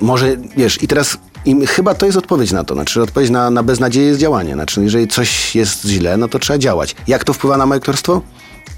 może, 0.00 0.36
wiesz, 0.56 0.82
i 0.82 0.88
teraz 0.88 1.18
i 1.44 1.66
chyba 1.66 1.94
to 1.94 2.06
jest 2.06 2.18
odpowiedź 2.18 2.52
na 2.52 2.64
to. 2.64 2.74
Znaczy, 2.74 3.02
odpowiedź 3.02 3.30
na, 3.30 3.50
na 3.50 3.62
beznadzieję 3.62 4.06
jest 4.06 4.20
działanie. 4.20 4.54
Znaczy, 4.54 4.82
jeżeli 4.82 5.08
coś 5.08 5.54
jest 5.54 5.84
źle, 5.84 6.16
no 6.16 6.28
to 6.28 6.38
trzeba 6.38 6.58
działać. 6.58 6.96
Jak 7.06 7.24
to 7.24 7.32
wpływa 7.32 7.56
na 7.56 7.66
moje 7.66 7.78
aktorstwo? 7.78 8.22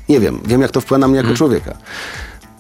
Nie 0.09 0.21
wiem. 0.21 0.41
Wiem, 0.47 0.61
jak 0.61 0.71
to 0.71 0.81
wpływa 0.81 0.99
na 0.99 1.09
mnie 1.09 1.17
jako 1.17 1.35
człowieka. 1.35 1.75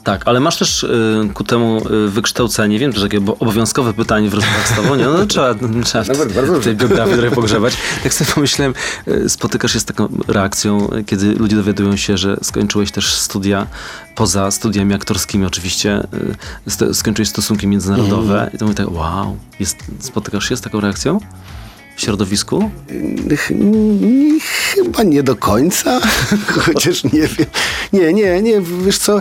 Tak, 0.04 0.22
ale 0.24 0.40
masz 0.40 0.56
też 0.56 0.82
y, 0.82 1.30
ku 1.34 1.44
temu 1.44 1.82
y, 2.06 2.08
wykształcenie. 2.08 2.78
Wiem, 2.78 2.92
że 2.92 3.02
takie 3.02 3.20
bo- 3.20 3.36
obowiązkowe 3.38 3.92
pytanie 3.92 4.30
w 4.30 4.34
rozmowach 4.34 4.68
z 4.68 4.76
tobą. 4.76 4.94
Nie? 4.94 5.04
No, 5.04 5.26
trzeba 5.26 5.54
trzeba 5.84 6.04
Nawet 6.04 6.32
bardzo 6.32 6.60
w 6.60 6.64
tej 6.64 6.76
biografii 6.76 7.18
trochę 7.18 7.34
pogrzebać. 7.34 7.74
Tak 8.02 8.14
sobie 8.14 8.30
pomyślałem, 8.34 8.74
y, 9.08 9.28
spotykasz 9.28 9.72
się 9.72 9.80
z 9.80 9.84
taką 9.84 10.08
reakcją, 10.28 10.88
kiedy 11.06 11.34
ludzie 11.34 11.56
dowiadują 11.56 11.96
się, 11.96 12.18
że 12.18 12.36
skończyłeś 12.42 12.90
też 12.92 13.14
studia, 13.14 13.66
poza 14.14 14.50
studiami 14.50 14.94
aktorskimi 14.94 15.46
oczywiście, 15.46 16.02
y, 16.82 16.94
skończyłeś 16.94 17.28
stosunki 17.28 17.66
międzynarodowe 17.66 18.50
i 18.54 18.58
to 18.58 18.64
mówię 18.64 18.76
tak, 18.76 18.92
wow, 18.92 19.36
jest, 19.60 19.76
spotykasz 20.00 20.48
się 20.48 20.56
z 20.56 20.60
taką 20.60 20.80
reakcją 20.80 21.20
środowisku? 21.96 22.70
Chyba 24.74 25.02
nie 25.02 25.22
do 25.22 25.36
końca, 25.36 26.00
chociaż 26.64 27.04
nie 27.04 27.10
wiem. 27.28 27.46
Nie, 27.92 28.12
nie, 28.12 28.42
nie, 28.42 28.60
wiesz 28.60 28.98
co, 28.98 29.20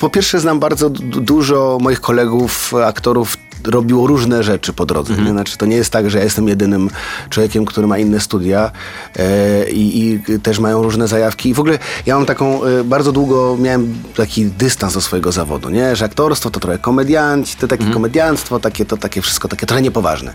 po 0.00 0.10
pierwsze 0.10 0.40
znam 0.40 0.60
bardzo 0.60 0.90
du- 0.90 1.20
dużo 1.20 1.78
moich 1.80 2.00
kolegów, 2.00 2.74
aktorów 2.74 3.36
robiło 3.66 4.06
różne 4.06 4.42
rzeczy 4.42 4.72
po 4.72 4.86
drodze. 4.86 5.16
Nie? 5.16 5.30
Znaczy, 5.30 5.58
to 5.58 5.66
nie 5.66 5.76
jest 5.76 5.90
tak, 5.90 6.10
że 6.10 6.18
ja 6.18 6.24
jestem 6.24 6.48
jedynym 6.48 6.90
człowiekiem, 7.30 7.64
który 7.64 7.86
ma 7.86 7.98
inne 7.98 8.20
studia 8.20 8.70
e, 9.16 9.70
i, 9.70 10.04
i 10.04 10.20
też 10.40 10.58
mają 10.58 10.82
różne 10.82 11.08
zajawki. 11.08 11.48
I 11.48 11.54
w 11.54 11.60
ogóle 11.60 11.78
ja 12.06 12.16
mam 12.16 12.26
taką, 12.26 12.64
e, 12.64 12.84
bardzo 12.84 13.12
długo 13.12 13.56
miałem 13.60 13.94
taki 14.16 14.46
dystans 14.46 14.94
do 14.94 15.00
swojego 15.00 15.32
zawodu, 15.32 15.70
nie? 15.70 15.96
Że 15.96 16.04
aktorstwo 16.04 16.50
to 16.50 16.60
trochę 16.60 16.78
komedianci, 16.78 17.56
to 17.56 17.68
takie 17.68 17.84
komedianstwo, 17.90 18.60
takie, 18.60 18.84
to 18.84 18.96
takie 18.96 19.22
wszystko, 19.22 19.48
takie 19.48 19.66
trochę 19.66 19.82
niepoważne. 19.82 20.34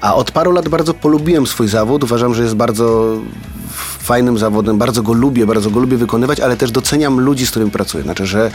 A 0.00 0.14
od 0.14 0.30
paru 0.30 0.52
lat 0.52 0.68
bardzo 0.68 0.94
polubiłem 0.94 1.46
swój 1.46 1.68
zawód. 1.68 2.04
Uważam, 2.04 2.34
że 2.34 2.42
jest 2.42 2.54
bardzo 2.54 3.16
fajnym 4.06 4.38
zawodem, 4.38 4.78
bardzo 4.78 5.02
go 5.02 5.12
lubię, 5.12 5.46
bardzo 5.46 5.70
go 5.70 5.80
lubię 5.80 5.96
wykonywać, 5.96 6.40
ale 6.40 6.56
też 6.56 6.70
doceniam 6.70 7.20
ludzi, 7.20 7.46
z 7.46 7.50
którymi 7.50 7.70
pracuję. 7.70 8.04
Znaczy, 8.04 8.26
że, 8.26 8.50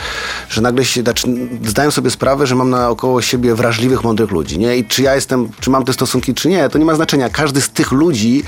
że 0.49 0.61
nagle 0.61 0.85
się, 0.85 1.01
znaczy, 1.01 1.27
zdaję 1.65 1.91
sobie 1.91 2.09
sprawę, 2.09 2.47
że 2.47 2.55
mam 2.55 2.69
naokoło 2.69 3.21
siebie 3.21 3.55
wrażliwych, 3.55 4.03
mądrych 4.11 4.31
ludzi, 4.31 4.59
nie? 4.59 4.77
I 4.77 4.85
czy 4.85 5.01
ja 5.01 5.15
jestem, 5.15 5.49
czy 5.59 5.69
mam 5.69 5.85
te 5.85 5.93
stosunki, 5.93 6.33
czy 6.33 6.49
nie, 6.49 6.69
to 6.69 6.77
nie 6.77 6.85
ma 6.85 6.95
znaczenia. 6.95 7.29
Każdy 7.29 7.61
z 7.61 7.69
tych 7.69 7.91
ludzi, 7.91 8.43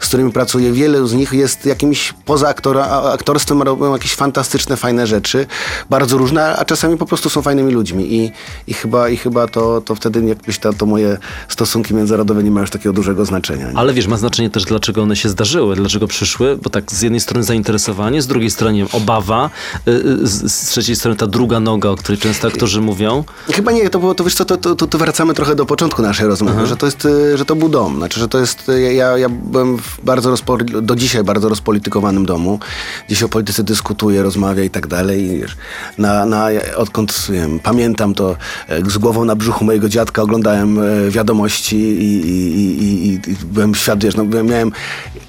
z 0.00 0.08
którymi 0.08 0.32
pracuję, 0.32 0.72
wiele 0.72 1.06
z 1.06 1.12
nich 1.12 1.32
jest 1.32 1.66
jakimś 1.66 2.14
poza 2.24 2.48
aktora, 2.48 2.84
aktorstwem, 3.12 3.62
robią 3.62 3.92
jakieś 3.92 4.14
fantastyczne, 4.14 4.76
fajne 4.76 5.06
rzeczy, 5.06 5.46
bardzo 5.90 6.18
różne, 6.18 6.56
a 6.56 6.64
czasami 6.64 6.96
po 6.96 7.06
prostu 7.06 7.30
są 7.30 7.42
fajnymi 7.42 7.72
ludźmi 7.72 8.14
i, 8.14 8.32
i 8.66 8.74
chyba, 8.74 9.08
i 9.08 9.16
chyba 9.16 9.48
to, 9.48 9.80
to 9.80 9.94
wtedy 9.94 10.24
jakbyś 10.24 10.58
to, 10.58 10.72
to 10.72 10.86
moje 10.86 11.18
stosunki 11.48 11.94
międzynarodowe 11.94 12.42
nie 12.42 12.50
mają 12.50 12.62
już 12.62 12.70
takiego 12.70 12.92
dużego 12.92 13.24
znaczenia. 13.24 13.70
Nie? 13.70 13.78
Ale 13.78 13.92
wiesz, 13.94 14.06
ma 14.06 14.16
znaczenie 14.16 14.50
też, 14.50 14.64
dlaczego 14.64 15.02
one 15.02 15.16
się 15.16 15.28
zdarzyły, 15.28 15.76
dlaczego 15.76 16.06
przyszły, 16.06 16.58
bo 16.62 16.70
tak 16.70 16.92
z 16.92 17.02
jednej 17.02 17.20
strony 17.20 17.44
zainteresowanie, 17.44 18.22
z 18.22 18.26
drugiej 18.26 18.50
strony 18.50 18.86
obawa, 18.92 19.50
y, 19.88 19.90
y, 19.90 20.26
z, 20.26 20.52
z 20.52 20.68
trzeciej 20.70 20.96
strony 20.96 21.16
ta 21.16 21.26
druga 21.26 21.60
noga, 21.60 21.88
o 21.88 21.96
której 21.96 22.18
często 22.18 22.48
aktorzy 22.48 22.80
mówią. 22.80 23.24
Chyba 23.52 23.72
nie, 23.72 23.90
to 23.90 23.98
było, 23.98 24.14
to 24.14 24.24
wiesz 24.24 24.34
co, 24.34 24.44
to, 24.44 24.56
to, 24.56 24.74
to, 24.74 24.86
to 24.86 24.98
wracamy 25.08 25.34
trochę 25.34 25.54
do 25.54 25.66
początku 25.66 26.02
naszej 26.02 26.26
rozmowy, 26.26 26.66
że 26.66 26.76
to 26.76 26.86
jest, 26.86 27.04
y, 27.04 27.38
że 27.38 27.44
to 27.44 27.56
był 27.56 27.68
dom, 27.68 27.96
znaczy, 27.96 28.20
że 28.20 28.28
to 28.28 28.38
jest, 28.38 28.68
y, 28.68 28.94
ja, 28.94 29.18
ja 29.18 29.28
byłem 29.28 29.78
w 29.78 30.00
bardzo 30.02 30.30
rozpo, 30.30 30.56
do 30.56 30.96
dzisiaj 30.96 31.24
bardzo 31.24 31.48
rozpolitykowanym 31.48 32.26
domu, 32.26 32.58
gdzie 33.06 33.16
się 33.16 33.26
o 33.26 33.28
polityce 33.28 33.64
dyskutuje, 33.64 34.22
rozmawia 34.22 34.64
i 34.64 34.70
tak 34.70 34.86
dalej. 34.86 35.22
I 35.22 35.40
wiesz, 35.40 35.56
na, 35.98 36.26
na, 36.26 36.46
odkąd 36.76 37.26
wiem, 37.30 37.60
pamiętam 37.60 38.14
to 38.14 38.36
e, 38.68 38.90
z 38.90 38.98
głową 38.98 39.24
na 39.24 39.36
brzuchu 39.36 39.64
mojego 39.64 39.88
dziadka 39.88 40.22
oglądałem 40.22 40.78
e, 40.78 41.10
wiadomości 41.10 41.76
i, 41.76 42.28
i, 42.28 43.14
i, 43.14 43.20
byłem 43.52 43.74
świat, 43.74 44.04
wiesz, 44.04 44.16
no, 44.16 44.24
miałem, 44.24 44.72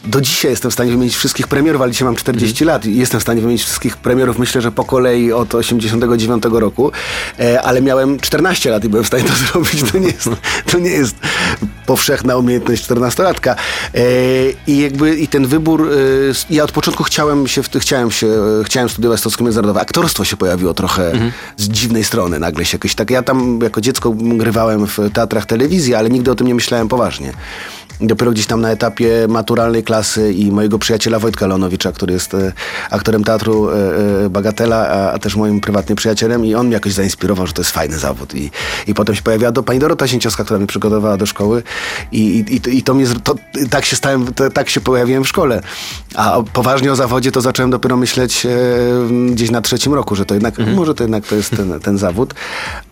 do 0.06 0.22
dzisiaj 0.22 0.52
jestem 0.52 0.72
w 0.72 0.74
stanie 0.74 0.92
wymienić 0.92 1.16
wszystkich 1.16 1.48
premierów, 1.48 1.82
ale 1.82 1.92
dzisiaj 1.92 2.06
mam 2.06 2.16
40 2.16 2.66
lat 2.66 2.86
i 2.86 2.98
jestem 2.98 3.20
w 3.20 3.24
stanie 3.24 3.42
wymienić 3.42 3.64
wszystkich 3.64 3.98
premierów, 3.98 4.40
myślę, 4.40 4.62
że 4.62 4.72
po 4.72 4.84
kolei 4.84 5.32
od 5.32 5.56
89 5.56 6.44
roku, 6.52 6.92
e, 7.40 7.62
ale 7.62 7.82
miałem 7.82 8.20
14 8.20 8.70
lat 8.70 8.84
i 8.84 8.90
byłem 8.90 9.04
w 9.04 9.08
stanie 9.08 9.24
to 9.24 9.34
zrobić. 9.52 9.59
To 9.92 9.98
nie 9.98 10.08
jest, 10.08 10.30
to 10.72 10.80
nie 10.80 10.90
jest 10.90 11.16
powszechna 11.86 12.38
umiejętność 12.38 12.88
14-latka. 12.90 13.56
E, 13.96 14.02
I 14.68 14.78
jakby 14.78 15.16
i 15.16 15.28
ten 15.28 15.48
wybór, 15.48 15.90
e, 15.92 16.56
ja 16.56 16.64
od 16.64 16.72
początku 16.72 17.04
chciałem 17.04 17.48
się, 17.48 17.62
chciałem 17.80 18.12
się, 18.12 18.28
chciałem 18.66 18.90
studiować 18.90 19.20
stosunki 19.20 19.44
międzynarodowe. 19.44 19.82
Aktorstwo 19.82 20.26
się 20.26 20.38
pojawiło 20.38 20.74
trochę 20.74 21.12
z 21.58 21.70
dziwnej 21.70 22.04
strony 22.04 22.40
nagle 22.40 22.66
się 22.66 22.76
jakoś 22.76 22.96
tak. 22.96 23.10
Ja 23.10 23.24
tam 23.24 23.60
jako 23.64 23.82
dziecko 23.82 24.12
grywałem 24.12 24.88
w 24.88 24.98
teatrach 25.14 25.46
telewizji, 25.46 25.96
ale 25.96 26.10
nigdy 26.10 26.32
o 26.32 26.36
tym 26.36 26.48
nie 26.48 26.56
myślałem 26.56 26.88
poważnie. 26.88 27.34
Dopiero 28.02 28.32
gdzieś 28.32 28.46
tam 28.46 28.62
na 28.62 28.70
etapie 28.72 29.28
maturalnej 29.30 29.84
klasy 29.84 30.34
i 30.34 30.52
mojego 30.52 30.80
przyjaciela 30.80 31.20
Wojtka 31.20 31.48
Leonowicza, 31.48 31.92
który 31.92 32.14
jest 32.14 32.34
e, 32.34 32.54
aktorem 32.90 33.24
teatru 33.24 33.70
e, 33.70 33.76
e, 34.26 34.30
Bagatela, 34.30 34.88
a, 34.88 35.20
też 35.20 35.36
moim 35.36 35.60
prywatnym 35.62 35.96
przyjacielem 35.96 36.46
i 36.46 36.56
on 36.56 36.66
mnie 36.66 36.74
jakoś 36.74 36.94
zainspirował, 36.94 37.48
że 37.48 37.54
to 37.54 37.62
jest 37.62 37.72
fajny 37.72 37.98
zawód. 38.00 38.36
I, 38.36 38.52
i 38.88 38.94
potem 38.94 39.16
się 39.16 39.22
pojawiła 39.22 39.52
do 39.52 39.64
pani 39.64 39.80
Dorota 39.80 40.08
Sięciowska, 40.08 40.44
która 40.44 40.58
mnie 40.58 40.68
przygotowała 40.68 41.18
do 41.18 41.26
szkoły 41.26 41.64
i, 42.12 42.46
i, 42.50 42.78
i, 42.78 42.84
to- 42.84 42.94
mnie, 42.94 43.06
to, 43.24 43.36
tak 43.70 43.86
się 43.86 43.96
stałem, 43.96 44.34
to, 44.34 44.50
tak 44.50 44.70
się 44.70 44.82
pojawiłem 44.82 45.24
w 45.24 45.28
szkole. 45.28 45.62
A 46.16 46.38
poważnie 46.54 46.92
o 46.92 46.96
zawodzie 46.96 47.32
to 47.32 47.42
zacząłem 47.42 47.72
dopiero 47.72 47.98
myśleć 47.98 48.46
e, 48.46 48.50
gdzieś 49.32 49.52
na 49.52 49.62
trzecim 49.62 49.94
roku, 49.94 50.16
że 50.16 50.26
to 50.26 50.34
jednak, 50.34 50.56
może 50.76 50.94
to 50.96 51.04
jednak 51.04 51.28
to 51.28 51.36
jest 51.36 51.50
ten, 51.58 51.80
ten 51.80 51.98
zawód. 51.98 52.34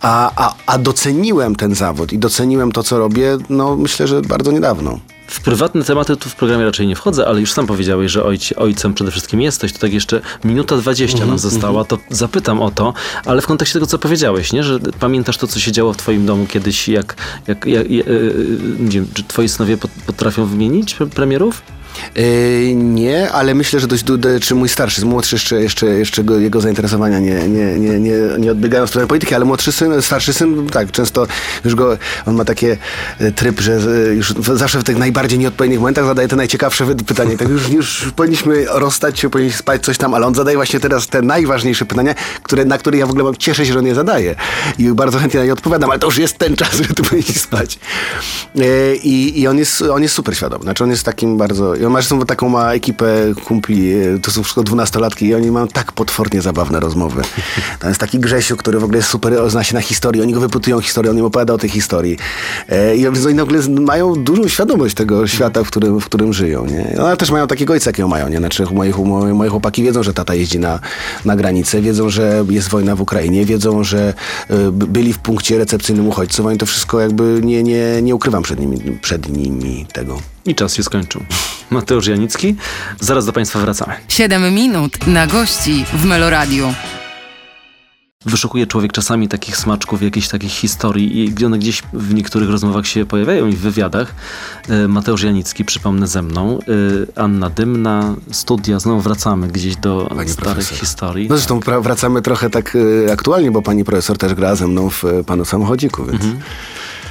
A, 0.01 0.31
a, 0.35 0.55
a 0.65 0.77
doceniłem 0.77 1.55
ten 1.55 1.75
zawód 1.75 2.13
i 2.13 2.19
doceniłem 2.19 2.71
to, 2.71 2.83
co 2.83 2.99
robię, 2.99 3.37
no 3.49 3.75
myślę, 3.75 4.07
że 4.07 4.21
bardzo 4.21 4.51
niedawno. 4.51 4.96
W 5.28 5.41
prywatne 5.41 5.84
tematy 5.84 6.17
tu 6.17 6.30
w 6.30 6.36
programie 6.36 6.65
raczej 6.65 6.88
nie 6.88 6.95
wchodzę, 6.95 7.28
ale 7.28 7.39
już 7.39 7.53
sam 7.53 7.67
powiedziałeś, 7.67 8.11
że 8.11 8.23
ojci, 8.23 8.55
ojcem 8.55 8.93
przede 8.93 9.11
wszystkim 9.11 9.41
jesteś. 9.41 9.73
To 9.73 9.80
tak 9.80 9.93
jeszcze 9.93 10.21
minuta 10.43 10.78
dwadzieścia 10.78 11.25
nam 11.25 11.39
została, 11.39 11.86
to 11.86 11.97
zapytam 12.09 12.61
o 12.61 12.71
to, 12.71 12.93
ale 13.25 13.41
w 13.41 13.47
kontekście 13.47 13.73
tego, 13.73 13.88
co 13.88 13.99
powiedziałeś, 13.99 14.53
nie? 14.53 14.63
że 14.63 14.80
pamiętasz 14.99 15.38
to, 15.38 15.47
co 15.47 15.59
się 15.59 15.71
działo 15.71 15.93
w 15.93 15.97
twoim 15.97 16.25
domu 16.25 16.45
kiedyś, 16.45 16.88
jak, 16.88 17.15
jak, 17.47 17.65
jak, 17.65 17.91
jak 17.91 18.05
nie 18.80 18.89
wiem, 18.89 19.07
czy 19.13 19.23
twoi 19.23 19.49
synowie 19.49 19.78
pot- 19.78 19.91
potrafią 20.05 20.45
wymienić 20.45 20.95
pre- 20.95 21.09
premierów? 21.09 21.61
Yy, 22.15 22.75
nie, 22.75 23.31
ale 23.31 23.55
myślę, 23.55 23.79
że 23.79 23.87
dość, 23.87 24.03
du- 24.03 24.17
du- 24.17 24.39
czy 24.39 24.55
mój 24.55 24.69
starszy, 24.69 25.05
młodszy 25.05 25.35
jeszcze, 25.35 25.61
jeszcze, 25.61 25.85
jeszcze 25.85 26.23
go, 26.23 26.39
jego 26.39 26.61
zainteresowania 26.61 27.19
nie, 27.19 27.47
nie, 27.47 27.79
nie, 27.79 27.99
nie, 27.99 28.15
nie 28.39 28.51
odbiegają 28.51 28.85
w 28.85 28.89
stronę 28.89 29.07
polityki, 29.07 29.35
ale 29.35 29.45
młodszy 29.45 29.71
syn, 29.71 30.01
starszy 30.01 30.33
syn, 30.33 30.69
tak, 30.69 30.91
często 30.91 31.27
już 31.65 31.75
go, 31.75 31.97
on 32.25 32.35
ma 32.35 32.45
takie 32.45 32.77
e, 33.19 33.31
tryb, 33.31 33.59
że 33.59 33.79
e, 34.09 34.13
już 34.13 34.33
zawsze 34.53 34.79
w 34.79 34.83
tych 34.83 34.97
najbardziej 34.97 35.39
nieodpowiednich 35.39 35.79
momentach 35.79 36.05
zadaje 36.05 36.27
te 36.27 36.35
najciekawsze 36.35 36.95
pytanie. 36.95 37.37
Tak 37.37 37.49
już, 37.49 37.69
już 37.69 38.11
powinniśmy 38.15 38.65
rozstać 38.69 39.19
się, 39.19 39.29
powinniśmy 39.29 39.59
spać 39.59 39.83
coś 39.83 39.97
tam, 39.97 40.13
ale 40.13 40.27
on 40.27 40.35
zadaje 40.35 40.57
właśnie 40.57 40.79
teraz 40.79 41.07
te 41.07 41.21
najważniejsze 41.21 41.85
pytania, 41.85 42.15
które, 42.43 42.65
na 42.65 42.77
które 42.77 42.97
ja 42.97 43.07
w 43.07 43.09
ogóle 43.09 43.31
cieszę 43.37 43.65
się, 43.65 43.73
że 43.73 43.79
on 43.79 43.85
je 43.85 43.95
zadaje. 43.95 44.35
I 44.77 44.89
bardzo 44.89 45.19
chętnie 45.19 45.39
na 45.39 45.45
nie 45.45 45.53
odpowiadam, 45.53 45.89
ale 45.89 45.99
to 45.99 46.07
już 46.07 46.17
jest 46.17 46.37
ten 46.37 46.55
czas, 46.55 46.75
że 46.75 46.93
tu 46.93 47.03
powinni 47.09 47.33
spać. 47.33 47.79
E, 48.59 48.95
I, 48.95 49.41
i 49.41 49.47
on, 49.47 49.57
jest, 49.57 49.81
on 49.81 50.03
jest 50.03 50.15
super 50.15 50.35
świadom. 50.35 50.61
Znaczy 50.61 50.83
on 50.83 50.89
jest 50.89 51.03
takim 51.03 51.37
bardzo... 51.37 51.75
On 51.88 52.17
ma 52.19 52.25
taką 52.25 52.49
ma 52.49 52.73
ekipę 52.73 53.05
kumpli, 53.45 53.93
e, 53.93 54.19
to 54.19 54.31
są 54.31 54.43
wszystko 54.43 54.63
dwunastolatki 54.63 55.25
i 55.25 55.35
oni 55.35 55.51
mają 55.51 55.67
tak 55.67 55.91
potwornie 55.91 56.41
zabawne 56.41 56.79
rozmowy. 56.79 57.21
Tam 57.79 57.89
jest 57.89 57.99
taki 57.99 58.19
Grzesiu, 58.19 58.57
który 58.57 58.79
w 58.79 58.83
ogóle 58.83 58.97
jest 58.97 59.09
super, 59.09 59.49
zna 59.49 59.63
się 59.63 59.73
na 59.75 59.81
historii. 59.81 60.21
Oni 60.21 60.33
go 60.33 60.39
wypytują 60.39 60.81
historię, 60.81 61.11
on 61.11 61.17
im 61.17 61.25
opowiada 61.25 61.53
o 61.53 61.57
tej 61.57 61.69
historii. 61.69 62.17
E, 62.69 62.95
I 62.97 63.07
oni 63.07 63.33
nagle 63.35 63.61
z- 63.61 63.67
mają 63.69 64.13
dużą 64.15 64.47
świadomość 64.47 64.95
tego 64.95 65.27
świata, 65.27 65.63
w 65.63 65.67
którym, 65.67 65.99
w 66.01 66.05
którym 66.05 66.33
żyją. 66.33 66.65
Nie? 66.65 66.99
Ale 67.01 67.17
też 67.17 67.31
mają 67.31 67.47
takiego 67.47 67.73
ojca, 67.73 67.89
jakiego 67.89 68.07
mają. 68.07 68.27
Nie? 68.29 68.38
Znaczy 68.38 68.63
moi, 68.71 68.93
moi, 69.05 69.33
moi 69.33 69.49
chłopaki 69.49 69.83
wiedzą, 69.83 70.03
że 70.03 70.13
tata 70.13 70.35
jeździ 70.35 70.59
na, 70.59 70.79
na 71.25 71.35
granicę, 71.35 71.81
wiedzą, 71.81 72.09
że 72.09 72.45
jest 72.49 72.69
wojna 72.69 72.95
w 72.95 73.01
Ukrainie, 73.01 73.45
wiedzą, 73.45 73.83
że 73.83 74.13
by- 74.71 74.88
byli 74.88 75.13
w 75.13 75.19
punkcie 75.19 75.57
recepcyjnym 75.57 76.07
uchodźców. 76.07 76.45
Oni 76.45 76.57
to 76.57 76.65
wszystko 76.65 76.99
jakby 76.99 77.39
nie, 77.43 77.63
nie, 77.63 78.01
nie 78.01 78.15
ukrywam 78.15 78.43
przed 78.43 78.59
nimi, 78.59 78.77
przed 79.01 79.29
nimi 79.38 79.85
tego. 79.93 80.17
I 80.47 80.55
czas 80.55 80.73
się 80.75 80.83
skończył. 80.83 81.23
Mateusz 81.69 82.07
Janicki, 82.07 82.55
zaraz 82.99 83.25
do 83.25 83.33
Państwa 83.33 83.59
wracamy. 83.59 83.93
7 84.07 84.53
minut 84.53 85.07
na 85.07 85.27
gości 85.27 85.85
w 85.93 86.05
Meloradiu. 86.05 86.73
Wyszukuje 88.25 88.67
człowiek 88.67 88.91
czasami 88.91 89.27
takich 89.27 89.57
smaczków, 89.57 90.01
jakichś 90.01 90.27
takich 90.27 90.51
historii 90.51 91.19
i 91.25 91.29
gdzie 91.31 91.45
one 91.45 91.59
gdzieś 91.59 91.83
w 91.93 92.13
niektórych 92.13 92.49
rozmowach 92.49 92.87
się 92.87 93.05
pojawiają 93.05 93.47
i 93.47 93.51
w 93.53 93.59
wywiadach. 93.59 94.15
E, 94.69 94.87
Mateusz 94.87 95.23
Janicki, 95.23 95.65
przypomnę 95.65 96.07
ze 96.07 96.21
mną, 96.21 96.59
e, 97.15 97.21
Anna 97.21 97.49
Dymna, 97.49 98.15
studia, 98.31 98.79
znowu 98.79 99.01
wracamy 99.01 99.47
gdzieś 99.47 99.75
do 99.75 100.05
Pani 100.09 100.29
starych 100.29 100.53
profesor. 100.55 100.77
historii. 100.77 101.27
No 101.29 101.37
zresztą 101.37 101.59
pra- 101.59 101.83
wracamy 101.83 102.21
trochę 102.21 102.49
tak 102.49 102.75
y, 102.75 103.07
aktualnie, 103.13 103.51
bo 103.51 103.61
pani 103.61 103.83
profesor 103.83 104.17
też 104.17 104.33
gra 104.33 104.55
ze 104.55 104.67
mną 104.67 104.89
w 104.89 105.03
Panu 105.25 105.45
Samochodziku, 105.45 106.05
więc... 106.05 106.23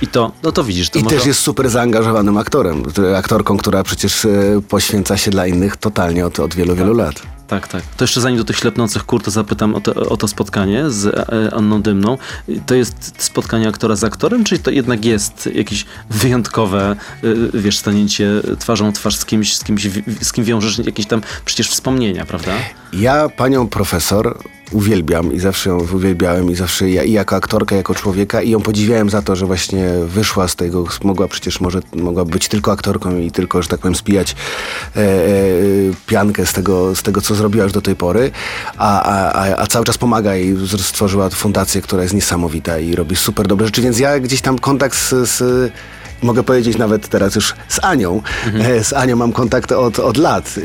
I 0.02 0.06
to, 0.06 0.32
no 0.42 0.52
to 0.52 0.64
widzisz, 0.64 0.90
to 0.90 0.98
I 0.98 1.02
może... 1.02 1.16
też 1.16 1.26
jest 1.26 1.40
super 1.40 1.70
zaangażowanym 1.70 2.38
aktorem, 2.38 2.82
aktorką, 3.16 3.56
która 3.56 3.82
przecież 3.82 4.24
y, 4.24 4.62
poświęca 4.68 5.16
się 5.16 5.30
dla 5.30 5.46
innych 5.46 5.76
totalnie 5.76 6.26
od, 6.26 6.40
od 6.40 6.54
wielu, 6.54 6.74
wielu 6.74 6.94
lat. 6.94 7.22
Tak, 7.48 7.68
tak. 7.68 7.82
To 7.96 8.04
jeszcze 8.04 8.20
zanim 8.20 8.38
do 8.38 8.44
tych 8.44 8.56
ślepnących 8.56 9.04
kur, 9.04 9.22
to 9.22 9.30
zapytam 9.30 9.74
o 9.74 9.80
to, 9.80 9.94
o 9.94 10.16
to 10.16 10.28
spotkanie 10.28 10.90
z 10.90 11.06
e, 11.06 11.54
Anną 11.54 11.82
Dymną. 11.82 12.18
To 12.66 12.74
jest 12.74 13.12
spotkanie 13.18 13.68
aktora 13.68 13.96
z 13.96 14.04
aktorem, 14.04 14.44
czy 14.44 14.58
to 14.58 14.70
jednak 14.70 15.04
jest 15.04 15.48
jakieś 15.54 15.84
wyjątkowe, 16.10 16.96
y, 17.24 17.50
wiesz, 17.54 17.78
stanięcie 17.78 18.30
twarzą 18.58 18.92
twarz 18.92 19.16
z 19.16 19.24
kimś, 19.24 19.56
z, 19.56 19.64
kimś, 19.64 19.88
z 20.20 20.32
kim 20.32 20.44
wiążesz 20.44 20.78
jakieś 20.78 21.06
tam 21.06 21.20
przecież 21.44 21.70
wspomnienia, 21.70 22.26
prawda? 22.26 22.52
Ja 22.92 23.28
panią 23.28 23.68
profesor 23.68 24.38
uwielbiam 24.72 25.32
i 25.32 25.40
zawsze 25.40 25.70
ją 25.70 25.78
uwielbiałem 25.94 26.50
i 26.50 26.54
zawsze 26.54 26.90
ja, 26.90 27.04
i 27.04 27.12
jako 27.12 27.36
aktorkę, 27.36 27.76
jako 27.76 27.94
człowieka 27.94 28.42
i 28.42 28.50
ją 28.50 28.60
podziwiałem 28.60 29.10
za 29.10 29.22
to, 29.22 29.36
że 29.36 29.46
właśnie 29.46 29.88
wyszła 30.06 30.48
z 30.48 30.56
tego, 30.56 30.84
mogła 31.04 31.28
przecież 31.28 31.60
może 31.60 31.80
mogła 31.94 32.24
być 32.24 32.48
tylko 32.48 32.72
aktorką 32.72 33.18
i 33.18 33.30
tylko, 33.30 33.62
że 33.62 33.68
tak 33.68 33.80
powiem, 33.80 33.94
spijać 33.94 34.36
e, 34.96 35.00
e, 35.00 35.26
piankę 36.06 36.46
z 36.46 36.52
tego, 36.52 36.94
z 36.94 37.02
tego, 37.02 37.20
co 37.20 37.34
zrobiła 37.36 37.64
już 37.64 37.72
do 37.72 37.82
tej 37.82 37.96
pory, 37.96 38.30
a, 38.76 39.02
a, 39.02 39.56
a, 39.62 39.66
cały 39.66 39.84
czas 39.84 39.98
pomaga 39.98 40.36
i 40.36 40.56
stworzyła 40.78 41.30
fundację, 41.30 41.82
która 41.82 42.02
jest 42.02 42.14
niesamowita 42.14 42.78
i 42.78 42.94
robi 42.94 43.16
super 43.16 43.46
dobre 43.46 43.66
rzeczy, 43.66 43.82
więc 43.82 43.98
ja 43.98 44.20
gdzieś 44.20 44.40
tam 44.40 44.58
kontakt 44.58 44.96
z, 44.96 45.28
z 45.30 45.72
mogę 46.22 46.42
powiedzieć 46.42 46.78
nawet 46.78 47.08
teraz 47.08 47.34
już 47.34 47.54
z 47.68 47.84
Anią. 47.84 48.22
E, 48.58 48.84
Z 48.84 48.92
Anią 48.92 49.16
mam 49.16 49.32
kontakt 49.32 49.72
od, 49.72 49.98
od 49.98 50.16
lat. 50.16 50.54
E, 50.58 50.60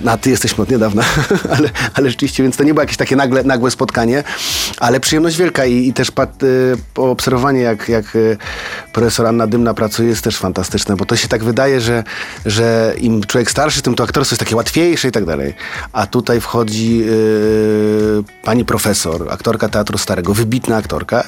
e, 0.00 0.04
Na 0.04 0.16
ty 0.16 0.30
jesteśmy 0.30 0.62
od 0.62 0.70
niedawna, 0.70 1.02
ale, 1.56 1.70
ale 1.94 2.10
rzeczywiście, 2.10 2.42
więc 2.42 2.56
to 2.56 2.64
nie 2.64 2.74
było 2.74 2.82
jakieś 2.82 2.96
takie 2.96 3.16
nagle, 3.16 3.44
nagłe 3.44 3.70
spotkanie, 3.70 4.24
ale 4.78 5.00
przyjemność 5.00 5.36
wielka 5.36 5.64
i, 5.66 5.88
i 5.88 5.92
też 5.92 6.10
pat, 6.10 6.42
e, 6.42 6.46
obserwowanie, 7.02 7.60
jak, 7.60 7.88
jak 7.88 8.04
e, 8.16 8.36
profesor 8.92 9.26
Anna 9.26 9.46
Dymna 9.46 9.74
pracuje, 9.74 10.08
jest 10.08 10.24
też 10.24 10.36
fantastyczne, 10.36 10.96
bo 10.96 11.04
to 11.04 11.16
się 11.16 11.28
tak 11.28 11.44
wydaje, 11.44 11.80
że, 11.80 12.04
że 12.46 12.94
im 12.98 13.24
człowiek 13.24 13.50
starszy, 13.50 13.82
tym 13.82 13.94
to 13.94 14.04
aktorstwo 14.04 14.34
jest 14.34 14.40
takie 14.40 14.56
łatwiejsze 14.56 15.08
i 15.08 15.12
tak 15.12 15.24
dalej. 15.24 15.54
A 15.92 16.06
tutaj 16.06 16.40
wchodzi 16.40 17.04
pani 18.42 18.64
profesor, 18.64 19.32
aktorka 19.32 19.68
Teatru 19.68 19.98
Starego, 19.98 20.34
wybitna 20.34 20.76
aktorka, 20.76 21.24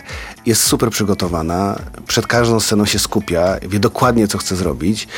jest 0.46 0.62
super 0.62 0.90
przygotowana, 0.90 1.78
przed 2.06 2.26
każdą 2.48 2.60
sceną 2.60 2.86
się 2.86 2.98
skupia, 2.98 3.56
wie 3.68 3.78
dokładnie, 3.78 4.28
co 4.28 4.38
chce 4.38 4.56
zrobić 4.56 5.08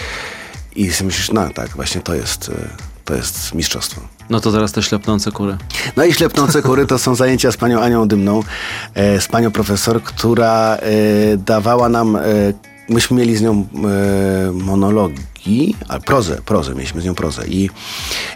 i 0.76 0.92
sobie 0.92 1.06
myślisz, 1.06 1.32
no 1.32 1.48
tak, 1.54 1.68
właśnie 1.68 2.00
to 2.00 2.14
jest, 2.14 2.48
e, 2.48 2.68
to 3.04 3.14
jest 3.14 3.54
mistrzostwo. 3.54 4.00
No 4.30 4.40
to 4.40 4.52
teraz 4.52 4.72
te 4.72 4.82
ślepnące 4.82 5.32
kury. 5.32 5.56
No 5.96 6.04
i 6.04 6.12
ślepnące 6.12 6.62
kury 6.62 6.86
to 6.86 6.98
są 6.98 7.14
zajęcia 7.14 7.52
z 7.52 7.56
panią 7.56 7.80
Anią 7.80 8.08
Dymną, 8.08 8.42
e, 8.94 9.20
z 9.20 9.28
panią 9.28 9.50
profesor, 9.50 10.02
która 10.02 10.76
e, 10.76 11.36
dawała 11.36 11.88
nam, 11.88 12.18
myśmy 12.88 13.16
mieli 13.16 13.36
z 13.36 13.42
nią 13.42 13.52
e, 13.54 14.52
monologi, 14.52 15.22
a 15.88 15.98
prozę, 15.98 16.38
prozę, 16.46 16.74
mieliśmy 16.74 17.00
z 17.00 17.04
nią 17.04 17.14
prozę 17.14 17.46
i, 17.48 17.70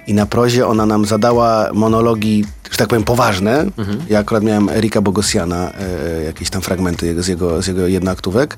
i 0.07 0.15
na 0.15 0.27
prozie 0.27 0.67
ona 0.67 0.87
nam 0.87 1.05
zadała 1.05 1.71
monologi, 1.73 2.45
że 2.71 2.79
tak 2.79 2.89
powiem, 2.89 3.05
poważne. 3.05 3.67
Ja 4.11 4.19
akurat 4.19 4.43
miałem 4.43 4.69
Erika 4.69 5.01
Bogosiana, 5.01 5.73
e, 5.73 6.25
jakieś 6.25 6.51
tam 6.51 6.63
fragmenty 6.63 7.07
jego, 7.07 7.23
z, 7.23 7.29
jego, 7.29 7.63
z 7.63 7.67
jego 7.67 7.87
jednoaktówek. 7.87 8.57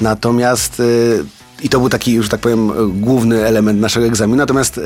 Natomiast 0.00 0.80
e, 0.80 0.84
i 1.62 1.68
to 1.68 1.80
był 1.80 1.88
taki, 1.88 2.12
już 2.12 2.28
tak 2.28 2.40
powiem, 2.40 2.70
e, 2.70 2.74
główny 2.86 3.46
element 3.46 3.80
naszego 3.80 4.06
egzaminu. 4.06 4.36
Natomiast 4.36 4.78
e, 4.78 4.82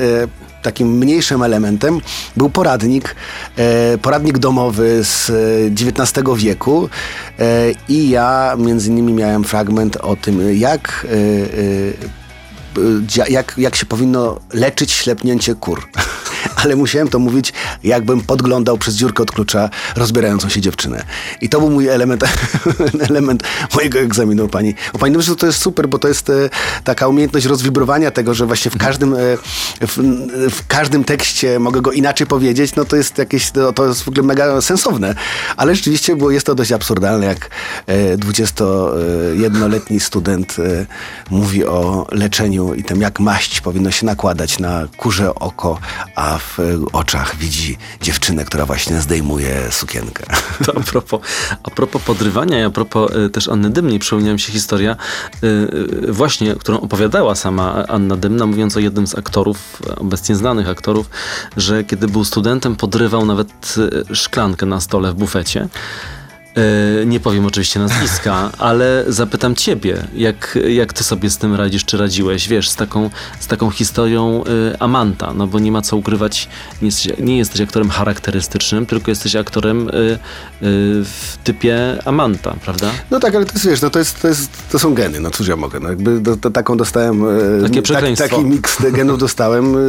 takim 0.61 0.97
mniejszym 0.97 1.43
elementem 1.43 2.01
był 2.37 2.49
poradnik, 2.49 3.15
e, 3.57 3.97
poradnik 3.97 4.37
domowy 4.37 5.03
z 5.03 5.29
e, 5.29 5.33
XIX 5.91 6.25
wieku. 6.37 6.89
E, 7.39 7.71
I 7.89 8.09
ja 8.09 8.55
między 8.57 8.89
innymi 8.89 9.13
miałem 9.13 9.43
fragment 9.43 9.95
o 9.95 10.15
tym, 10.15 10.57
jak. 10.57 11.07
Dzia- 13.01 13.29
jak, 13.29 13.53
jak 13.57 13.75
się 13.75 13.85
powinno 13.85 14.39
leczyć 14.53 14.91
ślepnięcie 14.91 15.55
kur. 15.55 15.87
Ale 16.63 16.75
musiałem 16.75 17.07
to 17.07 17.19
mówić, 17.19 17.53
jakbym 17.83 18.21
podglądał 18.21 18.77
przez 18.77 18.95
dziurkę 18.95 19.23
od 19.23 19.31
klucza 19.31 19.69
rozbierającą 19.95 20.49
się 20.49 20.61
dziewczynę. 20.61 21.03
I 21.41 21.49
to 21.49 21.59
był 21.59 21.69
mój 21.69 21.87
element, 21.87 22.23
element 23.09 23.43
mojego 23.75 23.99
egzaminu 23.99 24.45
u 24.45 24.47
pani. 24.47 24.75
Pani 24.99 25.17
myślę, 25.17 25.33
że 25.33 25.35
to 25.35 25.45
jest 25.45 25.59
super, 25.59 25.89
bo 25.89 25.99
to 25.99 26.07
jest 26.07 26.29
e, 26.29 26.49
taka 26.83 27.07
umiejętność 27.07 27.45
rozwibrowania 27.45 28.11
tego, 28.11 28.33
że 28.33 28.45
właśnie 28.45 28.71
w 28.71 28.77
każdym, 28.77 29.13
e, 29.13 29.17
w, 29.81 29.97
w 30.49 30.67
każdym 30.67 31.03
tekście 31.03 31.59
mogę 31.59 31.81
go 31.81 31.91
inaczej 31.91 32.27
powiedzieć, 32.27 32.75
no 32.75 32.85
to 32.85 32.95
jest 32.95 33.17
jakieś, 33.17 33.51
to, 33.51 33.73
to 33.73 33.87
jest 33.87 34.03
w 34.03 34.07
ogóle 34.07 34.23
mega 34.23 34.61
sensowne. 34.61 35.15
Ale 35.57 35.75
rzeczywiście 35.75 36.15
było, 36.15 36.31
jest 36.31 36.45
to 36.45 36.55
dość 36.55 36.71
absurdalne, 36.71 37.25
jak 37.25 37.49
e, 37.87 38.17
21-letni 38.17 39.99
student 39.99 40.55
e, 40.59 40.85
mówi 41.29 41.65
o 41.65 42.07
leczeniu 42.11 42.73
i 42.73 42.83
tym, 42.83 43.01
jak 43.01 43.19
maść 43.19 43.61
powinno 43.61 43.91
się 43.91 44.05
nakładać 44.05 44.59
na 44.59 44.87
kurze 44.97 45.35
oko, 45.35 45.79
a 46.15 46.37
w 46.37 46.48
e, 46.59 46.63
oczach 46.93 47.35
widzi 47.35 47.77
dziewczynę, 48.01 48.45
która 48.45 48.65
właśnie 48.65 49.01
zdejmuje 49.01 49.71
sukienkę. 49.71 50.23
To 50.65 50.77
a 50.77 50.79
propos, 50.79 51.21
a 51.63 51.69
propos 51.69 52.01
podrywania 52.01 52.59
i 52.59 52.63
a 52.63 52.69
propos 52.69 53.11
y, 53.11 53.29
też 53.29 53.49
Anny 53.49 53.69
Dymnej, 53.69 53.99
przypomniała 53.99 54.33
mi 54.33 54.39
się 54.39 54.51
historia 54.51 54.95
y, 55.43 56.11
właśnie, 56.11 56.55
którą 56.55 56.79
opowiadała 56.79 57.35
sama 57.35 57.85
Anna 57.87 58.17
Dymna, 58.17 58.45
mówiąc 58.45 58.77
o 58.77 58.79
jednym 58.79 59.07
z 59.07 59.17
aktorów, 59.17 59.81
obecnie 59.97 60.35
znanych 60.35 60.69
aktorów, 60.69 61.09
że 61.57 61.83
kiedy 61.83 62.07
był 62.07 62.25
studentem, 62.25 62.75
podrywał 62.75 63.25
nawet 63.25 63.75
szklankę 64.13 64.65
na 64.65 64.81
stole 64.81 65.11
w 65.11 65.15
bufecie. 65.15 65.67
Y, 66.59 67.05
Nie 67.05 67.19
powiem 67.19 67.45
oczywiście 67.45 67.79
nazwiska, 67.79 68.51
ale 68.57 69.05
zapytam 69.07 69.55
ciebie, 69.55 70.07
jak, 70.13 70.59
jak 70.67 70.93
ty 70.93 71.03
sobie 71.03 71.29
z 71.29 71.37
tym 71.37 71.55
radzisz, 71.55 71.85
czy 71.85 71.97
radziłeś, 71.97 72.47
wiesz, 72.47 72.69
z 72.69 72.75
taką, 72.75 73.09
z 73.39 73.47
taką 73.47 73.69
historią 73.69 74.43
y, 74.73 74.79
Amanta, 74.79 75.33
no 75.33 75.47
bo 75.47 75.59
nie 75.59 75.71
ma 75.71 75.81
co 75.81 75.97
ukrywać, 75.97 76.49
nie 76.81 76.87
jesteś, 76.87 77.13
nie 77.19 77.37
jesteś 77.37 77.61
aktorem 77.61 77.89
charakterystycznym, 77.89 78.85
tylko 78.85 79.11
jesteś 79.11 79.35
aktorem 79.35 79.89
y, 79.89 80.19
w 80.61 81.37
typie 81.43 81.97
Amanta, 82.05 82.55
prawda? 82.63 82.91
No 83.11 83.19
tak, 83.19 83.35
ale 83.35 83.45
to 83.45 83.53
jest, 83.53 83.67
wiesz, 83.67 83.81
no 83.81 83.89
to, 83.89 83.99
jest, 83.99 84.21
to, 84.21 84.27
jest, 84.27 84.51
to 84.71 84.79
są 84.79 84.93
geny, 84.93 85.19
no 85.19 85.31
cóż 85.31 85.47
ja 85.47 85.55
mogę, 85.55 85.79
no 85.79 85.89
jakby 85.89 86.19
do, 86.19 86.37
taką 86.37 86.77
dostałem, 86.77 87.23
e, 87.23 87.63
Takie 87.63 87.81
tak, 87.81 88.29
taki 88.29 88.45
miks 88.45 88.77
genów 88.91 89.19
dostałem, 89.19 89.75
e, 89.75 89.79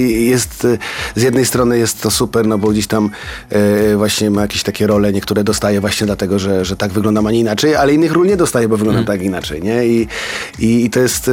jest, 0.00 0.64
e, 0.64 0.78
z 1.14 1.22
jednej 1.22 1.46
strony 1.46 1.78
jest 1.78 2.02
to 2.02 2.10
super, 2.10 2.46
no 2.46 2.58
bo 2.58 2.68
gdzieś 2.68 2.86
tam 2.86 3.10
e, 3.50 3.96
właśnie 3.96 4.30
ma 4.30 4.42
jakieś 4.42 4.62
takie 4.62 4.86
role, 4.86 5.12
niektóre 5.12 5.44
dostaje 5.44 5.80
właśnie 5.80 6.06
dlatego, 6.12 6.38
że, 6.38 6.64
że 6.64 6.76
tak 6.76 6.92
wyglądam, 6.92 7.26
a 7.26 7.30
nie 7.32 7.38
inaczej, 7.40 7.74
ale 7.74 7.94
innych 7.94 8.12
ról 8.12 8.26
nie 8.26 8.36
dostaje, 8.36 8.68
bo 8.68 8.76
wyglądam 8.76 9.04
tak 9.04 9.22
inaczej, 9.22 9.62
nie? 9.62 9.86
I, 9.86 10.08
i, 10.58 10.84
i 10.84 10.90
to 10.90 11.00
jest, 11.00 11.28
e, 11.28 11.32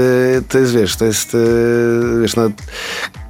to 0.49 0.59
jest, 0.59 0.73
wiesz, 0.73 0.95
to 0.95 1.05
jest, 1.05 1.35
e, 1.35 1.37
wiesz, 2.21 2.35
no 2.35 2.49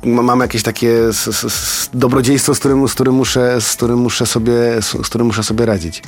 ma- 0.04 0.22
mam 0.22 0.40
jakieś 0.40 0.64
takie 0.64 1.08
s, 1.08 1.28
s, 1.28 1.44
s, 1.44 1.90
dobrodziejstwo, 1.94 2.56
z 2.56 2.60
którym, 2.60 2.88
z 2.88 2.94
którym 2.94 3.16
muszę, 3.16 3.62
z 3.62 3.74
którym 3.76 4.00
muszę 4.00 4.26
sobie, 4.26 4.54
z 4.82 5.08
którym 5.10 5.28
muszę 5.28 5.44
sobie 5.44 5.66
radzić. 5.66 6.04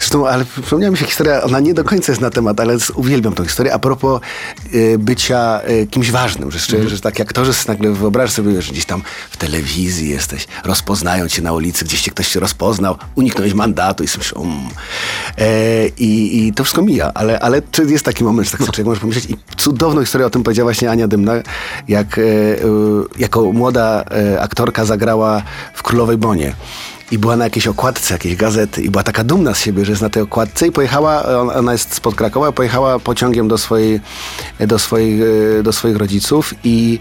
Zresztą, 0.00 0.28
ale 0.28 0.44
przypomniała 0.44 0.90
mi 0.90 0.98
się 0.98 1.06
historia, 1.06 1.42
ona 1.42 1.60
nie 1.60 1.74
do 1.74 1.84
końca 1.84 2.12
jest 2.12 2.22
na 2.22 2.30
temat, 2.30 2.60
ale 2.60 2.76
uwielbiam 2.94 3.32
tą 3.34 3.44
historię, 3.44 3.74
a 3.74 3.78
propos 3.78 4.20
y, 4.74 4.98
bycia 4.98 5.60
y, 5.70 5.86
kimś 5.86 6.10
ważnym, 6.10 6.50
że, 6.50 6.58
że, 6.58 6.88
że 6.88 7.00
tak 7.00 7.18
jak 7.18 7.32
to, 7.32 7.44
że 7.44 7.52
nagle 7.68 7.90
wyobraź 7.90 8.30
sobie, 8.30 8.62
że 8.62 8.72
gdzieś 8.72 8.84
tam 8.84 9.02
w 9.30 9.36
telewizji 9.36 10.08
jesteś, 10.08 10.46
rozpoznają 10.64 11.28
cię 11.28 11.42
na 11.42 11.52
ulicy, 11.52 11.84
gdzieś 11.84 12.02
cię 12.02 12.10
ktoś 12.10 12.28
się 12.28 12.40
rozpoznał, 12.40 12.96
uniknąłeś 13.14 13.54
mandatu 13.54 14.02
i 14.02 14.06
myślisz, 14.06 14.32
um. 14.32 14.50
e, 15.38 15.88
i, 15.88 16.46
I 16.46 16.52
to 16.52 16.64
wszystko 16.64 16.82
mija, 16.82 17.10
ale, 17.14 17.40
ale 17.40 17.62
czy 17.70 17.84
jest 17.84 18.04
taki 18.04 18.24
moment, 18.24 18.48
że 18.48 18.52
tak 18.52 18.60
sobie 18.60 18.72
człowiek 18.72 18.86
może 18.86 19.00
pomyśleć. 19.00 19.30
I 19.30 19.36
cudowną 19.56 20.00
historię 20.00 20.26
o 20.26 20.30
tym 20.30 20.42
powiedziała 20.42 20.66
właśnie 20.66 20.90
Ania 20.90 21.08
Dymna, 21.08 21.32
jak 21.88 22.18
e, 22.18 22.22
e, 22.22 22.26
jako 23.18 23.52
młoda 23.52 24.04
e, 24.10 24.40
aktorka 24.40 24.84
zagrała 24.84 25.42
w 25.74 25.82
Królowej 25.82 26.16
Bonie 26.16 26.54
i 27.10 27.18
była 27.18 27.36
na 27.36 27.44
jakiejś 27.44 27.66
okładce 27.66 28.14
jakiejś 28.14 28.36
gazety 28.36 28.82
i 28.82 28.90
była 28.90 29.02
taka 29.02 29.24
dumna 29.24 29.54
z 29.54 29.60
siebie, 29.60 29.84
że 29.84 29.92
jest 29.92 30.02
na 30.02 30.10
tej 30.10 30.22
okładce 30.22 30.66
i 30.66 30.72
pojechała, 30.72 31.24
on- 31.24 31.50
ona 31.50 31.72
jest 31.72 31.94
spod 31.94 32.14
Krakowa, 32.14 32.52
pojechała 32.52 32.98
pociągiem 32.98 33.48
do, 33.48 33.58
swojej, 33.58 34.00
do, 34.60 34.78
swoich, 34.78 35.22
e, 35.58 35.62
do 35.62 35.72
swoich 35.72 35.96
rodziców 35.96 36.54
i 36.64 36.98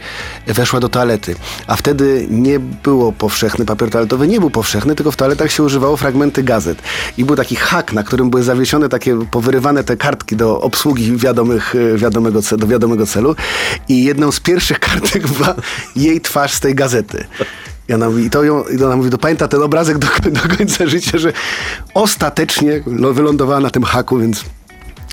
weszła 0.47 0.80
do 0.80 0.89
toalety. 0.89 1.36
A 1.68 1.76
wtedy 1.76 2.28
nie 2.30 2.60
było 2.60 3.12
powszechny, 3.12 3.66
papier 3.66 3.89
toaletowy 3.89 4.28
nie 4.28 4.39
był 4.39 4.49
powszechny, 4.49 4.95
tylko 4.95 5.12
w 5.12 5.16
toaletach 5.16 5.51
się 5.51 5.64
używało 5.64 5.97
fragmenty 5.97 6.43
gazet. 6.43 6.82
I 7.18 7.26
był 7.26 7.36
taki 7.36 7.55
hak, 7.55 7.93
na 7.93 8.03
którym 8.03 8.30
były 8.30 8.43
zawieszone 8.43 8.89
takie, 8.89 9.26
powyrywane 9.32 9.84
te 9.84 9.97
kartki 9.97 10.36
do 10.36 10.62
obsługi 10.62 11.18
wiadomych, 11.18 11.76
e, 11.76 11.97
wiadomego, 11.97 12.39
do 12.57 12.68
wiadomego 12.68 13.05
celu 13.05 13.36
i 13.88 14.03
jedną 14.03 14.32
z 14.32 14.39
pierwszych 14.39 14.80
kartek 14.89 15.28
była 15.28 15.55
jej 15.95 16.22
twarz 16.22 16.53
z 16.53 16.60
tej 16.60 16.76
gazety. 16.76 17.26
I 17.90 17.94
ona 17.94 18.10
mówi, 18.10 18.26
i 18.26 18.30
to 18.30 18.44
ją, 18.44 18.64
i 18.64 18.84
ona 18.84 18.96
mówi, 18.96 19.10
to 19.10 19.18
pamięta 19.18 19.48
ten 19.48 19.64
obrazek 19.64 19.98
do, 19.98 20.08
do 20.32 20.58
końca 20.58 20.88
życia, 20.88 21.18
że 21.18 21.34
ostatecznie 21.94 22.84
no, 22.88 23.14
wylądowała 23.14 23.60
na 23.60 23.70
tym 23.70 23.84
haku, 23.84 24.18
więc 24.18 24.46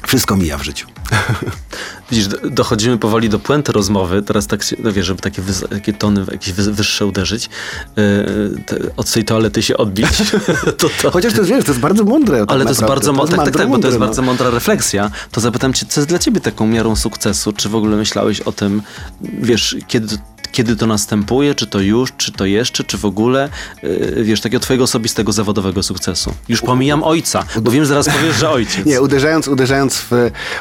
wszystko 0.06 0.36
mija 0.36 0.58
w 0.58 0.62
życiu. 0.62 0.86
Widzisz, 2.10 2.28
do- 2.28 2.50
dochodzimy 2.50 2.98
powoli 2.98 3.28
do 3.28 3.38
puenty 3.38 3.72
rozmowy, 3.72 4.22
teraz 4.22 4.46
tak, 4.46 4.60
no 4.78 4.92
wiesz, 4.92 5.06
żeby 5.06 5.20
takie, 5.20 5.42
takie 5.70 5.92
tony 5.92 6.24
jakieś 6.32 6.52
wyższe 6.52 7.06
uderzyć, 7.06 7.50
yy, 7.96 8.62
te, 8.66 8.76
od 8.96 9.12
tej 9.12 9.24
toalety 9.24 9.62
się 9.62 9.76
odbić, 9.76 10.08
to, 10.78 10.88
to, 11.02 11.10
Chociaż 11.10 11.32
to 11.32 11.38
jest, 11.38 11.50
wiesz, 11.50 11.64
to 11.64 11.70
jest 11.70 11.80
bardzo 11.80 12.04
mądre. 12.04 12.38
tak 12.38 12.50
Ale 12.50 12.64
to 12.64 12.70
jest 12.70 12.84
bardzo 12.84 13.12
mądre, 13.12 13.36
tak, 13.36 13.46
tak, 13.46 13.56
tak, 13.56 13.68
bo 13.68 13.78
to 13.78 13.86
jest 13.86 13.98
no. 13.98 14.06
bardzo 14.06 14.22
mądra 14.22 14.50
refleksja. 14.50 15.10
To 15.30 15.40
zapytam 15.40 15.72
cię, 15.72 15.86
co 15.86 16.00
jest 16.00 16.08
dla 16.08 16.18
ciebie 16.18 16.40
taką 16.40 16.66
miarą 16.66 16.96
sukcesu? 16.96 17.52
Czy 17.52 17.68
w 17.68 17.74
ogóle 17.74 17.96
myślałeś 17.96 18.40
o 18.40 18.52
tym, 18.52 18.82
wiesz, 19.20 19.76
kiedy, 19.88 20.18
kiedy 20.56 20.76
to 20.76 20.86
następuje, 20.86 21.54
czy 21.54 21.66
to 21.66 21.80
już, 21.80 22.12
czy 22.16 22.32
to 22.32 22.44
jeszcze, 22.44 22.84
czy 22.84 22.98
w 22.98 23.04
ogóle, 23.04 23.48
yy, 23.82 24.24
wiesz, 24.24 24.40
takiego 24.40 24.60
twojego 24.60 24.84
osobistego, 24.84 25.32
zawodowego 25.32 25.82
sukcesu? 25.82 26.34
Już 26.48 26.60
pomijam 26.60 27.02
ojca, 27.02 27.44
bo 27.62 27.70
wiem, 27.70 27.86
zaraz 27.86 28.06
powiesz, 28.06 28.36
że 28.36 28.50
ojciec. 28.50 28.86
Nie, 28.86 29.02
uderzając, 29.02 29.48
uderzając, 29.48 29.96
w, 29.96 30.10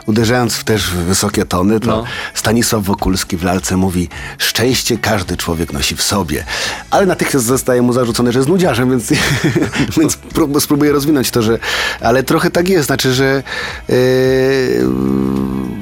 uderzając 0.05 0.55
w 0.55 0.63
też 0.63 0.89
w 0.89 0.95
wysokie 0.95 1.45
tony, 1.45 1.79
to 1.79 1.87
No. 1.87 2.03
Stanisław 2.33 2.83
Wokulski 2.83 3.37
w 3.37 3.43
lalce 3.43 3.77
mówi 3.77 4.09
szczęście 4.37 4.97
każdy 4.97 5.37
człowiek 5.37 5.73
nosi 5.73 5.95
w 5.95 6.01
sobie. 6.01 6.45
Ale 6.91 7.05
natychmiast 7.05 7.45
zostaje 7.45 7.81
mu 7.81 7.93
zarzucone, 7.93 8.31
że 8.31 8.39
jest 8.39 8.49
nudziarzem, 8.49 8.89
więc, 8.89 9.09
więc 9.99 10.17
prób- 10.17 10.61
spróbuję 10.61 10.91
rozwinąć 10.91 11.31
to, 11.31 11.41
że... 11.41 11.59
Ale 12.01 12.23
trochę 12.23 12.51
tak 12.51 12.69
jest, 12.69 12.85
znaczy, 12.87 13.13
że 13.13 13.43
yy, 13.89 13.95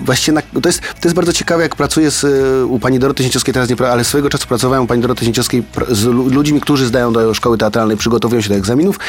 właściwie 0.03 0.35
na, 0.35 0.61
to, 0.61 0.69
jest, 0.69 0.81
to 0.81 0.99
jest 1.03 1.15
bardzo 1.15 1.33
ciekawe, 1.33 1.63
jak 1.63 1.75
pracuję 1.75 2.11
z, 2.11 2.23
y, 2.23 2.65
u 2.65 2.79
pani 2.79 2.99
Doroty 2.99 3.23
Sięciowskiej, 3.23 3.53
teraz 3.53 3.69
nie, 3.69 3.75
ale 3.89 4.02
swojego 4.03 4.29
czasu 4.29 4.47
pracowałem 4.47 4.83
u 4.83 4.87
pani 4.87 5.01
Doroty 5.01 5.25
Sięciowskiej 5.25 5.63
z 5.89 6.03
lu- 6.03 6.29
ludźmi, 6.29 6.61
którzy 6.61 6.85
zdają 6.85 7.13
do 7.13 7.33
szkoły 7.33 7.57
teatralnej, 7.57 7.97
przygotowują 7.97 8.41
się 8.41 8.49
do 8.49 8.55
egzaminów 8.55 8.99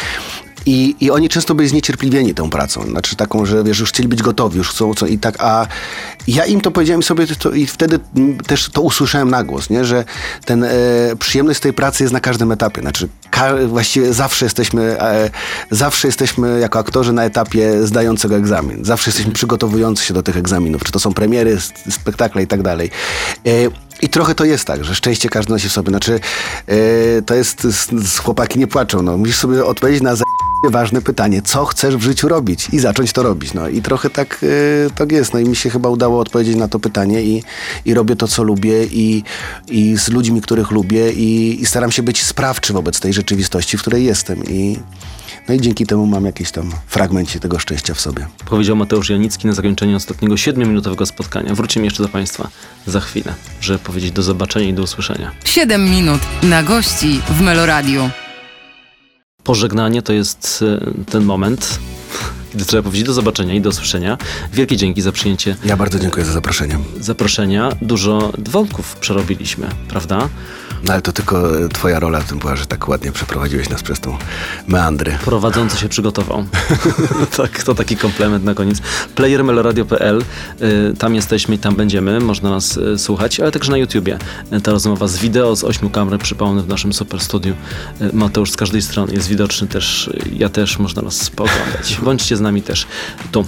I, 0.66 0.97
I 1.01 1.11
oni 1.11 1.28
często 1.28 1.55
byli 1.55 1.68
zniecierpliwieni 1.68 2.34
tą 2.34 2.51
pracą. 2.51 2.82
Znaczy 2.82 3.16
taką, 3.16 3.47
że 3.47 3.64
wiesz, 3.64 3.78
już 3.80 3.88
chcieli 3.88 4.09
być 4.09 4.22
gotowi, 4.22 4.59
już 4.59 4.68
chcą 4.70 4.95
co 4.95 5.07
i 5.07 5.18
tak, 5.18 5.36
a 5.38 5.66
ja 6.28 6.45
im 6.47 6.61
to 6.61 6.70
powiedziałem 6.70 7.03
sobie 7.03 7.26
to, 7.26 7.51
i 7.53 7.66
wtedy 7.66 7.99
też 8.47 8.68
to 8.68 8.82
usłyszałem 8.82 9.30
na 9.30 9.45
głos, 9.45 9.70
nie? 9.70 9.84
że 9.84 10.05
ten 10.45 10.64
e, 10.64 10.70
przyjemność 11.18 11.61
tej 11.61 11.72
pracy 11.72 12.05
jest 12.05 12.12
na 12.12 12.20
każdym 12.20 12.53
etapie. 12.53 12.80
Znaczy 12.80 13.09
ka- 13.30 13.66
właściwie 13.66 14.12
zawsze 14.12 14.47
jesteśmy, 14.47 15.01
e, 15.01 15.30
zawsze 15.70 16.09
jesteśmy 16.09 16.61
jako 16.61 16.78
aktorzy 16.78 17.12
na 17.12 17.24
etapie 17.24 17.86
zdającego 17.86 18.36
egzamin. 18.36 18.84
Zawsze 18.84 19.09
jesteśmy 19.11 19.32
przygotowujący 19.32 20.05
się 20.05 20.14
do 20.14 20.22
tych 20.22 20.36
egzaminów, 20.36 20.84
czy 20.84 20.92
to 20.92 21.01
są 21.01 21.14
premiery, 21.14 21.59
spektakle 21.90 22.42
i 22.42 22.47
tak 22.47 22.62
dalej. 22.62 22.90
E, 23.47 23.51
i 24.05 24.09
trochę 24.09 24.34
to 24.34 24.44
jest 24.44 24.64
tak, 24.64 24.84
że 24.84 24.94
szczęście 24.94 25.28
każdy 25.28 25.52
nosi 25.52 25.68
w 25.68 25.72
sobie. 25.72 25.90
Znaczy, 25.90 26.20
e, 26.66 27.22
to 27.22 27.34
jest, 27.34 27.62
z, 27.62 28.09
z 28.09 28.18
chłopaki 28.18 28.59
nie 28.59 28.66
płaczą. 28.66 29.02
No. 29.02 29.16
Musisz 29.16 29.36
sobie 29.36 29.64
odpowiedzieć 29.64 30.02
na 30.02 30.16
za 30.16 30.24
ważne 30.70 31.02
pytanie, 31.02 31.42
co 31.42 31.64
chcesz 31.64 31.96
w 31.96 32.02
życiu 32.02 32.28
robić 32.28 32.68
i 32.72 32.78
zacząć 32.78 33.12
to 33.12 33.22
robić. 33.22 33.55
No 33.55 33.68
i 33.68 33.82
trochę 33.82 34.11
tak, 34.11 34.40
e, 34.86 34.90
tak 34.90 35.12
jest. 35.12 35.32
No 35.32 35.40
i 35.40 35.44
mi 35.44 35.57
się 35.57 35.70
chyba 35.70 35.88
udało 35.88 36.20
odpowiedzieć 36.20 36.57
na 36.57 36.68
to 36.68 36.80
pytanie 36.80 37.22
i, 37.22 37.42
i 37.84 37.94
robię 37.94 38.16
to, 38.16 38.28
co 38.28 38.42
lubię 38.42 38.84
i, 38.84 39.22
i 39.68 39.96
z 39.98 40.09
ludźmi, 40.09 40.40
których 40.40 40.70
lubię 40.70 41.12
i, 41.12 41.62
i 41.62 41.66
staram 41.66 41.92
się 41.92 42.02
być 42.02 42.22
sprawczy 42.22 42.72
wobec 42.72 43.00
tej 43.00 43.12
rzeczywistości, 43.12 43.78
w 43.78 43.80
której 43.80 44.05
jestem. 44.05 44.44
I, 44.44 44.78
no 45.49 45.55
i 45.55 45.61
dzięki 45.61 45.86
temu 45.86 46.07
mam 46.07 46.24
jakiś 46.24 46.51
tam 46.51 46.72
fragmencie 46.86 47.40
tego 47.40 47.59
szczęścia 47.59 47.95
w 47.95 48.01
sobie. 48.01 48.26
Powiedział 48.47 48.76
Mateusz 48.76 49.11
Janicki 49.11 49.47
na 49.47 49.53
zakończenie 49.53 49.97
ostatniego 49.97 50.36
siedmiominutowego 50.36 51.07
spotkania. 51.07 51.55
Wrócimy 51.55 51.84
jeszcze 51.84 52.03
do 52.03 52.09
Państwa 52.09 52.49
za 52.86 53.01
chwilę, 53.01 53.34
żeby 53.61 53.78
powiedzieć 53.78 54.11
do 54.12 54.22
zobaczenia 54.22 54.68
i 54.68 54.74
do 54.74 54.82
usłyszenia. 54.82 55.32
7 55.45 55.90
minut 55.90 56.20
na 56.42 56.62
gości 56.62 57.20
w 57.30 57.40
Meloradiu. 57.40 58.11
Pożegnanie 59.45 60.03
to 60.03 60.12
jest 60.12 60.64
e, 60.82 61.05
ten 61.11 61.24
moment, 61.24 61.78
kiedy 62.53 62.64
trzeba 62.64 62.82
powiedzieć 62.82 63.07
do 63.07 63.12
zobaczenia 63.12 63.55
i 63.55 63.61
do 63.61 63.68
usłyszenia. 63.70 64.18
Wielkie 64.53 64.76
dzięki 64.76 65.03
za 65.03 65.12
przyjęcie 65.12 65.57
Ja 65.64 65.76
bardzo 65.76 65.99
dziękuję 65.99 66.24
za 66.26 66.32
zaproszenie. 66.32 66.78
zaproszenia. 67.01 67.68
Dużo 67.82 68.32
wątków 68.38 68.97
przerobiliśmy, 68.97 69.66
prawda? 69.88 70.28
No 70.85 70.93
ale 70.93 71.03
to 71.03 71.12
tylko 71.12 71.59
e, 71.64 71.68
twoja 71.68 72.01
rola 72.01 72.20
w 72.20 72.28
tym 72.28 72.39
była, 72.39 72.57
że 72.57 72.66
tak 72.66 72.89
ładnie 72.89 73.12
przeprowadziłeś 73.12 73.68
nas 73.68 73.82
przez 73.82 74.01
tą 74.01 74.18
meandry. 74.68 75.18
Prowadzący 75.24 75.78
się 75.78 75.89
przygotował. 75.89 76.45
tak, 77.37 77.62
to 77.62 77.74
taki 77.74 77.97
komplement 77.97 78.45
na 78.45 78.55
koniec. 78.55 78.78
playermeloradio.pl, 79.14 80.22
y, 80.62 80.95
tam 80.99 81.14
jesteśmy 81.14 81.55
i 81.55 81.59
tam 81.59 81.76
będziemy, 81.76 82.20
można 82.20 82.51
nas 82.51 82.76
y, 82.76 82.99
słuchać, 82.99 83.41
ale 83.41 83.53
także 83.53 83.70
na 83.70 83.76
YouTubie. 83.78 84.18
Y, 84.53 84.61
Ta 84.61 84.72
rozmowa 84.72 85.09
z 85.09 85.16
wideo, 85.16 85.57
z 85.57 85.64
ośmiu 85.64 85.91
kamer, 85.91 86.18
przypomnę, 86.18 86.62
w 86.62 86.68
naszym 86.68 86.93
super 86.93 87.20
studiu. 87.20 87.55
Mateusz 88.12 88.51
z 88.51 88.57
każdej 88.57 88.82
strony 88.82 89.12
jest 89.12 89.28
widoczny 89.28 89.68
też, 89.68 90.11
ja 90.32 90.49
też, 90.49 90.78
można 90.78 91.03
nas 91.03 91.14
spoglądać. 91.14 91.99
Bądźcie 92.05 92.37
z 92.37 92.41
nami 92.41 92.62
też 92.62 92.87
tu. 93.32 93.45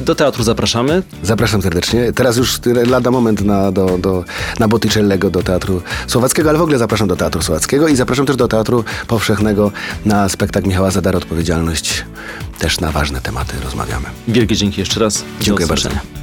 Do 0.00 0.14
teatru 0.14 0.44
zapraszamy. 0.44 1.02
Zapraszam 1.22 1.62
serdecznie. 1.62 2.12
Teraz 2.12 2.36
już 2.36 2.58
lada 2.86 3.10
moment 3.10 3.40
na, 3.40 3.72
do, 3.72 3.98
do, 3.98 4.24
na 4.58 4.68
Botticellego, 4.68 5.30
do 5.30 5.42
Teatru 5.42 5.82
Słowackiego, 6.06 6.39
ale 6.48 6.58
w 6.58 6.62
ogóle 6.62 6.78
zapraszam 6.78 7.08
do 7.08 7.16
Teatru 7.16 7.42
Słowackiego 7.42 7.88
i 7.88 7.96
zapraszam 7.96 8.26
też 8.26 8.36
do 8.36 8.48
Teatru 8.48 8.84
Powszechnego 9.06 9.72
na 10.04 10.28
spektakl 10.28 10.68
Michała 10.68 10.90
Zadara 10.90 11.18
Odpowiedzialność. 11.18 12.04
Też 12.58 12.80
na 12.80 12.92
ważne 12.92 13.20
tematy 13.20 13.56
rozmawiamy. 13.64 14.06
Wielkie 14.28 14.56
dzięki 14.56 14.80
jeszcze 14.80 15.00
raz. 15.00 15.24
Dziękuję 15.40 15.66
bardzo. 15.68 16.19